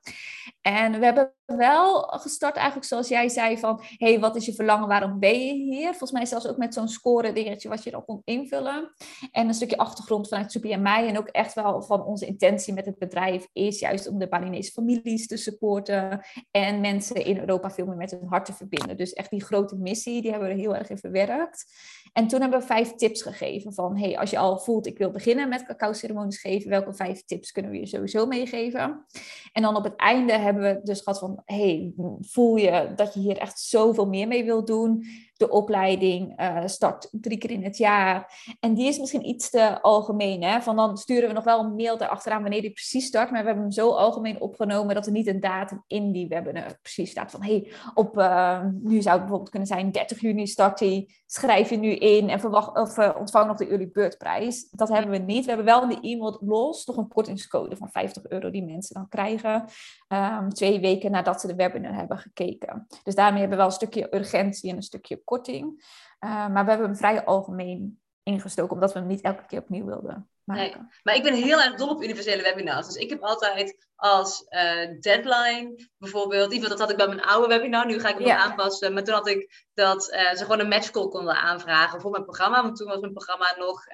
En 0.60 0.98
we 0.98 1.04
hebben 1.04 1.34
wel 1.56 2.00
gestart 2.00 2.56
eigenlijk 2.56 2.86
zoals 2.86 3.08
jij 3.08 3.28
zei 3.28 3.58
van... 3.58 3.80
hey, 3.96 4.20
wat 4.20 4.36
is 4.36 4.46
je 4.46 4.52
verlangen, 4.52 4.88
waarom 4.88 5.18
ben 5.18 5.46
je 5.46 5.52
hier? 5.52 5.88
Volgens 5.88 6.12
mij 6.12 6.26
zelfs 6.26 6.46
ook 6.46 6.56
met 6.56 6.74
zo'n 6.74 6.88
score 6.88 7.32
dingetje 7.32 7.68
wat 7.68 7.84
je 7.84 7.90
dan 7.90 8.04
kon 8.04 8.22
invullen. 8.24 8.92
En 9.30 9.48
een 9.48 9.54
stukje 9.54 9.76
achtergrond 9.76 10.28
vanuit 10.28 10.52
Soepie 10.52 10.72
en 10.72 10.82
mij. 10.82 11.08
En 11.08 11.18
ook 11.18 11.28
echt 11.28 11.54
wel 11.54 11.82
van 11.82 12.04
onze 12.04 12.26
intentie 12.26 12.74
met 12.74 12.86
het 12.86 12.98
bedrijf 12.98 13.48
is 13.52 13.78
juist 13.78 14.08
om 14.08 14.18
de 14.18 14.28
Balinese 14.28 14.72
families 14.72 15.26
te 15.26 15.36
supporten. 15.36 16.20
En 16.50 16.80
mensen 16.80 17.24
in 17.24 17.38
Europa 17.38 17.70
veel 17.70 17.86
meer 17.86 17.96
met 17.96 18.10
hun 18.10 18.28
hart 18.28 18.44
te 18.44 18.52
verbinden. 18.52 18.96
Dus 18.96 19.12
echt 19.12 19.30
die 19.30 19.44
grote 19.44 19.76
missie, 19.76 20.22
die 20.22 20.30
hebben 20.30 20.48
we 20.48 20.54
er 20.54 20.60
heel 20.60 20.76
erg 20.76 20.90
in 20.90 20.98
verwerkt. 20.98 21.64
En 22.12 22.28
toen 22.28 22.40
hebben 22.40 22.60
we 22.60 22.66
vijf 22.66 22.94
tips 22.94 23.22
gegeven 23.22 23.74
van... 23.74 23.98
hey, 23.98 24.18
als 24.18 24.30
je 24.30 24.38
al 24.38 24.58
voelt 24.58 24.86
ik 24.86 24.98
wil 24.98 25.10
beginnen 25.10 25.48
met 25.48 25.64
cacao-ceremonies 25.64 26.40
geven... 26.40 26.70
welke 26.70 26.94
vijf 26.94 27.24
tips 27.24 27.52
kunnen 27.52 27.70
we 27.70 27.78
je 27.78 27.86
sowieso 27.86 28.26
meegeven? 28.26 29.06
En 29.52 29.62
dan 29.62 29.76
op 29.76 29.84
het 29.84 29.96
einde 29.96 30.32
hebben 30.32 30.62
we 30.62 30.80
dus 30.82 31.00
gehad 31.00 31.18
van... 31.18 31.37
hey, 31.44 31.92
voel 32.20 32.56
je 32.56 32.92
dat 32.96 33.14
je 33.14 33.20
hier 33.20 33.38
echt 33.38 33.60
zoveel 33.60 34.06
meer 34.06 34.28
mee 34.28 34.44
wilt 34.44 34.66
doen? 34.66 35.04
De 35.38 35.50
opleiding 35.50 36.36
eh, 36.36 36.62
start 36.64 37.08
drie 37.10 37.38
keer 37.38 37.50
in 37.50 37.64
het 37.64 37.76
jaar. 37.76 38.44
En 38.60 38.74
die 38.74 38.86
is 38.86 38.98
misschien 38.98 39.28
iets 39.28 39.50
te 39.50 39.82
algemeen. 39.82 40.42
Hè? 40.42 40.60
Van 40.60 40.76
dan 40.76 40.96
sturen 40.96 41.28
we 41.28 41.34
nog 41.34 41.44
wel 41.44 41.60
een 41.60 41.74
mail 41.74 42.00
erachteraan 42.00 42.42
wanneer 42.42 42.60
die 42.60 42.70
precies 42.70 43.06
start. 43.06 43.30
Maar 43.30 43.40
we 43.40 43.46
hebben 43.46 43.64
hem 43.64 43.72
zo 43.72 43.90
algemeen 43.90 44.40
opgenomen 44.40 44.94
dat 44.94 45.06
er 45.06 45.12
niet 45.12 45.26
een 45.26 45.40
datum 45.40 45.84
in 45.86 46.12
die 46.12 46.28
webinar 46.28 46.78
precies 46.82 47.10
staat. 47.10 47.30
Van 47.30 47.42
hey, 47.42 47.72
op, 47.94 48.18
eh, 48.18 48.64
nu 48.64 49.02
zou 49.02 49.10
het 49.10 49.20
bijvoorbeeld 49.20 49.50
kunnen 49.50 49.68
zijn 49.68 49.90
30 49.90 50.20
juni 50.20 50.46
start 50.46 50.78
die. 50.78 51.16
Schrijf 51.26 51.70
je 51.70 51.76
nu 51.76 51.90
in 51.90 52.28
en 52.28 52.40
verwacht, 52.40 52.76
of, 52.76 52.98
eh, 52.98 53.16
ontvang 53.18 53.46
nog 53.46 53.56
de 53.56 53.68
early 53.68 53.90
bird 53.92 54.18
prijs. 54.18 54.70
Dat 54.70 54.88
hebben 54.88 55.10
we 55.10 55.18
niet. 55.18 55.44
We 55.44 55.48
hebben 55.48 55.66
wel 55.66 55.82
in 55.82 55.88
de 55.88 56.08
e-mail 56.08 56.38
los 56.40 56.86
nog 56.86 56.96
een 56.96 57.08
kortingscode 57.08 57.76
van 57.76 57.90
50 57.90 58.26
euro 58.28 58.50
die 58.50 58.64
mensen 58.64 58.94
dan 58.94 59.08
krijgen. 59.08 59.64
ehm, 60.08 60.48
twee 60.48 60.80
weken 60.80 61.10
nadat 61.10 61.40
ze 61.40 61.46
de 61.46 61.54
webinar 61.54 61.94
hebben 61.94 62.18
gekeken. 62.18 62.86
Dus 63.02 63.14
daarmee 63.14 63.40
hebben 63.40 63.58
we 63.58 63.64
wel 63.64 63.72
een 63.72 63.78
stukje 63.78 64.14
urgentie 64.14 64.70
en 64.70 64.76
een 64.76 64.82
stukje 64.82 65.22
korting. 65.28 65.84
Eh, 66.18 66.48
maar 66.48 66.64
we 66.64 66.70
hebben 66.70 66.88
hem 66.88 66.96
vrij 66.96 67.24
algemeen 67.24 68.00
ingestoken, 68.22 68.74
omdat 68.74 68.92
we 68.92 68.98
hem 68.98 69.08
niet 69.08 69.20
elke 69.20 69.46
keer 69.46 69.60
opnieuw 69.60 69.84
wilden 69.84 70.28
maken. 70.44 70.90
Maar 71.02 71.14
ik 71.14 71.22
ben 71.22 71.34
heel 71.34 71.60
erg 71.60 71.74
dol 71.74 71.88
op 71.88 72.02
universele 72.02 72.42
webinars. 72.42 72.86
Dus 72.86 72.96
ik 72.96 73.10
heb 73.10 73.22
altijd 73.22 73.86
als 73.96 74.44
eh, 74.44 75.00
deadline 75.00 75.88
bijvoorbeeld, 75.98 76.52
in 76.52 76.60
dat 76.60 76.78
had 76.78 76.90
ik 76.90 76.96
bij 76.96 77.06
mijn 77.06 77.22
oude 77.22 77.48
webinar, 77.48 77.86
nu 77.86 78.00
ga 78.00 78.08
ik 78.08 78.18
hem 78.18 78.26
nog 78.26 78.36
aanpassen. 78.36 78.92
Maar 78.92 79.04
toen 79.04 79.14
had 79.14 79.28
ik 79.28 79.66
dat 79.74 80.10
eh, 80.10 80.34
ze 80.34 80.42
gewoon 80.42 80.60
een 80.60 80.68
matchcall 80.68 81.08
konden 81.08 81.36
aanvragen 81.36 82.00
voor 82.00 82.10
mijn 82.10 82.24
programma. 82.24 82.62
Want 82.62 82.76
toen 82.76 82.88
was 82.88 83.00
mijn 83.00 83.12
programma 83.12 83.54
nog, 83.58 83.86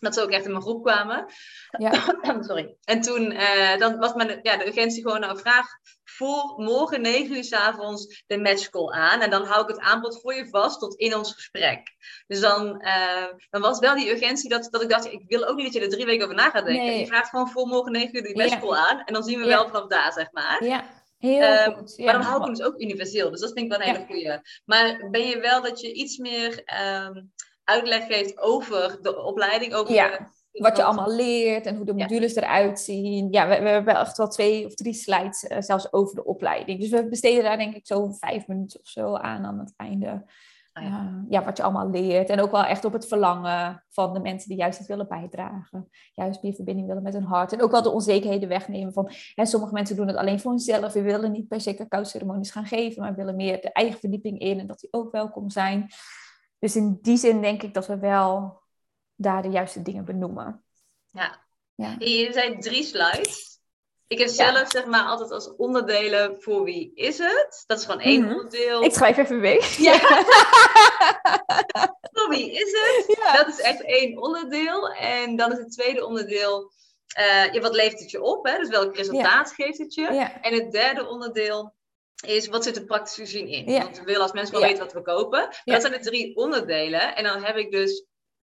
dat 0.00 0.14
ze 0.14 0.22
ook 0.22 0.30
echt 0.30 0.44
in 0.44 0.50
mijn 0.50 0.62
groep 0.62 0.82
kwamen. 0.84 1.26
Ja. 1.78 1.92
Sorry. 2.48 2.76
En 2.84 3.00
toen 3.00 3.30
eh, 3.32 3.78
dan 3.78 3.98
was 3.98 4.14
mijn, 4.14 4.38
ja, 4.42 4.56
de 4.56 4.66
urgentie 4.66 5.02
gewoon 5.02 5.20
nou 5.20 5.38
vraag 5.38 5.66
voor 6.04 6.54
morgen 6.56 7.00
9 7.00 7.36
uur 7.36 7.44
s 7.44 7.52
avonds 7.52 8.22
de 8.26 8.38
matchcall 8.38 8.90
aan. 8.92 9.20
En 9.20 9.30
dan 9.30 9.44
hou 9.44 9.62
ik 9.62 9.68
het 9.68 9.78
aanbod 9.78 10.20
voor 10.20 10.34
je 10.34 10.48
vast 10.48 10.78
tot 10.80 10.94
in 10.94 11.16
ons 11.16 11.32
gesprek. 11.34 11.80
Dus 12.26 12.40
dan, 12.40 12.80
eh, 12.80 13.24
dan 13.50 13.60
was 13.60 13.78
wel 13.78 13.94
die 13.94 14.10
urgentie 14.10 14.48
dat, 14.48 14.68
dat 14.70 14.82
ik 14.82 14.88
dacht, 14.88 15.12
ik 15.12 15.22
wil 15.26 15.46
ook 15.46 15.56
niet 15.56 15.64
dat 15.64 15.74
je 15.74 15.80
er 15.80 15.88
drie 15.88 16.06
weken 16.06 16.24
over 16.24 16.36
na 16.36 16.50
gaat 16.50 16.64
denken. 16.66 16.84
Nee. 16.86 16.98
Je 17.00 17.06
vraagt 17.06 17.28
gewoon 17.28 17.48
voor 17.50 17.66
morgen 17.66 17.92
9 17.92 18.16
uur 18.16 18.22
die 18.22 18.36
Ja. 18.38 18.44
matchcall 18.44 18.76
aan. 18.76 19.02
En 19.04 19.14
dan 19.14 19.22
zien 19.22 19.38
we 19.38 19.44
Ja. 19.46 19.56
wel 19.56 19.66
vanaf 19.68 19.86
daar, 19.86 20.12
zeg 20.12 20.32
maar. 20.32 20.64
Ja, 20.64 20.84
heel 21.18 21.40
Ehm, 21.40 21.72
goed. 21.72 21.94
Ja. 21.96 22.04
Maar 22.04 22.12
dan 22.14 22.22
hou 22.22 22.36
ik 22.38 22.44
hem 22.44 22.54
dus 22.54 22.66
ook 22.66 22.80
universeel. 22.80 23.30
Dus 23.30 23.40
dat 23.40 23.52
vind 23.52 23.64
ik 23.64 23.70
wel 23.70 23.80
een 23.80 23.86
hele 23.94 23.98
Ja. 23.98 24.06
goeie. 24.06 24.40
Maar 24.64 25.10
ben 25.10 25.26
je 25.26 25.40
wel 25.40 25.62
dat 25.62 25.80
je 25.80 25.92
iets 25.92 26.16
meer 26.16 26.62
ehm, 26.64 27.22
uitleg 27.66 28.06
geeft 28.06 28.38
over 28.40 28.98
de 29.02 29.22
opleiding? 29.22 29.74
Over 29.74 29.94
Ja. 29.94 30.08
de- 30.08 30.34
Wat 30.62 30.76
je 30.76 30.82
allemaal 30.82 31.14
leert 31.14 31.66
en 31.66 31.76
hoe 31.76 31.84
de 31.84 31.92
Ja. 31.96 32.02
modules 32.06 32.34
eruit 32.34 32.80
zien. 32.80 33.28
Ja, 33.30 33.48
we, 33.48 33.60
we 33.62 33.68
hebben 33.68 33.96
echt 33.96 34.16
wel 34.16 34.28
twee 34.28 34.66
of 34.66 34.74
drie 34.74 34.94
slides 34.94 35.46
eh, 35.46 35.60
zelfs 35.60 35.92
over 35.92 36.14
de 36.14 36.24
opleiding. 36.24 36.80
Dus 36.80 36.90
we 36.90 37.08
besteden 37.08 37.44
daar 37.44 37.56
denk 37.56 37.74
ik 37.74 37.86
zo 37.86 38.12
vijf 38.12 38.46
minuten 38.46 38.80
of 38.80 38.86
zo 38.88 39.14
aan 39.14 39.44
aan 39.44 39.58
het 39.58 39.72
einde. 39.76 40.24
Ah, 40.72 40.82
ja. 40.82 40.88
Eh, 40.90 41.22
ja, 41.28 41.44
wat 41.44 41.56
je 41.56 41.62
allemaal 41.62 41.90
leert. 41.90 42.30
En 42.30 42.40
ook 42.40 42.50
wel 42.50 42.64
echt 42.64 42.84
op 42.84 42.92
het 42.92 43.06
verlangen 43.06 43.84
van 43.90 44.12
de 44.12 44.20
mensen 44.20 44.48
die 44.48 44.58
juist 44.58 44.78
het 44.78 44.86
willen 44.86 45.08
bijdragen. 45.08 45.88
Juist 46.14 46.42
meer 46.42 46.54
verbinding 46.54 46.86
willen 46.86 47.02
met 47.02 47.14
hun 47.14 47.24
hart. 47.24 47.52
En 47.52 47.62
ook 47.62 47.70
wel 47.70 47.82
de 47.82 47.90
onzekerheden 47.90 48.48
wegnemen 48.48 48.92
van... 48.92 49.10
Hè, 49.34 49.46
sommige 49.46 49.72
mensen 49.72 49.96
doen 49.96 50.06
het 50.06 50.16
alleen 50.16 50.40
voor 50.40 50.50
hunzelf. 50.50 50.92
We 50.92 51.02
willen 51.02 51.32
niet 51.32 51.48
per 51.48 51.60
se 51.60 51.74
cacao-ceremonies 51.74 52.50
gaan 52.50 52.66
geven. 52.66 53.02
Maar 53.02 53.14
willen 53.14 53.36
meer 53.36 53.60
de 53.60 53.72
eigen 53.72 54.00
verdieping 54.00 54.38
in. 54.38 54.58
En 54.60 54.66
dat 54.66 54.80
die 54.80 54.92
ook 54.92 55.12
welkom 55.12 55.50
zijn. 55.50 55.86
Dus 56.58 56.76
in 56.76 56.98
die 57.02 57.16
zin 57.16 57.40
denk 57.40 57.62
ik 57.62 57.74
dat 57.74 57.86
we 57.86 57.98
wel 57.98 58.60
daar 59.14 59.42
de 59.42 59.48
juiste 59.50 59.82
dingen 59.82 60.04
benoemen. 60.04 60.64
Ja. 61.06 61.44
Ja. 61.74 61.94
Je 61.98 62.32
zei 62.32 62.58
drie 62.58 62.84
slides. 62.84 63.54
Ik 64.06 64.18
heb 64.18 64.28
Ja. 64.28 64.34
zelf 64.34 64.70
zeg 64.70 64.86
maar 64.86 65.04
altijd 65.04 65.30
als 65.30 65.56
onderdelen 65.56 66.42
voor 66.42 66.64
wie 66.64 66.94
is 66.94 67.18
het. 67.18 67.64
Dat 67.66 67.78
is 67.78 67.84
gewoon 67.84 68.00
één 68.00 68.20
Mhm. 68.22 68.30
onderdeel. 68.32 68.82
Ik 68.82 68.92
schrijf 68.92 69.16
even 69.16 69.40
mee. 69.40 69.60
Ja. 69.76 69.98
Voor 72.12 72.28
wie 72.28 72.52
is 72.52 72.70
het? 72.72 73.16
Ja. 73.18 73.36
Dat 73.36 73.48
is 73.48 73.60
echt 73.60 73.82
één 73.84 74.18
onderdeel. 74.18 74.88
En 74.88 75.36
dan 75.36 75.52
is 75.52 75.58
het 75.58 75.72
tweede 75.72 76.06
onderdeel, 76.06 76.72
ja, 77.52 77.60
wat 77.60 77.74
levert 77.74 78.00
het 78.00 78.10
je 78.10 78.22
op? 78.22 78.46
Hè? 78.46 78.58
Dus 78.58 78.68
welk 78.68 78.96
resultaat 78.96 79.52
geeft 79.52 79.78
het 79.78 79.94
je? 79.94 80.06
En 80.42 80.54
het 80.54 80.72
derde 80.72 81.08
onderdeel 81.08 81.74
is, 82.24 82.48
wat 82.48 82.64
zit 82.64 82.76
er 82.76 82.84
praktisch 82.84 83.14
gezien 83.14 83.48
in? 83.48 83.70
Ja. 83.72 83.82
Want 83.82 83.98
we 83.98 84.04
willen 84.04 84.20
als 84.22 84.32
mensen 84.32 84.52
wel 84.52 84.62
Ja. 84.62 84.68
weten 84.68 84.84
wat 84.84 84.92
we 84.94 85.02
kopen. 85.02 85.48
Dat 85.64 85.80
zijn 85.80 85.92
de 85.92 85.98
drie 85.98 86.36
onderdelen. 86.36 87.16
En 87.16 87.24
dan 87.24 87.44
heb 87.44 87.56
ik 87.56 87.70
dus 87.70 88.04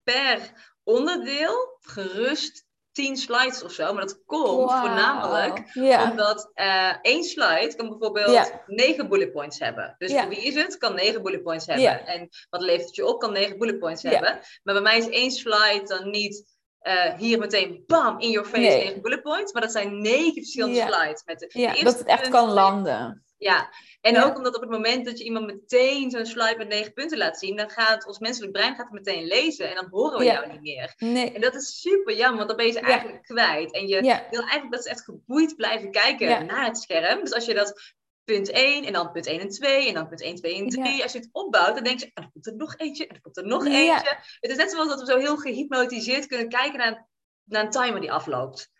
per 0.03 0.39
onderdeel 0.83 1.77
gerust 1.81 2.65
tien 2.91 3.17
slides 3.17 3.63
of 3.63 3.71
zo. 3.71 3.93
Maar 3.93 4.05
dat 4.05 4.23
komt 4.25 4.71
voornamelijk 4.71 5.71
omdat 6.09 6.51
eh, 6.53 6.93
één 7.01 7.23
slide 7.23 7.73
kan 7.75 7.89
bijvoorbeeld 7.89 8.51
negen 8.67 9.09
bullet 9.09 9.31
points 9.31 9.59
hebben. 9.59 9.95
Dus 9.97 10.11
wie 10.11 10.41
is 10.41 10.55
het? 10.55 10.77
Kan 10.77 10.95
negen 10.95 11.21
bullet 11.23 11.43
points 11.43 11.65
hebben. 11.65 12.05
En 12.07 12.29
wat 12.49 12.61
levert 12.61 12.85
het 12.85 12.95
je 12.95 13.05
op? 13.05 13.19
Kan 13.19 13.31
negen 13.33 13.57
bullet 13.57 13.79
points 13.79 14.03
hebben. 14.03 14.39
Maar 14.63 14.73
bij 14.73 14.81
mij 14.83 14.97
is 14.97 15.09
één 15.09 15.31
slide 15.31 15.83
dan 15.83 16.09
niet 16.09 16.53
eh, 16.79 17.13
hier 17.17 17.39
meteen 17.39 17.83
bam 17.87 18.19
in 18.19 18.29
your 18.29 18.47
face 18.47 18.61
Nee. 18.61 18.83
negen 18.85 19.01
bullet 19.01 19.21
points. 19.21 19.53
Maar 19.53 19.61
dat 19.61 19.71
zijn 19.71 20.01
negen 20.01 20.33
verschillende 20.33 20.79
slides. 20.81 21.23
Met 21.25 21.39
de, 21.39 21.47
de 21.77 21.83
dat 21.83 21.97
het 21.97 22.07
echt 22.07 22.27
kan 22.29 22.49
landen. 22.49 23.24
Ja, 23.45 23.69
en 24.01 24.13
Ja. 24.13 24.23
ook 24.23 24.37
omdat 24.37 24.55
op 24.55 24.61
het 24.61 24.69
moment 24.69 25.05
dat 25.05 25.17
je 25.17 25.23
iemand 25.23 25.45
meteen 25.45 26.11
zo'n 26.11 26.25
slide 26.25 26.55
met 26.57 26.67
negen 26.67 26.93
punten 26.93 27.17
laat 27.17 27.39
zien, 27.39 27.55
dan 27.55 27.69
gaat 27.69 28.05
ons 28.07 28.19
menselijk 28.19 28.51
brein 28.51 28.75
gaat 28.75 28.89
het 28.91 29.05
meteen 29.05 29.25
lezen 29.25 29.69
en 29.69 29.75
dan 29.75 29.87
horen 29.89 30.17
we 30.17 30.23
Ja. 30.25 30.33
jou 30.33 30.51
niet 30.51 30.61
meer. 30.61 30.93
Nee. 30.97 31.31
En 31.31 31.41
dat 31.41 31.55
is 31.55 31.79
super 31.81 32.15
jammer, 32.15 32.37
want 32.37 32.47
dan 32.47 32.57
ben 32.57 32.65
je 32.65 32.71
ze 32.71 32.79
Ja. 32.79 32.85
eigenlijk 32.85 33.23
kwijt. 33.23 33.73
En 33.73 33.87
je 33.87 34.01
wil 34.31 34.39
eigenlijk 34.41 34.71
dat 34.71 34.83
ze 34.83 34.89
echt 34.89 35.03
geboeid 35.03 35.55
blijven 35.55 35.91
kijken 35.91 36.45
naar 36.45 36.65
het 36.65 36.77
scherm. 36.77 37.19
Dus 37.19 37.33
als 37.33 37.45
je 37.45 37.53
dat 37.53 37.93
punt 38.23 38.49
1 38.51 38.83
en 38.85 38.93
dan 38.93 39.11
punt 39.11 39.25
1 39.27 39.39
en 39.39 39.49
2 39.49 39.87
en 39.87 39.93
dan 39.93 40.07
punt 40.07 40.21
1, 40.21 40.35
2 40.35 40.55
en 40.55 40.69
3, 40.69 41.03
als 41.03 41.11
je 41.11 41.17
het 41.19 41.29
opbouwt, 41.31 41.75
dan 41.75 41.83
denk 41.83 41.99
je, 41.99 42.11
er 42.13 42.29
komt 42.33 42.45
er 42.47 42.55
nog 42.55 42.77
eentje 42.77 43.07
en 43.07 43.15
er 43.15 43.21
komt 43.21 43.37
er 43.37 43.45
nog 43.47 43.67
Ja. 43.67 43.71
eentje. 43.73 44.17
Het 44.39 44.51
is 44.51 44.57
net 44.57 44.71
zoals 44.71 44.87
dat 44.87 44.99
we 44.99 45.05
zo 45.05 45.17
heel 45.17 45.37
gehypnotiseerd 45.37 46.25
kunnen 46.27 46.49
kijken 46.49 46.77
naar, 46.77 47.07
naar 47.43 47.63
een 47.63 47.69
timer 47.71 48.01
die 48.01 48.11
afloopt. 48.11 48.73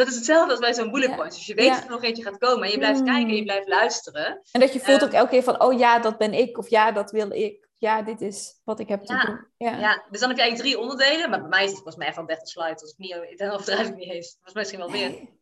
Dat 0.00 0.08
is 0.08 0.14
hetzelfde 0.14 0.50
als 0.50 0.60
bij 0.60 0.74
zo'n 0.74 0.90
bullet 0.90 1.08
Ja. 1.10 1.16
points. 1.16 1.36
Dus 1.36 1.46
je 1.46 1.54
weet 1.54 1.68
dat 1.74 1.84
er 1.84 1.90
nog 1.90 2.02
eentje 2.02 2.22
gaat 2.22 2.38
komen 2.38 2.62
en 2.64 2.70
je 2.70 2.78
blijft 2.78 3.00
Mm. 3.00 3.06
kijken 3.06 3.28
en 3.28 3.36
je 3.36 3.42
blijft 3.42 3.68
luisteren. 3.68 4.40
En 4.52 4.60
dat 4.60 4.72
je 4.72 4.80
voelt 4.80 4.96
Ehm, 5.00 5.06
ook 5.06 5.12
elke 5.12 5.30
keer 5.30 5.42
van, 5.42 5.62
oh 5.62 5.78
ja, 5.78 5.98
dat 5.98 6.18
ben 6.18 6.34
ik. 6.34 6.58
Of 6.58 6.68
ja, 6.68 6.92
dat 6.92 7.10
wil 7.10 7.30
ik. 7.32 7.68
Ja, 7.78 8.02
dit 8.02 8.20
is 8.20 8.60
wat 8.64 8.80
ik 8.80 8.88
heb 8.88 9.02
te 9.04 9.12
Ja. 9.12 9.24
doen. 9.24 9.46
Ja. 9.56 9.78
Ja, 9.78 10.04
dus 10.10 10.20
dan 10.20 10.28
heb 10.28 10.38
je 10.38 10.44
eigenlijk 10.44 10.70
drie 10.74 10.78
onderdelen. 10.78 11.30
Maar 11.30 11.40
bij 11.40 11.48
mij 11.48 11.60
is 11.64 11.70
het 11.70 11.74
volgens 11.80 11.96
mij 11.96 12.14
al 12.14 12.26
30 12.26 12.48
slides. 12.48 12.82
Als 12.82 12.90
ik 12.90 12.98
niet, 12.98 13.38
dan 13.38 13.50
overdrijf 13.50 13.88
ik 13.88 13.96
niet 13.96 14.10
eens. 14.10 14.32
Dat 14.34 14.44
was 14.44 14.52
misschien 14.52 14.78
wel 14.78 14.88
meer. 14.88 15.14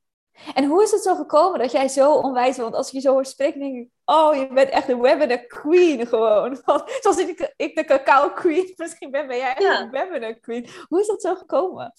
En 0.54 0.64
hoe 0.64 0.82
is 0.82 0.90
het 0.90 1.02
zo 1.02 1.14
gekomen 1.14 1.58
dat 1.58 1.72
jij 1.72 1.88
zo 1.88 2.12
onwijs... 2.12 2.56
Want 2.56 2.74
als 2.74 2.86
ik 2.86 2.92
je 2.92 3.00
zo 3.00 3.12
hoor 3.12 3.24
spreken, 3.26 3.60
denk 3.60 3.76
ik... 3.76 3.88
Oh, 4.04 4.34
je 4.36 4.48
bent 4.52 4.68
echt 4.68 4.88
een 4.88 5.00
webinar 5.00 5.38
queen 5.46 6.06
gewoon. 6.06 6.60
Want 6.64 6.98
Zoals 7.00 7.18
ik, 7.18 7.52
ik 7.56 7.76
de 7.76 7.84
cacao 7.84 8.30
queen 8.30 8.72
misschien 8.76 9.10
ben, 9.10 9.26
ben 9.26 9.36
jij 9.36 9.48
echt 9.50 9.62
Ja. 9.62 9.80
een 9.80 9.90
webinar 9.90 10.34
queen. 10.34 10.68
Hoe 10.88 11.00
is 11.00 11.06
dat 11.06 11.22
zo 11.22 11.34
gekomen? 11.34 11.92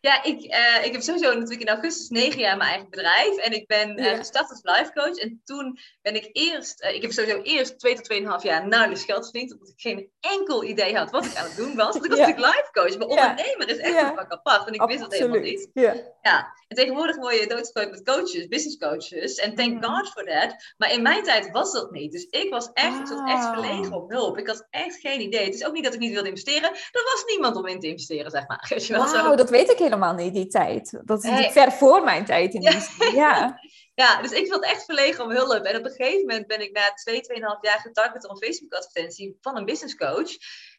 Ja, 0.00 0.22
ik, 0.22 0.44
uh, 0.44 0.84
ik 0.84 0.92
heb 0.92 1.00
sowieso 1.00 1.34
natuurlijk 1.34 1.60
in 1.60 1.68
augustus 1.68 2.08
negen 2.08 2.40
jaar 2.40 2.56
mijn 2.56 2.70
eigen 2.70 2.90
bedrijf. 2.90 3.36
En 3.36 3.52
ik 3.52 3.66
ben 3.66 4.00
uh, 4.00 4.16
gestart 4.16 4.50
als 4.50 4.60
life 4.62 4.92
coach. 4.94 5.16
En 5.16 5.40
toen 5.44 5.78
ben 6.02 6.14
ik 6.14 6.28
eerst, 6.32 6.84
uh, 6.84 6.94
ik 6.94 7.02
heb 7.02 7.12
sowieso 7.12 7.40
eerst 7.42 7.78
twee 7.78 7.94
tot 7.94 8.04
tweeënhalf 8.04 8.42
jaar 8.42 8.68
nauwelijks 8.68 9.04
geld 9.04 9.24
verdiend. 9.24 9.52
Omdat 9.52 9.68
ik 9.68 9.80
geen 9.80 10.10
enkel 10.20 10.64
idee 10.64 10.96
had 10.96 11.10
wat 11.10 11.24
ik 11.24 11.36
aan 11.36 11.44
het 11.44 11.56
doen 11.56 11.76
was. 11.76 11.92
Want 11.92 12.04
ik 12.04 12.10
was 12.10 12.18
ja. 12.18 12.26
natuurlijk 12.26 12.56
life 12.56 12.70
coach. 12.72 12.98
Maar 12.98 13.08
ondernemer 13.08 13.68
is 13.68 13.76
echt 13.76 14.02
een 14.02 14.14
vak 14.16 14.32
apart. 14.32 14.66
En 14.66 14.74
ik 14.74 14.82
wist 14.82 15.00
dat 15.00 15.12
helemaal 15.12 15.40
niet. 15.40 15.70
Ja. 15.72 15.94
ja. 16.22 16.58
En 16.68 16.76
tegenwoordig 16.76 17.16
word 17.16 17.40
je 17.40 17.46
doodgegooid 17.46 17.90
met 17.90 18.04
coaches, 18.04 18.48
business 18.48 18.76
coaches. 18.76 19.34
En 19.34 19.54
thank. 19.54 19.84
God 19.84 20.08
for 20.08 20.24
that. 20.24 20.74
Maar 20.76 20.92
in 20.92 21.02
mijn 21.02 21.22
tijd 21.22 21.50
was 21.50 21.72
dat 21.72 21.90
niet. 21.90 22.12
Dus 22.12 22.24
ik 22.24 22.50
was 22.50 22.70
echt, 22.72 23.00
ik 23.00 23.06
was 23.06 23.30
echt 23.30 23.44
verlegen 23.44 23.92
op 23.92 24.10
hulp. 24.10 24.38
Ik 24.38 24.46
had 24.46 24.66
echt 24.70 25.00
geen 25.00 25.20
idee. 25.20 25.44
Het 25.44 25.54
is 25.54 25.64
ook 25.64 25.72
niet 25.72 25.84
dat 25.84 25.94
ik 25.94 26.00
niet 26.00 26.12
wilde 26.12 26.28
investeren. 26.28 26.70
Er 26.70 27.02
was 27.14 27.24
niemand 27.26 27.56
om 27.56 27.66
in 27.66 27.80
te 27.80 27.86
investeren, 27.86 28.30
zeg 28.30 28.46
maar. 28.46 28.58
Wow, 28.90 29.36
dat 29.36 29.50
weet 29.50 29.70
ik 29.70 29.78
helemaal 29.78 29.89
niet, 30.16 30.34
die 30.34 30.46
tijd. 30.46 31.00
Dat 31.04 31.24
is 31.24 31.52
ver 31.52 31.72
voor 31.72 32.04
mijn 32.04 32.24
tijd 32.24 32.54
in 32.54 32.60
die 32.60 32.70
ja. 32.70 33.10
ja. 33.12 33.60
ja, 34.02 34.22
dus 34.22 34.30
ik 34.30 34.52
vond 34.52 34.64
echt 34.64 34.84
verlegen 34.84 35.24
om 35.24 35.30
hulp. 35.30 35.64
En 35.64 35.76
op 35.76 35.84
een 35.84 35.90
gegeven 35.90 36.20
moment 36.20 36.46
ben 36.46 36.60
ik 36.60 36.72
na 36.72 36.92
twee, 36.94 37.20
tweeënhalf 37.20 37.58
jaar 37.62 37.78
getarget 37.78 38.22
door 38.22 38.30
een 38.30 38.42
Facebook-advertentie 38.42 39.38
van 39.40 39.56
een 39.56 39.64
business 39.64 39.96
coach. 39.96 40.30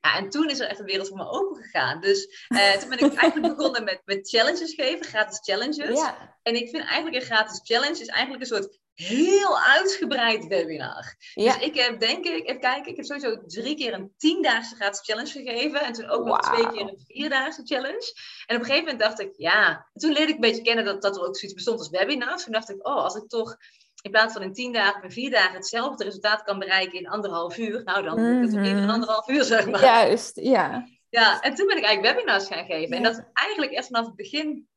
Ja, 0.02 0.18
en 0.18 0.30
toen 0.30 0.50
is 0.50 0.60
er 0.60 0.68
echt 0.68 0.80
een 0.80 0.86
wereld 0.86 1.08
voor 1.08 1.18
me 1.18 1.30
open 1.30 1.64
gegaan. 1.64 2.02
Dus 2.02 2.46
uh, 2.50 2.72
toen 2.72 2.90
ben 2.90 3.00
ik 3.00 3.14
eigenlijk 3.14 3.54
begonnen 3.56 3.84
met, 3.84 4.02
met 4.06 4.30
challenges 4.30 4.74
geven, 4.74 5.06
gratis 5.06 5.40
challenges. 5.40 6.00
Ja. 6.00 6.38
En 6.44 6.56
ik 6.56 6.70
vind 6.70 6.84
eigenlijk 6.84 7.16
een 7.16 7.30
gratis 7.32 7.62
challenge 7.64 8.02
is 8.02 8.08
eigenlijk 8.08 8.42
een 8.42 8.58
soort 8.58 8.80
heel 9.08 9.60
uitgebreid 9.60 10.48
webinar. 10.48 11.16
Ja. 11.34 11.54
Dus 11.54 11.64
ik 11.64 11.76
heb 11.76 12.00
denk 12.00 12.26
ik, 12.26 12.48
even 12.48 12.60
kijken, 12.60 12.92
ik 12.92 12.96
heb 12.96 13.06
sowieso 13.06 13.46
drie 13.46 13.76
keer 13.76 13.94
een 13.94 14.14
tiendaagse 14.18 14.76
gratis 14.76 15.02
challenge 15.04 15.32
gegeven. 15.32 15.82
En 15.82 15.94
toen 15.94 16.10
ook 16.10 16.26
nog 16.26 16.40
twee 16.40 16.68
keer 16.68 16.82
een 16.82 17.04
vierdaagse 17.08 17.62
challenge. 17.66 18.14
En 18.46 18.56
op 18.56 18.62
een 18.62 18.68
gegeven 18.68 18.84
moment 18.84 19.00
dacht 19.00 19.20
ik, 19.20 19.34
ja. 19.38 19.88
toen 19.94 20.12
leerde 20.12 20.30
ik 20.30 20.36
een 20.36 20.42
beetje 20.42 20.62
kennen 20.62 20.86
dat, 20.86 21.02
dat 21.02 21.16
er 21.16 21.28
ook 21.28 21.38
zoiets 21.38 21.56
bestond 21.56 21.80
als 21.80 21.90
webinars. 21.90 22.44
Toen 22.44 22.54
dacht 22.54 22.70
ik, 22.70 22.88
oh, 22.88 22.96
als 22.96 23.16
ik 23.16 23.28
toch 23.28 23.58
in 24.02 24.12
plaats 24.12 24.34
van 24.34 24.42
in 24.42 24.54
tien 24.54 24.74
dagen 24.74 25.04
en 25.04 25.12
vier 25.12 25.32
dagen 25.32 25.56
hetzelfde 25.56 26.04
resultaat 26.04 26.44
kan 26.44 26.60
bereiken 26.60 27.00
in 27.00 27.10
anderhalf 27.10 27.58
uur. 27.58 27.82
Nou, 27.84 28.04
dan 28.04 28.20
mm 28.20 28.42
het 28.42 28.54
in 28.54 28.90
anderhalf 28.90 29.30
uur, 29.30 29.44
zeg 29.44 29.70
maar. 29.70 29.82
Juist, 29.82 30.40
ja. 30.40 30.88
Ja, 31.10 31.42
en 31.42 31.56
toen 31.56 31.68
ben 31.68 31.78
ik 31.78 31.84
eigenlijk 31.84 32.16
webinars 32.16 32.48
gaan 32.48 32.66
geven. 32.66 32.98
En 32.98 33.04
dat 33.04 33.18
is 33.18 33.24
eigenlijk 33.34 33.72
eerst 33.72 33.88
vanaf 33.88 34.06
het 34.06 34.16
begin 34.16 34.68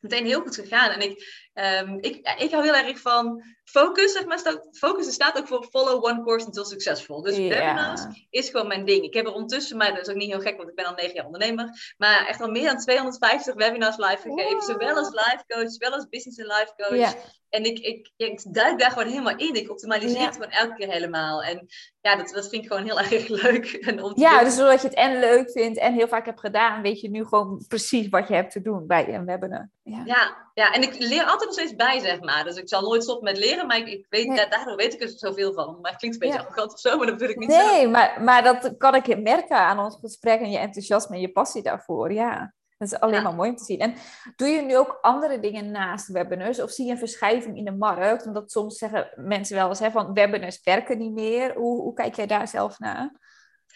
meteen 0.00 0.26
heel 0.26 0.40
goed 0.40 0.54
gegaan. 0.54 0.90
En 0.90 1.00
ik, 1.00 1.43
um, 1.54 1.98
ik, 2.00 2.36
ik 2.38 2.50
hou 2.50 2.64
heel 2.64 2.74
erg 2.74 3.00
van 3.00 3.42
focus, 3.64 4.12
zeg 4.12 4.26
maar. 4.26 4.38
Staat, 4.38 4.68
focus 4.70 5.12
staat 5.12 5.38
ook 5.38 5.46
voor 5.46 5.66
follow 5.70 6.04
one 6.04 6.22
course 6.22 6.46
until 6.46 6.64
successful. 6.64 7.22
Dus 7.22 7.36
yeah. 7.36 7.48
webinars 7.48 8.26
is 8.30 8.48
gewoon 8.48 8.66
mijn 8.66 8.84
ding. 8.84 9.04
Ik 9.04 9.14
heb 9.14 9.26
er 9.26 9.32
ondertussen, 9.32 9.76
maar 9.76 9.94
dat 9.94 10.06
is 10.06 10.08
ook 10.08 10.18
niet 10.18 10.30
heel 10.30 10.40
gek, 10.40 10.56
want 10.56 10.68
ik 10.68 10.74
ben 10.74 10.84
al 10.84 10.94
negen 10.94 11.14
jaar 11.14 11.24
ondernemer. 11.24 11.94
Maar 11.96 12.26
echt 12.26 12.40
al 12.40 12.50
meer 12.50 12.66
dan 12.66 12.78
250 12.78 13.54
webinars 13.54 13.96
live 13.96 14.18
gegeven. 14.20 14.62
Zowel 14.62 14.96
als 14.96 15.10
life 15.10 15.44
coach, 15.46 15.70
zowel 15.70 15.92
als 15.92 16.08
business 16.08 16.38
en 16.38 16.46
life 16.46 16.72
coach. 16.76 16.98
Yeah. 16.98 17.12
En 17.54 17.64
ik, 17.64 17.78
ik, 17.78 18.10
ik 18.16 18.54
duik 18.54 18.78
daar 18.78 18.90
gewoon 18.90 19.08
helemaal 19.08 19.36
in. 19.36 19.54
Ik 19.54 19.70
optimaliseer 19.70 20.24
het 20.24 20.34
gewoon 20.34 20.50
elke 20.50 20.74
keer 20.74 20.88
helemaal. 20.88 21.42
En 21.42 21.66
ja, 22.00 22.16
dat, 22.16 22.28
dat 22.28 22.48
vind 22.48 22.62
ik 22.62 22.68
gewoon 22.68 22.84
heel 22.84 23.00
erg 23.10 23.28
leuk. 23.28 23.72
En 23.72 24.02
om 24.02 24.12
ja, 24.14 24.44
dus 24.44 24.56
doordat 24.56 24.80
je 24.82 24.88
het 24.88 24.96
en 24.96 25.18
leuk 25.18 25.50
vindt 25.50 25.78
en 25.78 25.92
heel 25.92 26.08
vaak 26.08 26.26
hebt 26.26 26.40
gedaan, 26.40 26.82
weet 26.82 27.00
je 27.00 27.10
nu 27.10 27.24
gewoon 27.24 27.64
precies 27.68 28.08
wat 28.08 28.28
je 28.28 28.34
hebt 28.34 28.52
te 28.52 28.62
doen 28.62 28.86
bij 28.86 29.14
een 29.14 29.24
webinar. 29.24 29.70
Ja, 29.82 30.02
ja, 30.04 30.50
ja 30.54 30.72
en 30.72 30.82
ik 30.82 30.98
leer 30.98 31.24
altijd 31.24 31.43
nog 31.44 31.54
steeds 31.54 31.74
bij, 31.74 32.00
zeg 32.00 32.20
maar. 32.20 32.44
Dus 32.44 32.56
ik 32.56 32.68
zal 32.68 32.82
nooit 32.82 33.02
stoppen 33.02 33.24
met 33.24 33.38
leren, 33.38 33.66
maar 33.66 33.76
ik, 33.76 33.86
ik 33.86 34.06
weet, 34.08 34.26
nee. 34.26 34.48
daardoor 34.48 34.76
weet 34.76 34.94
ik 34.94 35.02
er 35.02 35.08
zoveel 35.08 35.52
van. 35.52 35.78
Maar 35.80 35.90
het 35.90 36.00
klinkt 36.00 36.16
een 36.16 36.28
beetje 36.28 36.42
ja. 36.42 36.44
arrogant 36.44 36.72
of 36.72 36.80
zo, 36.80 36.96
maar 36.96 37.06
dat 37.06 37.16
bedoel 37.16 37.32
ik 37.32 37.38
niet 37.38 37.48
nee, 37.48 37.88
maar, 37.88 38.22
maar 38.22 38.42
dat 38.42 38.76
kan 38.78 38.94
ik 38.94 39.22
merken 39.22 39.56
aan 39.56 39.78
ons 39.78 39.98
gesprek 40.00 40.40
en 40.40 40.50
je 40.50 40.58
enthousiasme 40.58 41.14
en 41.14 41.20
je 41.20 41.32
passie 41.32 41.62
daarvoor, 41.62 42.12
ja. 42.12 42.54
Dat 42.78 42.92
is 42.92 43.00
alleen 43.00 43.14
ja. 43.14 43.22
maar 43.22 43.34
mooi 43.34 43.50
om 43.50 43.56
te 43.56 43.64
zien. 43.64 43.78
En 43.78 43.94
doe 44.36 44.48
je 44.48 44.62
nu 44.62 44.76
ook 44.76 44.98
andere 45.00 45.40
dingen 45.40 45.70
naast 45.70 46.08
webinars? 46.08 46.62
Of 46.62 46.70
zie 46.70 46.86
je 46.86 46.92
een 46.92 46.98
verschuiving 46.98 47.56
in 47.56 47.64
de 47.64 47.76
markt? 47.76 48.26
Omdat 48.26 48.50
soms 48.50 48.78
zeggen 48.78 49.10
mensen 49.16 49.56
wel 49.56 49.68
eens 49.68 49.78
hè, 49.78 49.90
van 49.90 50.12
webinars 50.12 50.60
werken 50.62 50.98
niet 50.98 51.12
meer. 51.12 51.54
Hoe, 51.54 51.80
hoe 51.80 51.94
kijk 51.94 52.14
jij 52.14 52.26
daar 52.26 52.48
zelf 52.48 52.78
naar? 52.78 53.10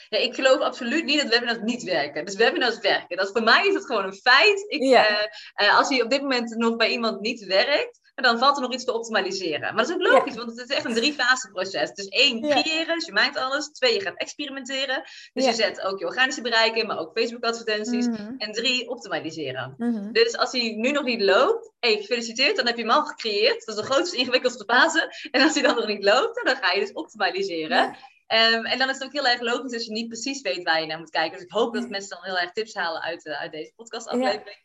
Ja, 0.08 0.18
ik 0.18 0.34
geloof 0.34 0.60
absoluut 0.60 1.04
niet 1.04 1.22
dat 1.22 1.30
webinars 1.30 1.58
niet 1.62 1.82
werken. 1.82 2.24
Dus 2.24 2.34
webinars 2.34 2.78
werken. 2.78 3.16
Dat, 3.16 3.30
voor 3.32 3.42
mij 3.42 3.66
is 3.66 3.74
het 3.74 3.86
gewoon 3.86 4.04
een 4.04 4.20
feit. 4.22 4.64
Ik, 4.68 4.82
ja. 4.82 5.10
uh, 5.10 5.66
uh, 5.66 5.78
als 5.78 5.88
hij 5.88 6.02
op 6.02 6.10
dit 6.10 6.20
moment 6.20 6.56
nog 6.56 6.76
bij 6.76 6.90
iemand 6.90 7.20
niet 7.20 7.44
werkt, 7.44 8.00
dan 8.22 8.38
valt 8.38 8.56
er 8.56 8.62
nog 8.62 8.72
iets 8.72 8.84
te 8.84 8.92
optimaliseren. 8.92 9.60
Maar 9.60 9.86
dat 9.86 9.88
is 9.88 9.94
ook 9.94 10.12
logisch, 10.12 10.34
ja. 10.34 10.38
want 10.38 10.58
het 10.58 10.70
is 10.70 10.76
echt 10.76 10.84
een 10.84 10.94
drie-fase 10.94 11.50
proces. 11.50 11.92
Dus 11.92 12.08
één, 12.08 12.40
creëren, 12.40 12.94
dus 12.94 13.06
je 13.06 13.12
maakt 13.12 13.36
alles. 13.36 13.70
Twee, 13.70 13.94
je 13.94 14.00
gaat 14.00 14.16
experimenteren. 14.16 15.02
Dus 15.32 15.44
je 15.44 15.52
zet 15.52 15.80
ook 15.80 15.98
je 15.98 16.06
organische 16.06 16.42
bereiken, 16.42 16.86
maar 16.86 16.98
ook 16.98 17.18
Facebook-advertenties. 17.18 18.06
Mm 18.06 18.14
-hmm. 18.14 18.34
En 18.38 18.52
drie, 18.52 18.88
optimaliseren. 18.88 19.74
Mm 19.76 19.94
-hmm. 19.94 20.12
Dus 20.12 20.36
als 20.36 20.52
hij 20.52 20.74
nu 20.76 20.90
nog 20.90 21.04
niet 21.04 21.22
loopt, 21.22 21.72
hey, 21.80 21.96
gefeliciteerd, 21.96 22.56
dan 22.56 22.66
heb 22.66 22.76
je 22.76 22.82
hem 22.82 22.90
al 22.90 23.04
gecreëerd. 23.04 23.66
Dat 23.66 23.76
is 23.76 23.82
de 23.82 23.92
grootste, 23.92 24.16
ingewikkeldste 24.16 24.64
fase. 24.64 25.28
En 25.30 25.42
als 25.42 25.54
hij 25.54 25.62
dan 25.62 25.74
nog 25.74 25.86
niet 25.86 26.04
loopt, 26.04 26.44
dan 26.44 26.56
ga 26.56 26.72
je 26.72 26.80
dus 26.80 26.92
optimaliseren. 26.92 27.96
Um, 28.28 28.64
en 28.64 28.78
dan 28.78 28.88
is 28.88 28.94
het 28.94 29.04
ook 29.04 29.12
heel 29.12 29.26
erg 29.26 29.40
logisch 29.40 29.72
als 29.72 29.84
je 29.84 29.92
niet 29.92 30.08
precies 30.08 30.40
weet 30.40 30.62
waar 30.62 30.80
je 30.80 30.86
naar 30.86 30.98
moet 30.98 31.10
kijken. 31.10 31.32
Dus 31.32 31.46
ik 31.46 31.52
hoop 31.52 31.74
dat 31.74 31.88
mensen 31.88 32.16
dan 32.16 32.24
heel 32.24 32.38
erg 32.38 32.52
tips 32.52 32.74
halen 32.74 33.02
uit, 33.02 33.26
uh, 33.26 33.40
uit 33.40 33.52
deze 33.52 33.72
podcastaflevering. 33.76 34.64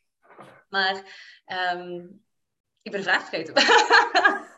Maar 0.69 0.95
um, 1.75 2.23
ik 2.81 2.91
ben 2.91 3.01
de 3.01 3.07
vraag 3.07 3.29
vergeten. 3.29 3.53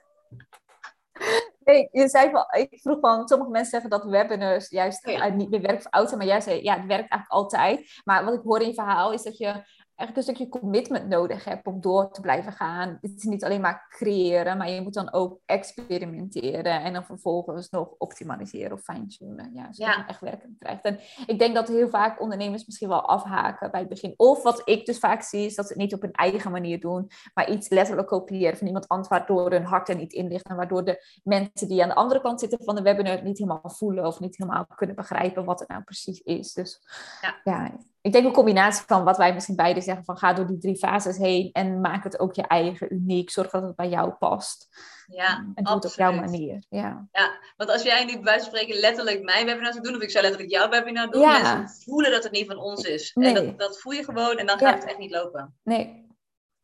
Nee, 1.66 1.90
je 1.92 2.08
zei 2.08 2.32
van, 2.32 2.46
ik 2.52 2.80
vroeg 2.82 3.00
van, 3.00 3.28
sommige 3.28 3.52
mensen 3.52 3.72
zeggen 3.72 3.90
dat 3.90 4.04
webinars 4.04 4.70
juist 4.70 5.08
oh 5.08 5.14
ja. 5.14 5.28
niet 5.28 5.50
meer 5.50 5.62
werken 5.62 5.88
voor 5.92 6.08
zijn, 6.08 6.18
maar 6.18 6.28
jij 6.28 6.42
zei, 6.42 6.64
ja, 6.64 6.76
het 6.76 6.86
werkt 6.86 7.12
eigenlijk 7.12 7.32
altijd. 7.32 8.02
Maar 8.04 8.26
wat 8.26 8.34
ik 8.34 8.42
hoor 8.44 8.62
in 8.62 8.68
je 8.68 8.74
verhaal 8.74 9.14
is 9.14 9.24
dat 9.24 9.38
je 9.38 9.64
eigenlijk 9.96 10.16
een 10.16 10.36
stukje 10.36 10.60
commitment 10.60 11.08
nodig 11.08 11.44
hebt 11.44 11.68
om 11.68 11.82
door 11.82 12.12
te 12.12 12.22
blijven 12.22 12.52
gaan. 12.52 12.98
Het 13.02 13.14
is 13.16 13.24
niet 13.24 13.44
alleen 13.44 13.62
maar 13.62 13.86
creëren, 13.90 14.58
maar 14.58 14.70
je 14.70 14.82
moet 14.82 14.94
dan 14.94 15.14
ook 15.14 15.40
experimenteren 15.46 16.84
en 16.84 16.94
dan 16.94 17.06
vervolgens 17.06 17.70
nog 17.70 17.94
optimaliseren 17.98 18.72
of 18.72 18.82
fine-tunen. 18.82 19.52
Ja, 19.54 19.74
zodat 19.74 19.94
ja. 19.94 20.00
je 20.00 20.08
echt 20.08 20.20
werkend 20.20 20.58
krijgt. 20.58 20.84
En 20.84 21.00
ik 21.26 21.40
denk 21.40 21.56
dat 21.56 21.68
heel 21.68 21.90
vaak 21.90 22.22
ondernemers 22.22 22.66
misschien 22.66 22.88
wel 22.88 23.08
afhaken 23.08 23.72
bij 23.72 23.80
het 23.80 23.90
begin. 23.90 24.14
Of 24.18 24.44
wat 24.44 24.62
ik 24.66 24.86
dus 24.86 25.00
vaak 25.00 25.22
zie, 25.22 25.46
is 25.46 25.56
dat 25.56 25.66
ze 25.66 25.74
het 25.74 25.82
niet 25.82 25.94
op 25.94 26.02
hun 26.02 26.12
eigen 26.12 26.52
manier 26.52 26.80
doen, 26.80 27.10
maar 27.34 27.50
iets 27.50 27.70
letterlijk 27.70 28.08
kopiëren 28.08 28.58
van 28.58 28.68
iemand 28.68 28.88
anders, 28.88 29.10
waardoor 29.10 29.52
hun 29.52 29.66
hart 29.66 29.90
er 29.90 29.96
niet 29.96 30.14
in 30.14 30.28
ligt 30.28 30.48
en 30.48 30.56
waardoor 30.56 30.86
de 30.86 31.20
mensen 31.24 31.68
die 31.68 31.82
aan 31.82 31.90
de 31.90 31.96
andere 31.96 32.22
kant 32.22 32.40
zitten 32.40 32.64
van 32.64 32.76
de 32.76 32.82
webinar 32.82 33.24
niet 33.24 33.38
helemaal 33.38 33.70
voelen 33.70 34.06
of 34.06 34.20
niet 34.20 34.38
helemaal 34.38 34.66
kunnen 34.76 34.96
begrijpen 34.96 35.46
wat 35.46 35.60
het 35.60 35.70
nou 35.70 35.84
precies 35.84 36.22
is. 36.22 36.54
Dus 36.54 36.82
ja, 37.22 37.40
ja 37.44 37.72
ik 38.06 38.12
denk 38.12 38.26
een 38.26 38.32
combinatie 38.32 38.84
van 38.88 39.04
wat 39.04 39.18
wij 39.18 39.34
misschien 39.34 39.56
beide 39.56 39.82
zeggen 39.82 40.06
van 40.06 40.18
ga 40.18 40.34
door 40.34 40.48
die 40.48 40.58
drie 40.58 40.76
fases 40.78 41.18
heen 41.18 41.50
en 41.52 41.82
maak 41.82 42.04
het 42.04 42.20
ook 42.20 42.36
je 42.36 42.48
eigen 42.48 42.94
uniek. 42.94 43.30
Zorg 43.30 43.50
dat 43.50 43.62
het 43.62 43.76
bij 43.76 43.90
jou 43.90 44.12
past. 44.12 44.68
Ja, 45.08 45.46
en 45.56 45.64
doe 45.64 45.76
het 45.76 45.86
op 45.86 45.92
jouw 45.92 46.14
manier. 46.14 46.64
Ja. 46.70 47.08
ja, 47.12 47.40
want 47.58 47.70
als 47.70 47.82
jij 47.82 48.06
nu 48.06 48.20
bij 48.20 48.40
spreken 48.40 48.80
letterlijk 48.80 49.24
mijn 49.24 49.46
webinar 49.46 49.72
zou 49.72 49.84
doen, 49.84 49.96
of 49.96 50.02
ik 50.02 50.10
zou 50.10 50.24
letterlijk 50.24 50.54
jouw 50.54 50.70
webinar 50.70 51.12
doen, 51.12 51.22
ja. 51.22 51.42
mensen 51.42 51.84
voelen 51.84 52.12
dat 52.12 52.24
het 52.24 52.32
niet 52.32 52.48
van 52.48 52.58
ons 52.58 52.84
is. 52.84 53.12
Nee. 53.14 53.28
En 53.28 53.46
dat, 53.46 53.60
dat 53.60 53.80
voel 53.80 53.94
je 53.94 54.04
gewoon 54.04 54.38
en 54.38 54.46
dan 54.46 54.58
gaat 54.58 54.70
ja. 54.70 54.76
het 54.76 54.86
echt 54.86 54.98
niet 54.98 55.12
lopen. 55.12 55.56
Nee. 55.64 56.08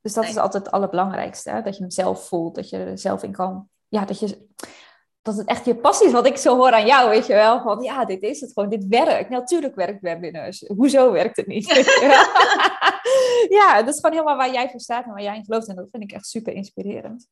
Dus 0.01 0.13
dat 0.13 0.23
nee. 0.23 0.31
is 0.31 0.39
altijd 0.39 0.65
het 0.65 0.73
allerbelangrijkste. 0.73 1.49
Hè? 1.49 1.61
Dat 1.61 1.75
je 1.75 1.81
hem 1.81 1.91
zelf 1.91 2.27
voelt, 2.27 2.55
dat 2.55 2.69
je 2.69 2.77
er 2.77 2.97
zelf 2.97 3.23
in 3.23 3.31
kan. 3.31 3.69
Ja, 3.87 4.05
dat 4.05 4.19
je 4.19 4.47
dat 5.21 5.37
het 5.37 5.47
echt 5.47 5.65
je 5.65 5.75
passie 5.75 6.07
is. 6.07 6.13
Wat 6.13 6.25
ik 6.25 6.37
zo 6.37 6.55
hoor 6.55 6.71
aan 6.71 6.85
jou, 6.85 7.09
weet 7.09 7.27
je 7.27 7.33
wel. 7.33 7.61
Van 7.61 7.83
ja, 7.83 8.05
dit 8.05 8.21
is 8.21 8.41
het 8.41 8.51
gewoon. 8.53 8.69
Dit 8.69 8.87
werkt. 8.87 9.29
Natuurlijk 9.29 9.75
werkt 9.75 10.01
webinars. 10.01 10.63
Hoezo 10.67 11.11
werkt 11.11 11.37
het 11.37 11.47
niet? 11.47 11.67
ja, 13.59 13.81
dat 13.81 13.93
is 13.93 13.99
gewoon 13.99 14.11
helemaal 14.11 14.37
waar 14.37 14.51
jij 14.51 14.69
voor 14.69 14.79
staat 14.79 15.05
en 15.05 15.11
waar 15.11 15.21
jij 15.21 15.35
in 15.35 15.45
gelooft. 15.45 15.67
En 15.67 15.75
dat 15.75 15.87
vind 15.91 16.03
ik 16.03 16.11
echt 16.11 16.27
super 16.27 16.53
inspirerend. 16.53 17.27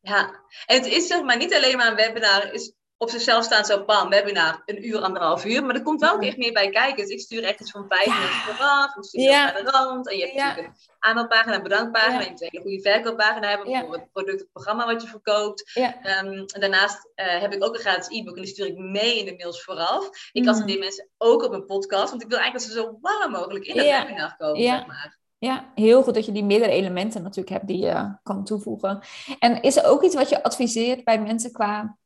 Ja, 0.00 0.40
en 0.66 0.76
het 0.76 0.86
is 0.86 1.06
zeg 1.06 1.22
maar 1.22 1.36
niet 1.36 1.54
alleen 1.54 1.76
maar 1.76 1.86
een 1.86 1.96
webinar. 1.96 2.52
Is 2.52 2.74
op 2.98 3.10
zichzelf 3.10 3.44
staan 3.44 3.64
zo, 3.64 3.84
bam, 3.84 4.08
webinar, 4.08 4.62
een 4.64 4.86
uur, 4.86 5.00
anderhalf 5.00 5.44
uur. 5.44 5.64
Maar 5.64 5.74
er 5.74 5.82
komt 5.82 6.00
wel 6.00 6.18
echt 6.18 6.36
meer 6.36 6.52
bij 6.52 6.70
kijken. 6.70 6.96
Dus 6.96 7.12
ik 7.12 7.20
stuur 7.20 7.44
echt 7.44 7.60
iets 7.60 7.70
van 7.70 7.84
vijf 7.88 8.04
ja. 8.04 8.14
minuten 8.14 8.40
vooraf. 8.40 8.96
Stuur 9.00 9.22
ja. 9.22 9.52
de 9.52 9.70
rand. 9.70 10.08
En 10.08 10.16
je 10.16 10.22
hebt 10.22 10.34
ja. 10.34 10.46
natuurlijk 10.46 10.74
een 10.76 10.96
aanmeldpagina, 10.98 11.54
een 11.54 11.62
bedankpagina. 11.62 12.20
Je 12.20 12.30
moet 12.30 12.40
een 12.40 12.48
hele 12.50 12.62
goede 12.62 12.80
verkooppagina 12.80 13.48
hebben 13.48 13.80
voor 13.80 13.92
het 13.92 14.12
product 14.12 14.42
of 14.42 14.48
programma 14.52 14.86
wat 14.86 15.02
je 15.02 15.08
verkoopt. 15.08 15.70
Ja. 15.74 16.24
Um, 16.24 16.46
daarnaast 16.46 17.08
uh, 17.16 17.40
heb 17.40 17.52
ik 17.52 17.64
ook 17.64 17.74
een 17.74 17.80
gratis 17.80 18.18
e-book 18.18 18.36
en 18.36 18.42
die 18.42 18.50
stuur 18.50 18.66
ik 18.66 18.78
mee 18.78 19.18
in 19.18 19.24
de 19.24 19.34
mails 19.36 19.62
vooraf. 19.62 20.30
Ik 20.32 20.44
mm. 20.44 20.66
die 20.66 20.78
mensen 20.78 21.08
ook 21.18 21.42
op 21.42 21.52
een 21.52 21.66
podcast. 21.66 22.10
Want 22.10 22.22
ik 22.22 22.28
wil 22.28 22.38
eigenlijk 22.38 22.66
dat 22.66 22.74
ze 22.74 22.82
zo 22.82 22.98
warm 23.00 23.32
mogelijk 23.32 23.64
in 23.64 23.78
het 23.78 23.86
webinar 23.86 24.36
komen, 24.36 24.62
zeg 24.62 24.86
maar. 24.86 25.16
Ja, 25.40 25.72
heel 25.74 26.02
goed 26.02 26.14
dat 26.14 26.26
je 26.26 26.32
die 26.32 26.44
meerdere 26.44 26.72
elementen 26.72 27.22
natuurlijk 27.22 27.48
hebt 27.48 27.66
die 27.66 27.78
je 27.78 28.18
kan 28.22 28.44
toevoegen. 28.44 29.00
En 29.38 29.62
is 29.62 29.76
er 29.76 29.84
ook 29.84 30.02
iets 30.02 30.14
wat 30.14 30.28
je 30.28 30.42
adviseert 30.42 31.04
bij 31.04 31.20
mensen 31.20 31.52
qua 31.52 31.96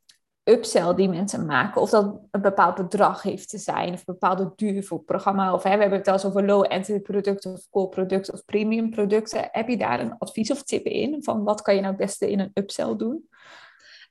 upsell 0.45 0.95
die 0.95 1.09
mensen 1.09 1.47
maken. 1.47 1.81
Of 1.81 1.91
dat 1.91 2.21
een 2.31 2.41
bepaald 2.41 2.75
bedrag 2.75 3.23
heeft 3.23 3.49
te 3.49 3.59
zijn. 3.59 3.93
Of 3.93 3.99
een 3.99 4.03
bepaalde 4.05 4.53
duur 4.57 4.85
voor 4.85 4.97
het 4.97 5.07
programma. 5.07 5.53
Of 5.55 5.63
hè, 5.63 5.75
we 5.75 5.81
hebben 5.81 5.99
het 5.99 6.07
wel 6.07 6.15
eens 6.15 6.25
over 6.25 6.45
low-entry 6.45 7.01
producten 7.01 7.53
of 7.53 7.69
core 7.71 7.89
producten 7.89 8.35
of 8.35 8.45
premium 8.45 8.91
producten. 8.91 9.49
Heb 9.51 9.69
je 9.69 9.77
daar 9.77 10.01
een 10.01 10.19
advies 10.19 10.51
of 10.51 10.63
tip 10.63 10.85
in? 10.85 11.23
Van 11.23 11.45
wat 11.45 11.63
kan 11.63 11.75
je 11.75 11.81
nou 11.81 11.93
het 11.93 12.03
beste 12.03 12.31
in 12.31 12.41
een 12.41 12.51
upsell 12.55 12.97
doen? 12.97 13.29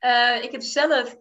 Uh, 0.05 0.43
ik 0.43 0.51
heb 0.51 0.61
zelf 0.61 1.15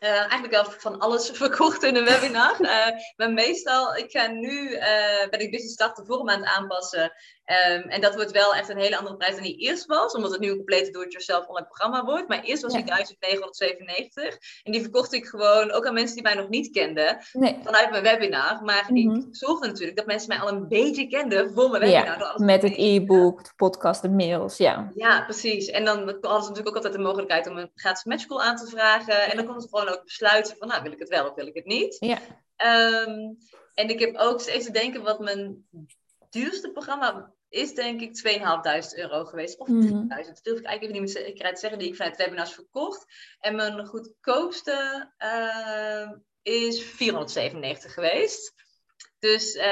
Uh, 0.00 0.20
eigenlijk 0.30 0.52
wel 0.52 0.64
van 0.64 0.98
alles 0.98 1.30
verkocht 1.42 1.82
in 1.82 1.96
een 1.96 2.04
webinar. 2.04 2.60
Uh, 2.60 2.86
maar 3.16 3.32
meestal, 3.32 3.96
ik 3.96 4.10
ga 4.10 4.26
nu, 4.26 4.68
ben 5.30 5.40
ik 5.40 5.50
business 5.50 5.72
start 5.72 6.00
vorm 6.04 6.30
aan 6.30 6.40
het 6.40 6.48
aanpassen. 6.48 7.12
Ehm, 7.46 7.88
en 7.88 8.00
dat 8.00 8.14
wordt 8.14 8.30
wel 8.30 8.54
echt 8.54 8.68
een 8.68 8.78
hele 8.78 8.96
andere 8.96 9.16
prijs 9.16 9.34
dan 9.34 9.42
die 9.42 9.56
eerst 9.56 9.86
was, 9.86 10.14
omdat 10.14 10.30
het 10.30 10.40
nu 10.40 10.50
een 10.50 10.56
complete 10.56 10.90
do-it-yourself 10.90 11.46
online 11.46 11.66
programma 11.66 12.04
wordt. 12.04 12.28
Maar 12.28 12.42
eerst 12.42 12.62
was 12.62 12.72
die 12.72 12.84
1997 12.84 14.38
en 14.62 14.72
die 14.72 14.80
verkocht 14.80 15.12
ik 15.12 15.26
gewoon 15.26 15.70
ook 15.70 15.86
aan 15.86 15.94
mensen 15.94 16.14
die 16.14 16.22
mij 16.22 16.34
nog 16.34 16.48
niet 16.48 16.70
kenden 16.70 17.18
vanuit 17.62 17.90
mijn 17.90 18.02
webinar. 18.02 18.62
Maar 18.62 18.90
ik 18.92 19.04
mhm. 19.04 19.20
zorgde 19.30 19.66
natuurlijk 19.66 19.96
dat 19.96 20.06
mensen 20.06 20.28
mij 20.28 20.38
al 20.38 20.48
een 20.48 20.68
beetje 20.68 21.06
kenden 21.06 21.52
voor 21.52 21.70
mijn 21.70 21.82
webinar. 21.82 22.18
Ja, 22.18 22.44
met 22.44 22.62
het 22.62 22.74
e-book, 22.76 23.44
de 23.44 23.52
podcast, 23.56 24.02
de 24.02 24.10
mails, 24.10 24.56
ja. 24.56 24.90
Ja, 24.94 25.22
precies. 25.24 25.66
En 25.66 25.84
dan 25.84 25.98
hadden 25.98 26.20
ze 26.20 26.48
natuurlijk 26.48 26.68
ook 26.68 26.76
altijd 26.76 26.92
de 26.92 26.98
mogelijkheid 26.98 27.46
om 27.46 27.56
een 27.56 27.70
gratis 27.74 28.04
matchcall 28.04 28.40
aan 28.40 28.56
te 28.56 28.66
vragen. 28.66 29.30
En 29.30 29.36
dan 29.36 29.44
konden 29.44 29.62
ze 29.62 29.68
gewoon 29.68 29.88
ook 29.88 30.04
besluiten 30.04 30.56
van, 30.56 30.68
nou, 30.68 30.82
wil 30.82 30.92
ik 30.92 30.98
het 30.98 31.08
wel 31.08 31.28
of 31.28 31.34
wil 31.34 31.46
ik 31.46 31.54
het 31.54 31.66
niet. 31.66 31.96
Ja. 31.98 32.18
Ehm, 32.56 33.34
en 33.74 33.88
ik 33.88 34.00
heb 34.00 34.16
ook 34.16 34.40
steeds 34.40 34.64
te 34.64 34.72
denken 34.72 35.02
wat 35.02 35.20
mijn 35.20 35.66
duurste 36.30 36.70
programma 36.70 37.34
is 37.48 37.74
denk 37.74 38.00
ik 38.00 38.38
2.500 38.88 38.98
euro 38.98 39.24
geweest. 39.24 39.58
Of 39.58 39.68
3.000. 39.68 39.74
Mm 39.74 40.08
Dat 40.08 40.40
durf 40.42 40.58
ik 40.58 40.64
eigenlijk 40.64 40.82
even 40.82 40.92
niet 40.92 41.14
meer 41.14 41.24
zekerheid 41.24 41.58
zeggen. 41.58 41.78
Die 41.78 41.88
ik 41.88 41.96
vanuit 41.96 42.16
webinars 42.16 42.52
verkocht. 42.52 43.04
En 43.38 43.56
mijn 43.56 43.86
goedkoopste 43.86 45.10
uh, 45.18 46.10
is 46.42 46.82
497 46.82 47.94
geweest. 47.94 48.65
Dus 49.18 49.54
uh, 49.54 49.62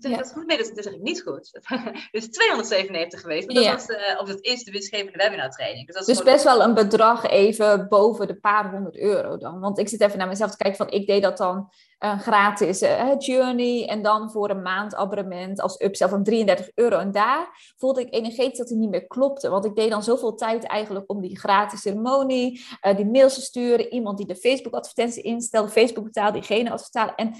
zeg 0.00 0.16
dat 0.16 0.32
goed? 0.32 0.46
Nee, 0.46 0.58
dat, 0.58 0.70
dat 0.74 0.84
zeg 0.84 0.92
ik 0.92 1.00
niet 1.00 1.22
goed. 1.22 1.60
dus 2.10 2.30
297 2.30 3.20
geweest. 3.20 3.46
Maar 3.46 3.62
dat 3.62 3.72
was, 3.72 3.88
uh, 3.88 4.20
of 4.20 4.28
dat 4.28 4.44
is 4.44 4.64
de 4.64 4.70
winstgevende 4.70 5.18
webinar 5.18 5.50
training. 5.50 5.86
Dus, 5.86 5.94
dat 5.94 6.08
is 6.08 6.16
dus 6.16 6.24
best 6.24 6.44
wel 6.44 6.62
een 6.62 6.74
bedrag 6.74 7.26
even 7.26 7.88
boven 7.88 8.26
de 8.26 8.40
paar 8.40 8.70
honderd 8.70 8.96
euro 8.96 9.36
dan. 9.36 9.60
Want 9.60 9.78
ik 9.78 9.88
zit 9.88 10.00
even 10.00 10.18
naar 10.18 10.28
mezelf 10.28 10.50
te 10.50 10.56
kijken 10.56 10.76
van 10.76 10.90
ik 10.90 11.06
deed 11.06 11.22
dat 11.22 11.36
dan 11.36 11.70
uh, 11.98 12.20
gratis 12.20 12.82
uh, 12.82 13.14
journey 13.18 13.88
en 13.88 14.02
dan 14.02 14.30
voor 14.30 14.50
een 14.50 14.62
maand 14.62 14.94
abonnement 14.94 15.60
als 15.60 15.80
upsell 15.80 16.08
van 16.08 16.24
33 16.24 16.70
euro. 16.74 16.98
En 16.98 17.12
daar 17.12 17.74
voelde 17.76 18.00
ik 18.00 18.14
energetisch 18.14 18.58
dat 18.58 18.68
het 18.68 18.78
niet 18.78 18.90
meer 18.90 19.06
klopte. 19.06 19.48
Want 19.48 19.64
ik 19.64 19.74
deed 19.74 19.90
dan 19.90 20.02
zoveel 20.02 20.34
tijd 20.34 20.64
eigenlijk 20.64 21.10
om 21.10 21.20
die 21.20 21.38
gratis 21.38 21.80
ceremonie, 21.80 22.64
die 22.96 23.06
mails 23.06 23.34
te 23.34 23.40
sturen, 23.40 23.92
iemand 23.92 24.18
die 24.18 24.26
de 24.26 24.36
Facebook 24.36 24.74
advertentie 24.74 25.22
instelde, 25.22 25.70
Facebook 25.70 26.04
betaalde, 26.04 26.32
diegene 26.32 26.70
adverteren. 26.70 27.14
En 27.14 27.34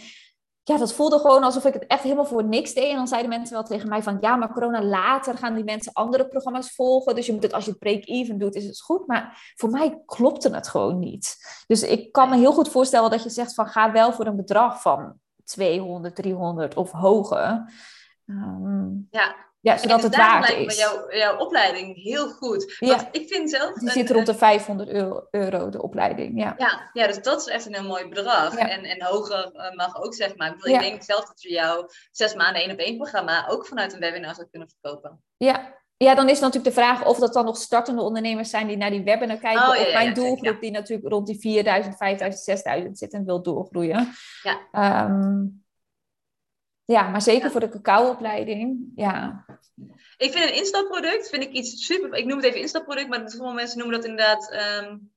ja, 0.69 0.77
dat 0.77 0.93
voelde 0.93 1.19
gewoon 1.19 1.43
alsof 1.43 1.65
ik 1.65 1.73
het 1.73 1.87
echt 1.87 2.03
helemaal 2.03 2.25
voor 2.25 2.45
niks 2.45 2.75
deed. 2.75 2.91
En 2.91 2.97
dan 2.97 3.09
zeiden 3.09 3.31
mensen 3.31 3.55
wel 3.55 3.65
tegen 3.65 3.89
mij 3.89 4.03
van, 4.03 4.19
ja, 4.21 4.37
maar 4.37 4.53
corona 4.53 4.83
later 4.83 5.39
gaan 5.39 5.55
die 5.55 5.65
mensen 5.65 5.93
andere 5.93 6.29
programma's 6.29 6.75
volgen. 6.75 7.15
Dus 7.15 7.27
je 7.27 7.33
moet 7.33 7.43
het, 7.43 7.53
als 7.53 7.65
je 7.65 7.71
het 7.71 7.79
break-even 7.79 8.39
doet, 8.39 8.55
is 8.55 8.65
het 8.65 8.81
goed. 8.81 9.07
Maar 9.07 9.53
voor 9.57 9.71
mij 9.71 10.03
klopte 10.07 10.51
het 10.51 10.69
gewoon 10.69 10.99
niet. 10.99 11.37
Dus 11.67 11.83
ik 11.83 12.13
kan 12.13 12.29
me 12.29 12.37
heel 12.37 12.53
goed 12.53 12.69
voorstellen 12.69 13.11
dat 13.11 13.23
je 13.23 13.31
zegt 13.31 13.55
van, 13.55 13.67
ga 13.67 13.93
wel 13.93 14.13
voor 14.13 14.27
een 14.27 14.37
bedrag 14.37 14.81
van 14.81 15.15
200, 15.45 16.15
300 16.15 16.75
of 16.75 16.91
hoger. 16.91 17.73
Um, 18.27 19.09
ja, 19.11 19.35
ja, 19.61 19.77
zodat 19.77 20.03
het 20.03 20.17
waard 20.17 20.51
is. 20.51 20.79
Jouw, 20.79 21.11
jouw 21.11 21.37
opleiding 21.37 22.03
heel 22.03 22.29
goed. 22.29 22.77
Want 22.79 23.01
ja. 23.01 23.09
ik 23.13 23.29
vind 23.29 23.51
zelf... 23.51 23.73
Die 23.73 23.91
zit 23.91 24.11
rond 24.11 24.27
de 24.27 24.35
500 24.35 24.89
euro, 25.31 25.69
de 25.69 25.83
opleiding, 25.83 26.41
ja. 26.41 26.55
ja. 26.59 26.91
Ja, 26.93 27.07
dus 27.07 27.23
dat 27.23 27.41
is 27.41 27.47
echt 27.47 27.67
een 27.67 27.75
heel 27.75 27.89
mooi 27.89 28.09
bedrag. 28.09 28.55
En, 28.55 28.85
en 28.85 29.03
hoger 29.03 29.51
uh, 29.55 29.77
mag 29.77 30.03
ook, 30.03 30.15
zeg 30.15 30.37
maar. 30.37 30.49
Ik, 30.51 30.57
bedoel, 30.57 30.75
ik 30.75 30.81
denk 30.81 31.03
zelf 31.03 31.27
dat 31.27 31.43
je 31.43 31.53
jouw 31.53 31.89
zes 32.11 32.35
maanden 32.35 32.63
één 32.63 32.73
op 32.73 32.79
één 32.79 32.97
programma 32.97 33.49
ook 33.49 33.67
vanuit 33.67 33.93
een 33.93 34.01
webinar 34.01 34.35
zou 34.35 34.47
kunnen 34.51 34.69
verkopen. 34.69 35.23
Ja, 35.37 35.77
ja, 35.97 36.15
dan 36.15 36.29
is 36.29 36.41
natuurlijk 36.41 36.75
de 36.75 36.81
vraag 36.81 37.05
of 37.05 37.19
dat 37.19 37.33
dan 37.33 37.45
nog 37.45 37.57
startende 37.57 38.03
ondernemers 38.03 38.51
zijn 38.51 38.67
die 38.67 38.77
naar 38.77 38.91
die 38.91 39.03
webinar 39.03 39.37
kijken. 39.37 39.63
Oh, 39.63 39.81
of 39.81 39.93
mijn 39.93 40.15
doelgroep 40.15 40.61
die 40.61 40.71
natuurlijk 40.71 41.09
rond 41.09 41.27
die 41.27 41.39
4000, 41.39 41.97
5000, 41.97 42.45
6000 42.45 42.99
zit 42.99 43.13
en 43.13 43.25
wil 43.25 43.43
doorgroeien. 43.43 44.09
Ja. 44.43 45.05
Um, 45.05 45.65
ja, 46.95 47.09
maar 47.09 47.23
zeker 47.23 47.51
voor 47.51 47.61
de 47.61 47.69
cacaoopleiding, 47.69 48.93
ja. 48.95 49.45
Ik 50.17 50.33
vind 50.33 50.45
een 50.45 50.57
instapproduct, 50.57 51.29
vind 51.29 51.43
ik 51.43 51.53
iets 51.53 51.87
super... 51.87 52.15
Ik 52.15 52.25
noem 52.25 52.37
het 52.37 52.47
even 52.47 52.61
instapproduct, 52.61 53.09
maar 53.09 53.31
sommige 53.31 53.55
mensen 53.55 53.79
noemen 53.79 53.97
dat 53.97 54.09
inderdaad... 54.09 54.59
Um, 54.83 55.11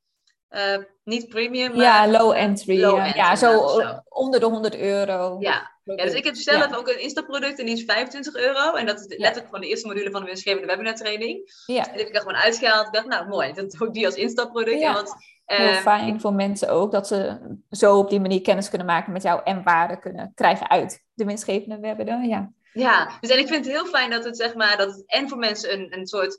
uh, 0.49 0.78
niet 1.03 1.30
premium, 1.30 1.76
maar... 1.76 1.82
Ja, 1.82 2.07
low 2.07 2.32
entry. 2.36 2.82
Low 2.82 2.97
ja, 2.97 3.05
entry, 3.05 3.19
ja 3.19 3.36
zo, 3.36 3.67
zo, 3.67 4.01
onder 4.09 4.39
de 4.39 4.45
100 4.45 4.76
euro. 4.78 5.38
Ja, 5.39 5.72
ja 5.84 6.03
dus 6.05 6.13
ik 6.13 6.24
heb 6.24 6.36
zelf 6.36 6.76
ook 6.76 6.88
een 6.88 7.01
instapproduct 7.01 7.59
en 7.59 7.65
die 7.65 7.76
is 7.76 7.84
25 7.84 8.36
euro. 8.36 8.74
En 8.74 8.86
dat 8.86 8.99
is 8.99 9.17
letterlijk 9.17 9.49
van 9.49 9.61
de 9.61 9.67
eerste 9.67 9.88
module 9.88 10.11
van 10.11 10.22
de 10.22 10.28
winstgevende 10.28 10.67
webinar 10.67 10.95
training. 10.95 11.63
Ja. 11.65 11.86
En 11.86 11.91
die 11.91 11.99
heb 11.99 12.07
ik 12.07 12.15
er 12.15 12.22
gewoon 12.22 12.36
uitgehaald. 12.36 12.88
Ik 12.88 12.93
dacht, 12.93 13.07
nou 13.07 13.28
mooi, 13.28 13.53
dat 13.53 13.82
ook 13.82 13.93
die 13.93 14.05
als 14.05 14.15
instapproduct. 14.15 14.80
Ja. 14.80 14.93
want 14.93 15.15
Heel 15.45 15.67
ehm, 15.67 15.81
fijn 15.81 16.21
voor 16.21 16.33
mensen 16.33 16.69
ook, 16.69 16.91
dat 16.91 17.07
ze 17.07 17.39
zo 17.69 17.97
op 17.97 18.09
die 18.09 18.19
manier 18.19 18.41
kennis 18.41 18.69
kunnen 18.69 18.87
maken 18.87 19.13
met 19.13 19.23
jou 19.23 19.41
en 19.43 19.63
waarde 19.63 19.99
kunnen 19.99 20.31
krijgen 20.35 20.69
uit 20.69 21.03
de 21.13 21.25
winstgevende 21.25 21.79
webinar. 21.79 22.25
Ja, 22.25 22.51
ja 22.73 23.11
dus 23.19 23.29
en 23.29 23.39
ik 23.39 23.47
vind 23.47 23.65
het 23.65 23.73
heel 23.73 23.85
fijn 23.85 24.09
dat 24.09 24.23
het 24.23 24.37
zeg 24.37 24.55
maar, 24.55 24.77
dat 24.77 24.87
het 24.95 25.03
en 25.05 25.29
voor 25.29 25.37
mensen 25.37 25.73
een, 25.73 25.97
een 25.97 26.07
soort 26.07 26.37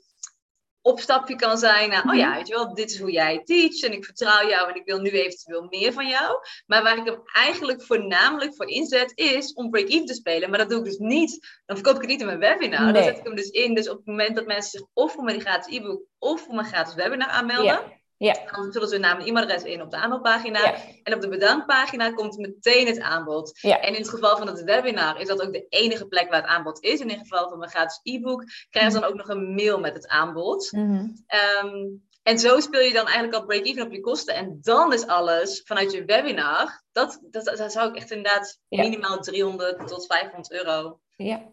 opstapje 0.83 1.35
kan 1.35 1.57
zijn 1.57 1.89
naar, 1.89 2.03
oh 2.09 2.15
ja, 2.15 2.27
mhm. 2.27 2.37
weet 2.37 2.47
je 2.47 2.53
wel, 2.53 2.73
dit 2.73 2.91
is 2.91 2.99
hoe 2.99 3.11
jij 3.11 3.41
teach 3.43 3.81
en 3.81 3.91
ik 3.91 4.05
vertrouw 4.05 4.47
jou 4.47 4.69
en 4.69 4.75
ik 4.75 4.85
wil 4.85 4.99
nu 4.99 5.09
eventueel 5.09 5.67
meer 5.69 5.93
van 5.93 6.07
jou. 6.07 6.37
Maar 6.65 6.83
waar 6.83 6.97
ik 6.97 7.05
hem 7.05 7.21
eigenlijk 7.33 7.83
voornamelijk 7.83 8.55
voor 8.55 8.67
inzet 8.67 9.11
is 9.15 9.53
om 9.53 9.69
break-even 9.69 10.05
te 10.05 10.13
spelen. 10.13 10.49
Maar 10.49 10.59
dat 10.59 10.69
doe 10.69 10.79
ik 10.79 10.85
dus 10.85 10.97
niet, 10.97 11.61
dan 11.65 11.75
verkoop 11.75 11.95
ik 11.95 12.01
het 12.01 12.09
niet 12.09 12.19
in 12.19 12.25
mijn 12.25 12.39
webinar. 12.39 12.83
Nee. 12.83 12.93
Dan 12.93 13.03
zet 13.03 13.17
ik 13.17 13.23
hem 13.23 13.35
dus 13.35 13.49
in, 13.49 13.75
dus 13.75 13.89
op 13.89 13.97
het 13.97 14.05
moment 14.05 14.35
dat 14.35 14.45
mensen 14.45 14.79
zich 14.79 14.87
of 14.93 15.13
voor 15.13 15.23
mijn 15.23 15.41
gratis 15.41 15.77
e-book 15.77 16.01
of 16.19 16.41
voor 16.41 16.55
mijn 16.55 16.67
gratis 16.67 16.93
webinar 16.93 17.29
aanmelden. 17.29 17.65
Ja. 17.65 18.01
Dan 18.31 18.71
vullen 18.71 18.87
ze 18.87 18.93
hun 18.93 19.03
naam 19.03 19.19
en 19.19 19.25
e-mailadres 19.25 19.63
in 19.63 19.81
op 19.81 19.91
de 19.91 19.97
aanmeldpagina. 19.97 20.75
En 21.03 21.13
op 21.13 21.21
de 21.21 21.29
bedankpagina 21.29 22.11
komt 22.11 22.37
meteen 22.37 22.87
het 22.87 22.99
aanbod. 22.99 23.59
Ja. 23.61 23.79
En 23.79 23.87
in 23.87 24.01
het 24.01 24.09
geval 24.09 24.37
van 24.37 24.47
het 24.47 24.63
webinar 24.63 25.19
is 25.19 25.27
dat 25.27 25.41
ook 25.41 25.53
de 25.53 25.65
enige 25.69 26.07
plek 26.07 26.29
waar 26.29 26.41
het 26.41 26.49
aanbod 26.49 26.83
is. 26.83 26.99
In 26.99 27.09
het 27.09 27.19
geval 27.19 27.49
van 27.49 27.57
mijn 27.57 27.71
gratis 27.71 27.99
e-book 28.03 28.43
krijgen 28.69 28.91
ze 28.91 28.99
dan 28.99 29.09
ook 29.09 29.15
nog 29.15 29.29
een 29.29 29.53
mail 29.53 29.79
met 29.79 29.93
het 29.93 30.07
aanbod. 30.07 30.71
Mhm. 30.71 31.07
Ehm, 31.27 31.87
en 32.23 32.39
zo 32.39 32.59
speel 32.59 32.81
je 32.81 32.93
dan 32.93 33.05
eigenlijk 33.05 33.35
al 33.35 33.45
break-even 33.45 33.85
op 33.85 33.91
je 33.91 33.99
kosten. 33.99 34.35
En 34.35 34.57
dan 34.61 34.93
is 34.93 35.07
alles 35.07 35.61
vanuit 35.65 35.91
je 35.91 36.05
webinar. 36.05 36.83
Dat, 36.91 37.19
dat, 37.21 37.45
dat 37.45 37.71
zou 37.71 37.89
ik 37.89 37.95
echt 37.95 38.11
inderdaad 38.11 38.59
minimaal 38.69 39.19
300 39.19 39.87
tot 39.87 40.05
500 40.05 40.51
euro 40.51 40.99
ja. 41.15 41.49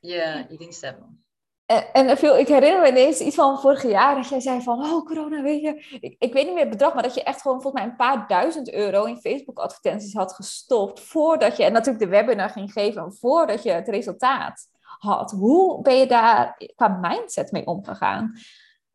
je, 0.00 0.46
je 0.48 0.56
dienst 0.56 0.80
hebben. 0.80 1.25
En, 1.66 1.92
en 1.92 2.08
ik 2.38 2.48
herinner 2.48 2.80
me 2.80 2.88
ineens 2.88 3.20
iets 3.20 3.34
van 3.34 3.60
vorig 3.60 3.82
jaar 3.82 4.14
dat 4.14 4.28
jij 4.28 4.40
zei 4.40 4.62
van, 4.62 4.84
oh 4.84 5.06
corona, 5.06 5.42
weet 5.42 5.60
je, 5.60 5.98
ik, 6.00 6.16
ik 6.18 6.32
weet 6.32 6.44
niet 6.44 6.54
meer 6.54 6.62
het 6.62 6.70
bedrag, 6.70 6.94
maar 6.94 7.02
dat 7.02 7.14
je 7.14 7.22
echt 7.22 7.40
gewoon 7.40 7.62
volgens 7.62 7.82
mij 7.82 7.90
een 7.90 7.96
paar 7.96 8.24
duizend 8.28 8.72
euro 8.72 9.04
in 9.04 9.20
Facebook 9.20 9.58
advertenties 9.58 10.14
had 10.14 10.32
gestopt 10.32 11.00
voordat 11.00 11.56
je, 11.56 11.64
en 11.64 11.72
natuurlijk 11.72 12.04
de 12.04 12.10
webinar 12.10 12.50
ging 12.50 12.72
geven, 12.72 13.14
voordat 13.14 13.62
je 13.62 13.70
het 13.70 13.88
resultaat 13.88 14.68
had. 14.80 15.30
Hoe 15.30 15.82
ben 15.82 15.96
je 15.96 16.06
daar 16.06 16.56
qua 16.76 16.88
mindset 16.88 17.52
mee 17.52 17.66
omgegaan? 17.66 18.32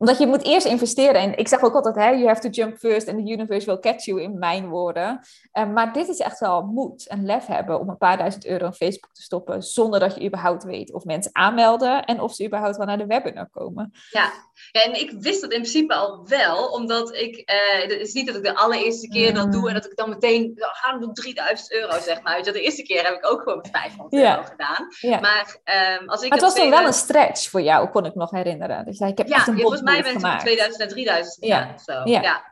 Omdat 0.02 0.18
je 0.18 0.26
moet 0.26 0.44
eerst 0.44 0.66
investeren. 0.66 1.20
En 1.20 1.38
ik 1.38 1.48
zeg 1.48 1.62
ook 1.62 1.74
altijd, 1.74 1.94
hè, 1.94 2.10
you 2.10 2.26
have 2.26 2.40
to 2.40 2.48
jump 2.48 2.78
first 2.78 3.08
and 3.08 3.16
the 3.16 3.32
universe 3.32 3.66
will 3.66 3.78
catch 3.78 4.04
you, 4.04 4.22
in 4.22 4.38
mijn 4.38 4.68
woorden. 4.68 5.20
Uh, 5.52 5.72
maar 5.72 5.92
dit 5.92 6.08
is 6.08 6.18
echt 6.18 6.38
wel 6.38 6.62
moed 6.62 7.06
en 7.06 7.24
lef 7.24 7.46
hebben 7.46 7.80
om 7.80 7.88
een 7.88 7.98
paar 7.98 8.16
duizend 8.16 8.46
euro 8.46 8.66
in 8.66 8.72
Facebook 8.72 9.14
te 9.14 9.22
stoppen, 9.22 9.62
zonder 9.62 10.00
dat 10.00 10.14
je 10.14 10.24
überhaupt 10.24 10.64
weet 10.64 10.92
of 10.92 11.04
mensen 11.04 11.34
aanmelden 11.34 12.04
en 12.04 12.20
of 12.20 12.34
ze 12.34 12.46
überhaupt 12.46 12.76
wel 12.76 12.86
naar 12.86 12.98
de 12.98 13.06
webinar 13.06 13.48
komen. 13.50 13.92
Ja, 14.10 14.32
ja 14.70 14.82
en 14.82 15.00
ik 15.00 15.12
wist 15.18 15.40
dat 15.40 15.52
in 15.52 15.60
principe 15.60 15.94
al 15.94 16.26
wel, 16.28 16.66
omdat 16.66 17.14
ik, 17.14 17.36
uh, 17.36 17.82
het 17.82 17.92
is 17.92 18.12
niet 18.12 18.26
dat 18.26 18.36
ik 18.36 18.42
de 18.42 18.56
allereerste 18.56 19.08
keer 19.08 19.34
dat 19.34 19.52
doe 19.52 19.68
en 19.68 19.74
dat 19.74 19.84
ik 19.84 19.96
dan 19.96 20.08
meteen, 20.08 20.52
oh, 20.56 20.68
ga 20.72 20.98
doen 20.98 21.14
3000 21.14 21.72
euro 21.72 22.00
zeg 22.00 22.22
maar. 22.22 22.42
de 22.42 22.60
eerste 22.60 22.82
keer 22.82 23.04
heb 23.04 23.14
ik 23.14 23.30
ook 23.30 23.42
gewoon 23.42 23.58
met 23.58 23.68
500 23.72 24.22
euro 24.22 24.42
gedaan. 24.42 24.86
Ja. 25.00 25.20
Maar 25.20 25.56
um, 26.00 26.08
als 26.08 26.22
ik 26.22 26.28
maar 26.28 26.38
het 26.38 26.46
was 26.46 26.56
dan 26.56 26.70
wel 26.70 26.86
een 26.86 26.92
stretch 26.92 27.50
voor 27.50 27.62
jou, 27.62 27.88
kon 27.88 28.04
ik 28.04 28.14
nog 28.14 28.30
herinneren. 28.30 28.84
Dus 28.84 29.00
ik 29.00 29.18
heb 29.18 29.28
ja, 29.28 29.36
echt 29.36 29.46
een 29.46 29.60
mij 29.92 30.02
bent 30.02 30.22
het 30.22 30.40
2000 30.40 30.82
en 30.82 30.88
3000 30.88 31.46
ja. 31.46 31.78
Zo. 31.78 32.00
Ja. 32.04 32.51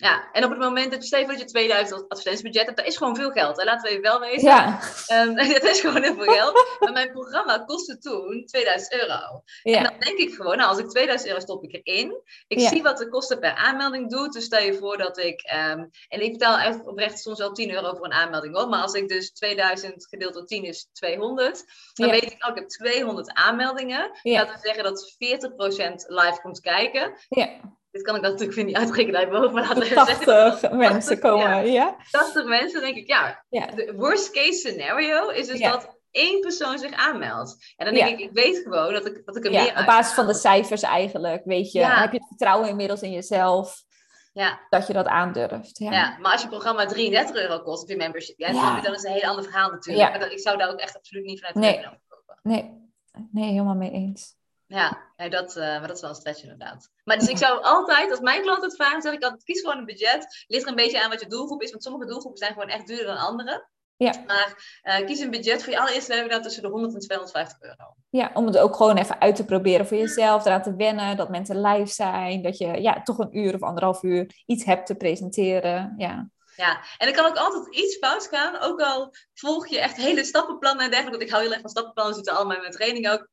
Ja. 0.00 0.28
En 0.32 0.44
op 0.44 0.50
het 0.50 0.58
moment 0.58 0.90
dat 0.90 1.00
je 1.00 1.06
steeds 1.06 1.28
dat 1.28 1.38
je 1.38 1.44
2000 1.44 2.08
advertentiebudget 2.08 2.64
hebt, 2.64 2.76
dat 2.76 2.86
is 2.86 2.96
gewoon 2.96 3.16
veel 3.16 3.30
geld. 3.30 3.56
Hè? 3.56 3.64
Laten 3.64 3.82
we 3.82 3.88
even 3.88 4.02
wel 4.02 4.20
weten. 4.20 4.48
Ja. 4.48 4.80
Um, 5.12 5.34
dat 5.52 5.64
is 5.64 5.80
gewoon 5.80 6.02
heel 6.02 6.14
veel 6.14 6.32
geld. 6.32 6.76
maar 6.80 6.92
mijn 6.92 7.12
programma 7.12 7.58
kostte 7.58 7.98
toen 7.98 8.42
2000 8.46 8.92
euro. 8.92 9.42
Ja. 9.62 9.76
En 9.76 9.82
dan 9.82 9.98
denk 9.98 10.18
ik 10.18 10.34
gewoon, 10.34 10.56
nou, 10.56 10.68
als 10.68 10.78
ik 10.78 10.88
2000 10.88 11.28
euro 11.28 11.40
stop 11.40 11.64
ik 11.64 11.80
erin. 11.82 12.22
Ik 12.48 12.60
zie 12.60 12.82
wat 12.82 12.98
de 12.98 13.08
kosten 13.08 13.38
per 13.38 13.54
aanmelding 13.54 14.10
doet. 14.10 14.32
Dus 14.32 14.44
stel 14.44 14.62
je 14.62 14.74
voor 14.74 14.98
dat 14.98 15.18
ik, 15.18 15.52
um, 15.54 15.90
en 16.08 16.20
ik 16.20 16.32
betaal 16.32 16.58
echt 16.58 16.86
oprecht 16.86 17.18
soms 17.18 17.38
wel 17.38 17.52
10 17.52 17.70
euro 17.70 17.94
voor 17.94 18.04
een 18.04 18.12
aanmelding 18.12 18.56
hoor. 18.56 18.68
Maar 18.68 18.82
als 18.82 18.94
ik 18.94 19.08
dus 19.08 19.32
2000 19.32 20.06
gedeeld 20.06 20.34
door 20.34 20.46
10 20.46 20.64
is 20.64 20.88
200, 20.92 21.64
dan 21.94 22.10
weet 22.10 22.32
ik, 22.32 22.44
oh, 22.44 22.50
ik 22.50 22.58
heb 22.58 22.68
200 22.68 23.32
aanmeldingen. 23.32 24.10
Laten 24.22 24.54
we 24.54 24.60
zeggen 24.62 24.84
dat 24.84 25.16
40% 25.18 26.06
live 26.06 26.38
komt 26.42 26.60
kijken. 26.60 27.14
Ja 27.28 27.78
dit 27.90 28.02
kan 28.02 28.16
ik 28.16 28.22
natuurlijk 28.22 28.64
niet 28.66 28.76
uitrekenen 28.76 29.20
uit 29.20 29.30
maar 29.30 29.62
laten 29.62 29.78
we 29.78 29.94
80 29.94 30.70
mensen 30.88 31.18
komen, 31.18 31.72
ja. 31.72 31.96
80 32.10 32.44
mensen, 32.44 32.80
denk 32.80 32.96
ik, 32.96 33.08
ja. 33.08 33.44
De 33.48 33.92
worst 33.96 34.30
case 34.30 34.52
scenario 34.52 35.28
is 35.28 35.46
dus 35.46 35.60
dat 35.60 35.98
één 36.10 36.40
persoon 36.40 36.78
zich 36.78 36.92
aanmeldt. 36.92 37.74
En 37.76 37.86
dan 37.86 37.94
denk 37.94 38.18
ik, 38.18 38.26
ik 38.26 38.32
weet 38.32 38.56
gewoon 38.56 38.92
dat 38.92 39.06
ik, 39.06 39.22
dat 39.24 39.36
ik 39.36 39.44
er 39.44 39.50
meer 39.50 39.78
Op 39.78 39.86
basis 39.86 40.14
van 40.14 40.26
de 40.26 40.34
cijfers 40.34 40.82
eigenlijk, 40.82 41.44
weet 41.44 41.72
je. 41.72 41.84
Heb 41.84 42.12
je 42.12 42.18
het 42.18 42.28
vertrouwen 42.28 42.68
inmiddels 42.68 43.02
in 43.02 43.12
jezelf. 43.12 43.82
Ja. 44.32 44.60
Dat 44.68 44.86
je 44.86 44.92
dat 44.92 45.06
aandurft. 45.06 45.78
Ja. 45.78 45.92
ja, 45.92 46.18
maar 46.18 46.32
als 46.32 46.42
je 46.42 46.48
programma 46.48 46.86
33 46.86 47.36
euro 47.36 47.60
kost 47.60 47.82
op 47.82 47.88
je 47.88 47.96
membership, 47.96 48.38
ja, 48.38 48.80
dan 48.80 48.94
is 48.94 49.02
het 49.02 49.04
een 49.04 49.18
heel 49.18 49.28
ander 49.28 49.44
verhaal 49.44 49.70
natuurlijk. 49.70 50.18
Maar 50.18 50.32
ik 50.32 50.40
zou 50.40 50.58
daar 50.58 50.70
ook 50.70 50.78
echt 50.78 50.96
absoluut 50.96 51.24
niet 51.24 51.38
vanuit 51.38 51.54
nee. 51.54 51.86
nee. 52.42 52.78
Nee, 53.32 53.50
helemaal 53.50 53.74
mee 53.74 53.90
eens. 53.90 54.38
Ja, 54.70 55.12
ja 55.16 55.28
dat, 55.28 55.56
uh, 55.56 55.62
maar 55.62 55.86
dat 55.86 55.96
is 55.96 56.00
wel 56.00 56.10
een 56.10 56.16
stretch 56.16 56.42
inderdaad. 56.42 56.90
Maar 57.04 57.18
dus 57.18 57.28
ik 57.28 57.38
zou 57.38 57.62
altijd, 57.62 58.10
als 58.10 58.20
mijn 58.20 58.42
klant 58.42 58.62
het 58.62 58.74
vragen, 58.74 59.02
zeg 59.02 59.12
ik 59.12 59.22
altijd, 59.22 59.44
kies 59.44 59.60
gewoon 59.60 59.78
een 59.78 59.84
budget. 59.84 60.44
Ligt 60.46 60.64
er 60.64 60.70
een 60.70 60.76
beetje 60.76 61.02
aan 61.02 61.10
wat 61.10 61.20
je 61.20 61.26
doelgroep 61.26 61.62
is, 61.62 61.70
want 61.70 61.82
sommige 61.82 62.06
doelgroepen 62.06 62.38
zijn 62.38 62.52
gewoon 62.52 62.68
echt 62.68 62.86
duurder 62.86 63.06
dan 63.06 63.16
andere. 63.16 63.68
Ja. 63.96 64.12
Maar 64.26 64.80
uh, 64.82 65.06
kies 65.06 65.20
een 65.20 65.30
budget 65.30 65.62
voor 65.62 65.72
je 65.72 65.78
allereerste 65.78 66.14
webinar 66.14 66.42
tussen 66.42 66.62
de 66.62 66.68
100 66.68 66.94
en 66.94 67.00
250 67.00 67.60
euro. 67.60 67.94
Ja, 68.10 68.30
om 68.34 68.46
het 68.46 68.58
ook 68.58 68.76
gewoon 68.76 68.96
even 68.96 69.20
uit 69.20 69.36
te 69.36 69.44
proberen 69.44 69.86
voor 69.86 69.96
jezelf, 69.96 70.44
eraan 70.44 70.62
te 70.62 70.76
wennen, 70.76 71.16
dat 71.16 71.30
mensen 71.30 71.60
live 71.60 71.92
zijn, 71.92 72.42
dat 72.42 72.58
je 72.58 72.80
ja, 72.80 73.02
toch 73.02 73.18
een 73.18 73.38
uur 73.38 73.54
of 73.54 73.62
anderhalf 73.62 74.02
uur 74.02 74.42
iets 74.46 74.64
hebt 74.64 74.86
te 74.86 74.94
presenteren. 74.94 75.94
Ja. 75.96 76.30
Ja, 76.56 76.80
en 76.96 77.08
er 77.08 77.14
kan 77.14 77.26
ook 77.26 77.36
altijd 77.36 77.76
iets 77.76 77.96
fout 77.96 78.26
gaan, 78.26 78.60
ook 78.60 78.80
al 78.80 79.14
volg 79.34 79.66
je 79.66 79.80
echt 79.80 79.96
hele 79.96 80.24
stappenplannen 80.24 80.84
en 80.84 80.90
dergelijke, 80.90 81.18
want 81.18 81.28
ik 81.28 81.30
hou 81.30 81.42
heel 81.42 81.52
erg 81.52 81.60
van 81.60 81.70
stappenplannen, 81.70 82.14
zitten 82.14 82.34
allemaal 82.34 82.54
in 82.54 82.60
mijn 82.60 82.72
training 82.72 83.10
ook. 83.10 83.28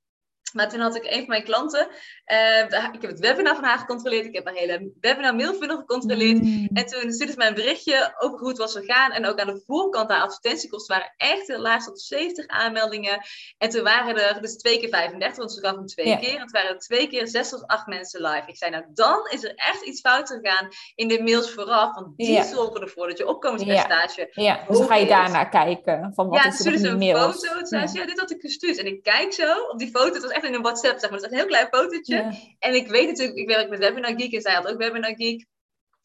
Maar 0.53 0.69
toen 0.69 0.79
had 0.79 0.95
ik 0.95 1.03
een 1.03 1.19
van 1.19 1.27
mijn 1.27 1.43
klanten, 1.43 1.87
uh, 2.27 2.93
ik 2.93 3.01
heb 3.01 3.11
het 3.11 3.19
webinar 3.19 3.55
van 3.55 3.63
haar 3.63 3.77
gecontroleerd, 3.77 4.25
ik 4.25 4.35
heb 4.35 4.45
haar 4.45 4.55
hele 4.55 4.91
webinar 4.99 5.35
mailfunnel 5.35 5.77
gecontroleerd. 5.77 6.41
Mm. 6.41 6.69
En 6.73 6.85
toen 6.85 7.11
stuurde 7.11 7.31
ze 7.31 7.37
mij 7.37 7.47
een 7.47 7.53
berichtje 7.53 8.15
over 8.17 8.39
hoe 8.39 8.49
het 8.49 8.57
was 8.57 8.73
gegaan. 8.73 9.11
En 9.11 9.25
ook 9.25 9.39
aan 9.39 9.47
de 9.47 9.63
voorkant, 9.65 10.09
haar 10.09 10.21
advertentiekosten 10.21 10.95
waren 10.95 11.13
echt 11.17 11.47
heel 11.47 11.59
laag, 11.59 11.83
tot 11.83 12.01
70 12.01 12.47
aanmeldingen. 12.47 13.21
En 13.57 13.69
toen 13.69 13.83
waren 13.83 14.27
er 14.27 14.41
dus 14.41 14.57
twee 14.57 14.79
keer 14.79 14.89
35, 14.89 15.37
want 15.37 15.51
ze 15.51 15.59
gaf 15.59 15.75
hem 15.75 15.85
twee 15.85 16.17
keer. 16.17 16.33
En 16.33 16.39
toen 16.39 16.51
waren 16.51 16.69
er 16.69 16.79
twee 16.79 17.07
keer 17.07 17.27
zes 17.27 17.49
tot 17.49 17.67
acht 17.67 17.87
mensen 17.87 18.21
live. 18.21 18.43
Ik 18.47 18.57
zei, 18.57 18.71
nou 18.71 18.83
dan 18.93 19.27
is 19.29 19.43
er 19.43 19.53
echt 19.55 19.85
iets 19.85 20.01
fout 20.01 20.27
gegaan 20.27 20.67
in 20.95 21.07
de 21.07 21.23
mails 21.23 21.51
vooraf, 21.51 21.95
want 21.95 22.17
die 22.17 22.43
zorgen 22.43 22.81
ervoor 22.81 23.07
dat 23.07 23.17
je 23.17 23.27
opkomenspercentage 23.27 24.29
Ja, 24.31 24.43
ja. 24.43 24.65
dus 24.67 24.85
ga 24.85 24.95
je 24.95 25.07
daarnaar 25.07 25.49
kijken, 25.49 26.11
van 26.15 26.27
wat 26.27 26.43
ja, 26.43 26.49
is 26.49 26.65
er 26.65 26.73
in 26.73 26.81
de 26.81 26.95
mails. 26.95 27.47
foto, 27.47 27.65
zei 27.65 27.87
ze, 27.87 27.97
ja, 27.97 28.05
dit 28.05 28.19
had 28.19 28.31
ik 28.31 28.41
gestuurd. 28.41 28.77
En 28.77 28.85
ik 28.85 29.03
kijk 29.03 29.33
zo 29.33 29.53
op 29.71 29.79
die 29.79 29.89
foto, 29.89 30.13
het 30.13 30.21
was 30.21 30.31
echt 30.37 30.45
in 30.45 30.53
een 30.53 30.61
WhatsApp, 30.61 30.99
zeg 30.99 31.09
maar. 31.09 31.19
Het 31.19 31.31
is 31.31 31.31
een 31.31 31.43
heel 31.43 31.55
klein 31.57 31.67
fotootje. 31.71 32.33
En 32.59 32.75
ik 32.75 32.87
weet 32.87 33.07
natuurlijk, 33.07 33.37
ik 33.37 33.47
werk 33.47 33.69
met 33.69 33.79
Webinar 33.79 34.13
Geek 34.17 34.33
en 34.33 34.41
zij 34.41 34.53
had 34.53 34.67
ook 34.67 34.77
Webinar 34.77 35.15
Geek. 35.15 35.45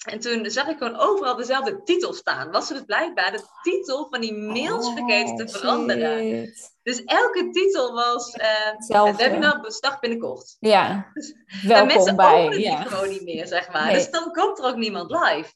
En 0.02 0.20
toen 0.20 0.50
zag 0.50 0.68
ik 0.68 0.78
gewoon 0.78 0.98
overal 0.98 1.36
dezelfde 1.36 1.82
titel 1.82 2.12
staan. 2.12 2.50
Was 2.50 2.66
ze 2.66 2.72
dus 2.72 2.82
blijkbaar 2.82 3.32
de 3.32 3.44
titel 3.62 4.06
van 4.10 4.20
die 4.20 4.34
mails 4.34 4.86
oh, 4.86 4.94
vergeten 4.94 5.36
te 5.36 5.58
veranderen. 5.58 6.52
Dus 6.82 7.04
elke 7.04 7.50
titel 7.50 7.92
was 7.92 8.34
uh, 8.34 9.06
het 9.06 9.16
webinar 9.16 9.60
bestart 9.60 10.00
binnenkort. 10.00 10.56
Ja, 10.60 11.10
dus, 11.14 11.34
Welkom 11.62 11.88
en 11.88 11.94
mensen 11.94 12.16
bij. 12.16 12.44
ja. 12.58 12.76
die 12.76 12.88
gewoon 12.88 13.08
niet 13.08 13.22
meer, 13.22 13.46
zeg 13.46 13.72
maar. 13.72 13.92
Dus 13.92 14.10
dan 14.10 14.32
komt 14.32 14.58
er 14.58 14.64
ook 14.64 14.76
niemand 14.76 15.10
live. 15.10 15.52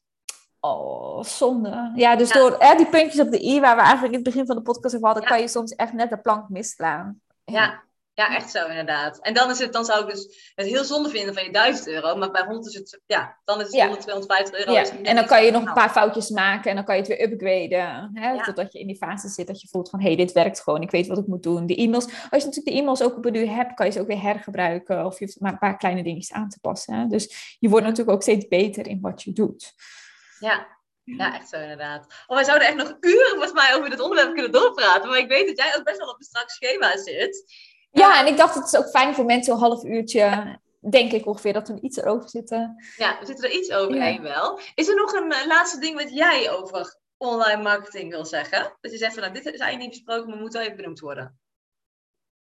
Oh, 0.61 1.23
zonde. 1.23 1.93
Ja, 1.95 2.17
dus 2.17 2.33
door 2.33 2.53
eh, 2.53 2.77
die 2.77 2.87
puntjes 2.87 3.21
op 3.21 3.31
de 3.31 3.45
i, 3.45 3.61
waar 3.61 3.77
we 3.77 3.83
eigenlijk 3.83 4.13
in 4.13 4.21
het 4.21 4.29
begin 4.29 4.47
van 4.47 4.57
de 4.57 4.63
podcast 4.63 4.95
over 4.95 5.07
hadden, 5.07 5.25
kan 5.25 5.41
je 5.41 5.49
soms 5.49 5.75
echt 5.75 5.93
net 5.93 6.11
de 6.11 6.19
plank 6.19 6.49
misslaan. 6.49 7.21
Ja, 7.45 7.83
ja, 8.17 8.37
echt 8.37 8.51
zo 8.51 8.67
inderdaad. 8.67 9.19
En 9.19 9.35
dan, 9.35 9.51
is 9.51 9.59
het, 9.59 9.73
dan 9.73 9.85
zou 9.85 10.05
ik 10.05 10.15
dus 10.15 10.53
het 10.55 10.67
heel 10.67 10.85
zonde 10.85 11.09
vinden 11.09 11.35
van 11.35 11.45
je 11.45 11.51
1000 11.51 11.89
euro. 11.89 12.17
Maar 12.17 12.31
bij 12.31 12.45
hond 12.45 12.67
is 12.67 12.75
het, 12.75 13.01
ja, 13.07 13.41
dan 13.45 13.61
is 13.61 13.67
het 13.67 13.81
100, 13.81 14.01
250 14.01 14.59
euro. 14.59 14.73
Ja. 14.73 14.85
En 15.03 15.15
dan 15.15 15.27
kan 15.27 15.45
je 15.45 15.51
nog 15.51 15.67
een 15.67 15.73
paar 15.73 15.91
foutjes 15.91 16.31
maken 16.31 16.71
en 16.71 16.77
dan 16.77 16.85
kan 16.85 16.95
je 16.95 17.01
het 17.01 17.11
weer 17.11 17.23
upgraden. 17.23 18.11
Hè? 18.15 18.45
Totdat 18.45 18.73
je 18.73 18.79
in 18.79 18.87
die 18.87 18.97
fase 18.97 19.29
zit 19.29 19.47
dat 19.47 19.61
je 19.61 19.69
voelt 19.69 19.91
van, 19.91 20.01
hé, 20.01 20.07
hey, 20.07 20.17
dit 20.17 20.33
werkt 20.33 20.61
gewoon. 20.61 20.83
Ik 20.83 20.91
weet 20.91 21.07
wat 21.07 21.19
ik 21.19 21.27
moet 21.27 21.43
doen. 21.43 21.67
De 21.67 21.77
e-mails, 21.77 22.05
als 22.05 22.13
je 22.43 22.49
natuurlijk 22.49 22.67
de 22.67 22.73
e-mails 22.73 23.03
ook 23.03 23.17
op 23.17 23.25
een 23.25 23.33
duur 23.33 23.55
hebt, 23.55 23.75
kan 23.75 23.87
je 23.87 23.93
ze 23.93 24.01
ook 24.01 24.07
weer 24.07 24.23
hergebruiken. 24.23 25.05
Of 25.05 25.19
je 25.19 25.25
hoeft 25.25 25.41
maar 25.41 25.53
een 25.53 25.59
paar 25.59 25.77
kleine 25.77 26.03
dingetjes 26.03 26.37
aan 26.37 26.49
te 26.49 26.59
passen. 26.61 26.95
Hè? 26.95 27.07
Dus 27.07 27.57
je 27.59 27.69
wordt 27.69 27.87
natuurlijk 27.87 28.17
ook 28.17 28.23
steeds 28.23 28.49
beter 28.49 28.87
in 28.87 29.01
wat 29.01 29.23
je 29.23 29.33
doet. 29.33 29.73
Ja, 30.39 30.67
ja, 31.05 31.35
echt 31.35 31.49
zo 31.49 31.61
inderdaad. 31.61 32.07
Oh, 32.27 32.37
wij 32.37 32.45
zouden 32.45 32.69
echt 32.69 32.77
nog 32.77 32.97
uren 33.01 33.31
volgens 33.31 33.53
mij 33.53 33.75
over 33.75 33.91
dit 33.91 34.01
onderwerp 34.01 34.35
kunnen 34.35 34.53
doorpraten. 34.53 35.09
Maar 35.09 35.19
ik 35.19 35.29
weet 35.29 35.47
dat 35.47 35.59
jij 35.59 35.77
ook 35.77 35.85
best 35.85 35.99
wel 35.99 36.09
op 36.09 36.19
een 36.19 36.25
strak 36.25 36.51
schema 36.51 36.97
zit. 36.97 37.45
Ja, 37.99 38.21
en 38.21 38.27
ik 38.27 38.37
dacht, 38.37 38.55
het 38.55 38.67
is 38.67 38.77
ook 38.77 38.89
fijn 38.89 39.15
voor 39.15 39.25
mensen 39.25 39.53
een 39.53 39.59
half 39.59 39.85
uurtje, 39.85 40.59
denk 40.91 41.13
ik 41.13 41.27
ongeveer, 41.27 41.53
dat 41.53 41.69
we 41.69 41.81
iets 41.81 41.97
erover 41.97 42.29
zitten. 42.29 42.85
Ja, 42.97 43.17
we 43.21 43.27
zitten 43.27 43.45
er 43.45 43.57
iets 43.57 43.73
overheen 43.73 44.23
wel. 44.23 44.61
Is 44.75 44.89
er 44.89 44.97
nog 44.97 45.13
een 45.13 45.33
uh, 45.33 45.47
laatste 45.47 45.81
ding 45.81 46.03
wat 46.03 46.15
jij 46.15 46.51
over 46.51 46.99
online 47.17 47.63
marketing 47.63 48.11
wil 48.11 48.25
zeggen? 48.25 48.77
Dat 48.81 48.93
je 48.93 48.99
zegt 48.99 49.13
van, 49.13 49.23
nou, 49.23 49.35
dit 49.35 49.45
is 49.45 49.61
eigenlijk 49.61 49.79
niet 49.79 50.05
besproken, 50.05 50.31
maar 50.31 50.39
moet 50.39 50.53
wel 50.53 50.63
even 50.63 50.77
benoemd 50.77 51.01
worden. 51.01 51.39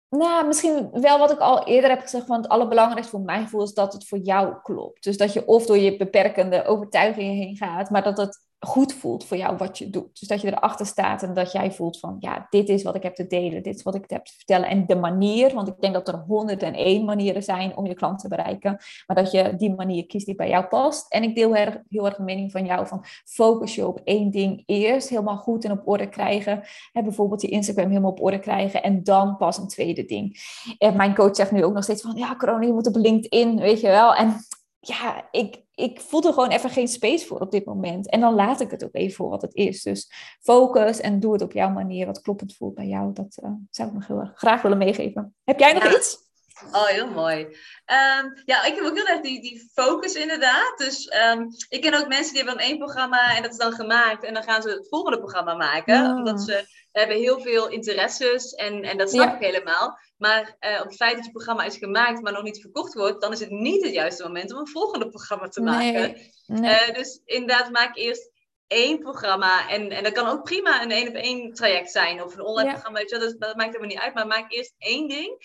Nou, 0.08 0.46
misschien 0.46 0.90
wel 1.00 1.18
wat 1.18 1.30
ik 1.30 1.38
al 1.38 1.66
eerder 1.66 1.90
heb 1.90 2.00
gezegd, 2.00 2.26
want 2.26 2.42
het 2.42 2.52
allerbelangrijkste 2.52 3.16
voor 3.16 3.24
mijn 3.24 3.42
gevoel 3.42 3.62
is 3.62 3.74
dat 3.74 3.92
het 3.92 4.08
voor 4.08 4.18
jou 4.18 4.54
klopt. 4.62 5.02
Dus 5.02 5.16
dat 5.16 5.32
je 5.32 5.46
of 5.46 5.66
door 5.66 5.78
je 5.78 5.96
beperkende 5.96 6.64
overtuigingen 6.64 7.34
heen 7.34 7.56
gaat, 7.56 7.90
maar 7.90 8.02
dat 8.02 8.16
het 8.16 8.47
goed 8.60 8.92
voelt 8.92 9.24
voor 9.24 9.36
jou 9.36 9.56
wat 9.56 9.78
je 9.78 9.90
doet. 9.90 10.18
Dus 10.20 10.28
dat 10.28 10.40
je 10.40 10.46
erachter 10.46 10.86
staat 10.86 11.22
en 11.22 11.34
dat 11.34 11.52
jij 11.52 11.72
voelt 11.72 11.98
van, 11.98 12.16
ja, 12.18 12.46
dit 12.50 12.68
is 12.68 12.82
wat 12.82 12.94
ik 12.94 13.02
heb 13.02 13.14
te 13.14 13.26
delen, 13.26 13.62
dit 13.62 13.74
is 13.74 13.82
wat 13.82 13.94
ik 13.94 14.04
heb 14.06 14.24
te 14.24 14.32
vertellen. 14.32 14.68
En 14.68 14.86
de 14.86 14.96
manier, 14.96 15.54
want 15.54 15.68
ik 15.68 15.80
denk 15.80 15.94
dat 15.94 16.08
er 16.08 16.24
101 16.26 17.04
manieren 17.04 17.42
zijn 17.42 17.76
om 17.76 17.86
je 17.86 17.94
klant 17.94 18.18
te 18.18 18.28
bereiken, 18.28 18.78
maar 19.06 19.16
dat 19.16 19.30
je 19.30 19.54
die 19.56 19.74
manier 19.74 20.06
kiest 20.06 20.26
die 20.26 20.34
bij 20.34 20.48
jou 20.48 20.64
past. 20.64 21.12
En 21.12 21.22
ik 21.22 21.34
deel 21.34 21.54
heel 21.54 22.06
erg, 22.06 22.16
de 22.16 22.22
mening 22.22 22.52
van 22.52 22.66
jou 22.66 22.86
van, 22.86 23.04
focus 23.24 23.74
je 23.74 23.86
op 23.86 24.00
één 24.04 24.30
ding 24.30 24.62
eerst, 24.66 25.08
helemaal 25.08 25.36
goed 25.36 25.64
en 25.64 25.70
op 25.70 25.88
orde 25.88 26.08
krijgen. 26.08 26.62
Hè, 26.92 27.02
bijvoorbeeld 27.02 27.42
je 27.42 27.48
Instagram 27.48 27.88
helemaal 27.88 28.10
op 28.10 28.22
orde 28.22 28.38
krijgen 28.38 28.82
en 28.82 29.02
dan 29.02 29.36
pas 29.36 29.58
een 29.58 29.68
tweede 29.68 30.04
ding. 30.04 30.36
En 30.78 30.96
mijn 30.96 31.14
coach 31.14 31.36
zegt 31.36 31.50
nu 31.50 31.64
ook 31.64 31.74
nog 31.74 31.82
steeds 31.82 32.02
van, 32.02 32.16
ja, 32.16 32.36
corona, 32.36 32.66
je 32.66 32.72
moet 32.72 32.86
op 32.86 32.96
LinkedIn, 32.96 33.60
weet 33.60 33.80
je 33.80 33.88
wel. 33.88 34.14
En 34.14 34.36
ja, 34.80 35.28
ik, 35.30 35.66
ik 35.78 36.00
voel 36.00 36.22
er 36.22 36.32
gewoon 36.32 36.50
even 36.50 36.70
geen 36.70 36.88
space 36.88 37.26
voor 37.26 37.40
op 37.40 37.50
dit 37.50 37.64
moment. 37.64 38.10
En 38.10 38.20
dan 38.20 38.34
laat 38.34 38.60
ik 38.60 38.70
het 38.70 38.84
ook 38.84 38.94
even 38.94 39.16
voor 39.16 39.28
wat 39.28 39.42
het 39.42 39.54
is. 39.54 39.82
Dus 39.82 40.12
focus 40.40 41.00
en 41.00 41.20
doe 41.20 41.32
het 41.32 41.42
op 41.42 41.52
jouw 41.52 41.70
manier, 41.70 42.06
wat 42.06 42.20
kloppend 42.20 42.56
voelt 42.56 42.74
bij 42.74 42.86
jou. 42.86 43.12
Dat 43.12 43.38
uh, 43.44 43.50
zou 43.70 43.88
ik 43.88 43.94
nog 43.94 44.06
heel 44.06 44.20
erg 44.20 44.32
graag 44.34 44.62
willen 44.62 44.78
meegeven. 44.78 45.34
Heb 45.44 45.58
jij 45.58 45.72
nog 45.72 45.96
iets? 45.96 46.27
Oh, 46.72 46.86
heel 46.86 47.10
mooi. 47.10 47.38
Um, 47.40 48.42
ja, 48.44 48.64
ik 48.64 48.74
heb 48.74 48.84
ook 48.84 48.96
heel 48.96 49.06
erg 49.06 49.20
die, 49.20 49.42
die 49.42 49.70
focus 49.74 50.14
inderdaad. 50.14 50.78
Dus 50.78 51.12
um, 51.32 51.48
ik 51.68 51.80
ken 51.80 51.94
ook 51.94 52.08
mensen 52.08 52.34
die 52.34 52.42
hebben 52.42 52.58
dan 52.58 52.68
één 52.68 52.78
programma 52.78 53.36
en 53.36 53.42
dat 53.42 53.50
is 53.50 53.58
dan 53.58 53.72
gemaakt. 53.72 54.24
En 54.24 54.34
dan 54.34 54.42
gaan 54.42 54.62
ze 54.62 54.68
het 54.68 54.88
volgende 54.88 55.18
programma 55.18 55.54
maken. 55.54 56.16
Omdat 56.16 56.40
ze 56.40 56.66
hebben 56.92 57.16
heel 57.16 57.40
veel 57.40 57.68
interesses 57.68 58.52
en, 58.52 58.82
en 58.82 58.98
dat 58.98 59.10
snap 59.10 59.34
ik 59.34 59.46
helemaal. 59.46 59.98
Maar 60.16 60.56
uh, 60.60 60.80
op 60.80 60.86
het 60.86 60.96
feit 60.96 61.16
dat 61.16 61.24
je 61.24 61.30
programma 61.30 61.64
is 61.64 61.76
gemaakt, 61.76 62.22
maar 62.22 62.32
nog 62.32 62.42
niet 62.42 62.60
verkocht 62.60 62.94
wordt, 62.94 63.20
dan 63.20 63.32
is 63.32 63.40
het 63.40 63.50
niet 63.50 63.84
het 63.84 63.92
juiste 63.92 64.22
moment 64.22 64.52
om 64.52 64.58
een 64.58 64.68
volgende 64.68 65.08
programma 65.08 65.48
te 65.48 65.60
maken. 65.60 66.00
Nee, 66.00 66.36
Uh, 66.48 66.94
dus 66.94 67.20
inderdaad, 67.24 67.70
maak 67.70 67.96
eerst 67.96 68.30
één 68.66 68.98
programma. 68.98 69.68
En, 69.68 69.90
en 69.90 70.02
dat 70.02 70.12
kan 70.12 70.28
ook 70.28 70.42
prima 70.42 70.82
een 70.82 70.90
één 70.90 71.08
op 71.08 71.14
één 71.14 71.54
traject 71.54 71.90
zijn 71.90 72.22
of 72.22 72.34
een 72.34 72.40
online 72.40 72.70
programma. 72.70 72.98
Weet 72.98 73.10
je, 73.10 73.18
dat, 73.18 73.34
dat 73.38 73.56
maakt 73.56 73.74
helemaal 73.74 73.88
niet 73.88 73.98
uit. 73.98 74.14
Maar 74.14 74.26
maak 74.26 74.52
eerst 74.52 74.74
één 74.78 75.08
ding. 75.08 75.36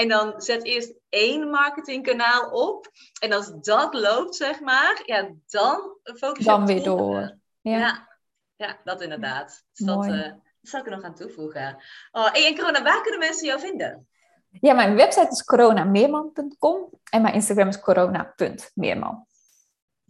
En 0.00 0.08
dan 0.08 0.40
zet 0.40 0.64
eerst 0.64 0.94
één 1.08 1.50
marketingkanaal 1.50 2.50
op. 2.50 2.90
En 3.20 3.32
als 3.32 3.52
dat 3.60 3.94
loopt, 3.94 4.36
zeg 4.36 4.60
maar, 4.60 5.02
ja, 5.04 5.30
dan 5.46 5.96
focus 6.02 6.44
je 6.44 6.50
Dan 6.50 6.66
weer 6.66 6.82
door. 6.82 7.38
Ja. 7.60 8.08
ja. 8.56 8.80
dat 8.84 9.00
inderdaad. 9.00 9.64
Dus 9.72 9.86
dat, 9.86 10.06
uh, 10.06 10.22
dat 10.22 10.40
zal 10.62 10.80
ik 10.80 10.86
er 10.86 10.92
nog 10.92 11.02
aan 11.02 11.14
toevoegen. 11.14 11.82
Oh, 12.10 12.28
en 12.32 12.56
corona, 12.56 12.82
waar 12.82 13.02
kunnen 13.02 13.20
mensen 13.20 13.46
jou 13.46 13.60
vinden? 13.60 14.08
Ja, 14.50 14.74
mijn 14.74 14.94
website 14.94 15.28
is 15.30 15.44
coronameerman.com 15.44 16.88
en 17.10 17.22
mijn 17.22 17.34
Instagram 17.34 17.68
is 17.68 17.80
corona.meerman. 17.80 19.26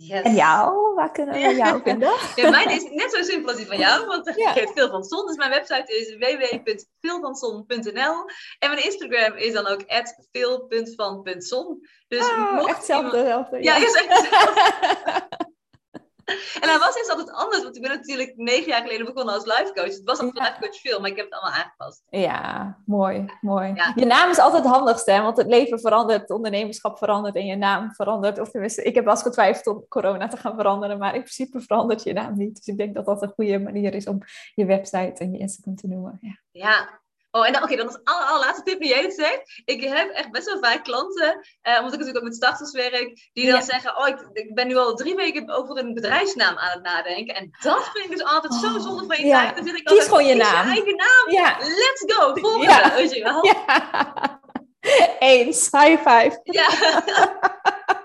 Yes. 0.03 0.23
En 0.23 0.35
jou, 0.35 0.95
waar 0.95 1.11
kunnen 1.11 1.35
we 1.35 1.55
jou 1.55 1.83
vinden? 1.85 2.13
Ja, 2.37 2.51
mijn 2.51 2.71
is 2.71 2.83
net 2.83 3.13
zo 3.13 3.23
simpel 3.23 3.49
als 3.49 3.57
die 3.57 3.67
van 3.67 3.79
jou, 3.79 4.07
want 4.07 4.29
ik 4.29 4.37
ja. 4.37 4.53
geef 4.53 4.73
veel 4.73 4.91
van 4.91 5.05
zon. 5.05 5.27
Dus 5.27 5.37
mijn 5.37 5.51
website 5.51 5.97
is 5.97 6.17
www.veelvanzon.nl 6.17 8.25
en 8.59 8.71
mijn 8.71 8.85
Instagram 8.85 9.37
is 9.37 9.53
dan 9.53 9.67
ook 9.67 9.85
veel.van.zon. 10.33 11.89
Dus 12.09 12.29
oh, 12.29 12.65
echt 12.67 12.77
hetzelfde. 12.77 13.19
Ja, 13.19 13.49
ja, 13.61 13.77
is 13.77 13.95
echt 13.95 14.09
hetzelfde. 14.09 15.29
En 16.61 16.69
hij 16.69 16.79
was 16.79 16.97
eerst 16.97 17.11
altijd 17.11 17.31
anders, 17.31 17.60
want 17.71 17.85
ik 17.85 17.91
ben 17.91 18.01
natuurlijk 18.01 18.37
negen 18.37 18.67
jaar 18.67 18.83
geleden 18.83 19.07
begonnen 19.07 19.35
als 19.35 19.45
life 19.45 19.73
coach. 19.75 19.85
Het 19.85 20.03
was 20.05 20.19
al 20.19 20.31
ja. 20.33 20.43
life 20.43 20.61
coach 20.61 20.81
veel, 20.81 21.01
maar 21.01 21.11
ik 21.11 21.17
heb 21.17 21.25
het 21.25 21.35
allemaal 21.35 21.59
aangepast. 21.61 22.03
Ja, 22.09 22.79
mooi, 22.87 23.27
mooi. 23.41 23.75
Je 23.95 24.05
naam 24.05 24.31
is 24.31 24.39
altijd 24.39 24.65
het 24.65 24.73
handigste, 24.73 25.11
hè? 25.11 25.23
want 25.23 25.37
het 25.37 25.47
leven 25.47 25.81
verandert, 25.81 26.21
het 26.21 26.31
ondernemerschap 26.31 26.99
verandert 26.99 27.35
en 27.35 27.47
je 27.47 27.57
naam 27.57 27.93
verandert. 27.95 28.39
Of 28.39 28.51
tenminste, 28.51 28.83
ik 28.83 28.95
heb 28.95 29.05
wel 29.05 29.13
eens 29.13 29.23
getwijfeld 29.23 29.77
om 29.77 29.85
corona 29.89 30.29
te 30.29 30.37
gaan 30.37 30.55
veranderen, 30.55 30.99
maar 30.99 31.15
in 31.15 31.21
principe 31.21 31.61
verandert 31.61 32.03
je 32.03 32.13
naam 32.13 32.37
niet. 32.37 32.57
Dus 32.57 32.67
ik 32.67 32.79
denk 32.79 32.95
dat 32.95 33.07
dat 33.07 33.23
een 33.23 33.33
goede 33.35 33.59
manier 33.59 33.95
is 33.95 34.07
om 34.07 34.19
je 34.55 34.65
website 34.65 35.15
en 35.25 35.33
je 35.33 35.39
Instagram 35.39 35.77
te 35.77 35.87
noemen. 35.87 36.19
Ja, 36.21 36.39
ja 36.51 37.00
Oh, 37.31 37.47
en 37.47 37.53
dan, 37.53 37.63
oké, 37.63 37.77
dan 37.77 37.89
is 37.89 37.93
de 37.93 38.01
allerlaatste 38.05 38.63
tip 38.63 38.81
die 38.81 38.89
jij 38.89 39.03
het 39.03 39.15
zegt. 39.15 39.63
Ik 39.65 39.85
heb 39.85 40.11
echt 40.11 40.31
best 40.31 40.47
wel 40.47 40.59
vaak 40.59 40.85
klanten, 40.85 41.47
uh, 41.69 41.77
omdat 41.79 41.93
ik 41.93 41.99
natuurlijk 41.99 42.17
ook 42.17 42.23
met 42.23 42.35
starters 42.35 42.73
werk, 42.73 43.31
die 43.33 43.51
dan 43.51 43.63
zeggen, 43.63 43.99
oh, 43.99 44.09
ik, 44.09 44.29
ik, 44.33 44.55
ben 44.55 44.67
nu 44.67 44.77
al 44.77 44.95
drie 44.95 45.15
weken 45.15 45.51
over 45.51 45.79
een 45.79 45.95
bedrijfsnaam 45.95 46.59
aan 46.59 46.71
het 46.71 46.83
nadenken. 46.83 47.35
En 47.35 47.51
dat 47.63 47.91
vind 47.93 48.05
ik 48.05 48.11
dus 48.11 48.25
altijd 48.25 48.55
zo 48.55 48.67
oh, 48.67 48.81
zonde 48.81 49.05
van 49.07 49.25
je 49.25 49.31
tijd. 49.31 49.57
Dan 49.57 49.67
zit 49.67 49.77
ik 49.77 49.85
Kies 49.85 50.05
gewoon 50.05 50.27
je 50.27 50.35
naam. 50.35 50.67
Je 50.67 50.73
eigen 50.73 50.97
naam. 50.97 51.43
Ja. 51.43 51.57
Let's 51.59 52.05
go, 52.07 52.35
volgende, 52.35 52.73
ja. 52.73 52.95
weet 52.95 53.15
je 53.15 53.23
wel. 53.23 53.55
Eens, 55.19 55.69
high 55.71 56.09
five. 56.09 56.41
Ja. 56.43 56.69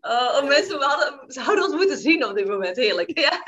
oh, 0.00 0.42
mensen, 0.42 0.78
we 0.78 0.84
hadden, 0.84 1.32
ze 1.32 1.40
hadden 1.40 1.64
ons 1.64 1.74
moeten 1.74 1.98
zien 1.98 2.24
op 2.24 2.34
dit 2.34 2.48
moment, 2.48 2.76
heerlijk. 2.76 3.18
Ja. 3.18 3.42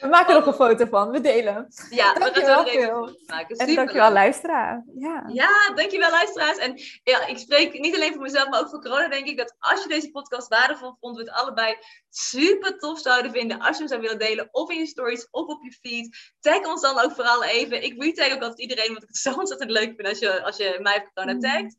We 0.00 0.08
maken 0.08 0.28
er 0.28 0.34
nog 0.34 0.46
een 0.46 0.66
foto 0.66 0.86
van, 0.86 1.10
we 1.10 1.20
delen. 1.20 1.66
Ja, 1.90 2.12
we 2.12 2.18
dankjewel, 2.18 2.56
gaan 2.56 2.66
er 2.66 2.72
even 2.72 3.16
maken. 3.26 3.56
En 3.56 3.74
dankjewel 3.74 4.12
luisteraar. 4.12 4.84
Ja. 4.94 5.24
ja, 5.32 5.72
dankjewel 5.74 6.10
luisteraars. 6.10 6.58
En 6.58 6.80
ja, 7.04 7.26
ik 7.26 7.38
spreek 7.38 7.78
niet 7.78 7.94
alleen 7.94 8.12
voor 8.12 8.22
mezelf, 8.22 8.48
maar 8.48 8.60
ook 8.60 8.68
voor 8.68 8.82
corona 8.82 9.08
denk 9.08 9.26
ik 9.26 9.36
dat 9.36 9.54
als 9.58 9.82
je 9.82 9.88
deze 9.88 10.10
podcast 10.10 10.48
waardevol 10.48 10.96
vond, 11.00 11.16
we 11.16 11.22
het 11.22 11.32
allebei 11.32 11.76
super 12.10 12.78
tof 12.78 13.00
zouden 13.00 13.30
vinden 13.30 13.58
als 13.58 13.70
je 13.70 13.78
hem 13.78 13.88
zou 13.88 14.00
willen 14.00 14.18
delen. 14.18 14.48
Of 14.50 14.70
in 14.70 14.78
je 14.78 14.86
stories, 14.86 15.28
of 15.30 15.46
op 15.46 15.62
je 15.62 15.72
feed. 15.80 16.32
Tag 16.40 16.66
ons 16.66 16.80
dan 16.80 16.98
ook 16.98 17.12
vooral 17.12 17.44
even. 17.44 17.82
Ik 17.82 18.02
retag 18.02 18.32
ook 18.32 18.42
altijd 18.42 18.60
iedereen, 18.60 18.88
want 18.88 19.02
ik 19.02 19.08
het 19.08 19.16
zo 19.16 19.34
ontzettend 19.34 19.70
leuk 19.70 19.92
vind 19.96 20.08
als 20.08 20.18
je, 20.18 20.42
als 20.42 20.56
je 20.56 20.78
mij 20.80 20.96
op 20.96 21.10
corona 21.14 21.32
mm. 21.32 21.40
tagt. 21.40 21.76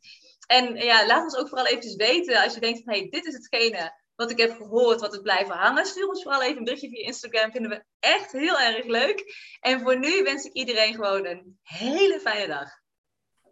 En 0.50 0.74
ja, 0.74 1.06
laat 1.06 1.22
ons 1.22 1.36
ook 1.36 1.48
vooral 1.48 1.66
eventjes 1.66 1.94
weten 1.94 2.42
als 2.42 2.54
je 2.54 2.60
denkt 2.60 2.82
van, 2.82 2.92
hey, 2.92 3.08
dit 3.08 3.26
is 3.26 3.34
hetgene 3.34 3.98
wat 4.14 4.30
ik 4.30 4.38
heb 4.38 4.56
gehoord, 4.56 5.00
wat 5.00 5.12
het 5.12 5.22
blijven 5.22 5.54
hangen. 5.54 5.86
Stuur 5.86 6.08
ons 6.08 6.22
vooral 6.22 6.42
even 6.42 6.56
een 6.56 6.64
berichtje 6.64 6.88
via 6.88 7.06
Instagram. 7.06 7.50
Vinden 7.50 7.70
we 7.70 7.84
echt 7.98 8.32
heel 8.32 8.58
erg 8.58 8.86
leuk. 8.86 9.24
En 9.60 9.80
voor 9.80 9.98
nu 9.98 10.22
wens 10.22 10.44
ik 10.44 10.52
iedereen 10.52 10.94
gewoon 10.94 11.26
een 11.26 11.58
hele 11.62 12.20
fijne 12.20 12.46
dag. 12.46 12.79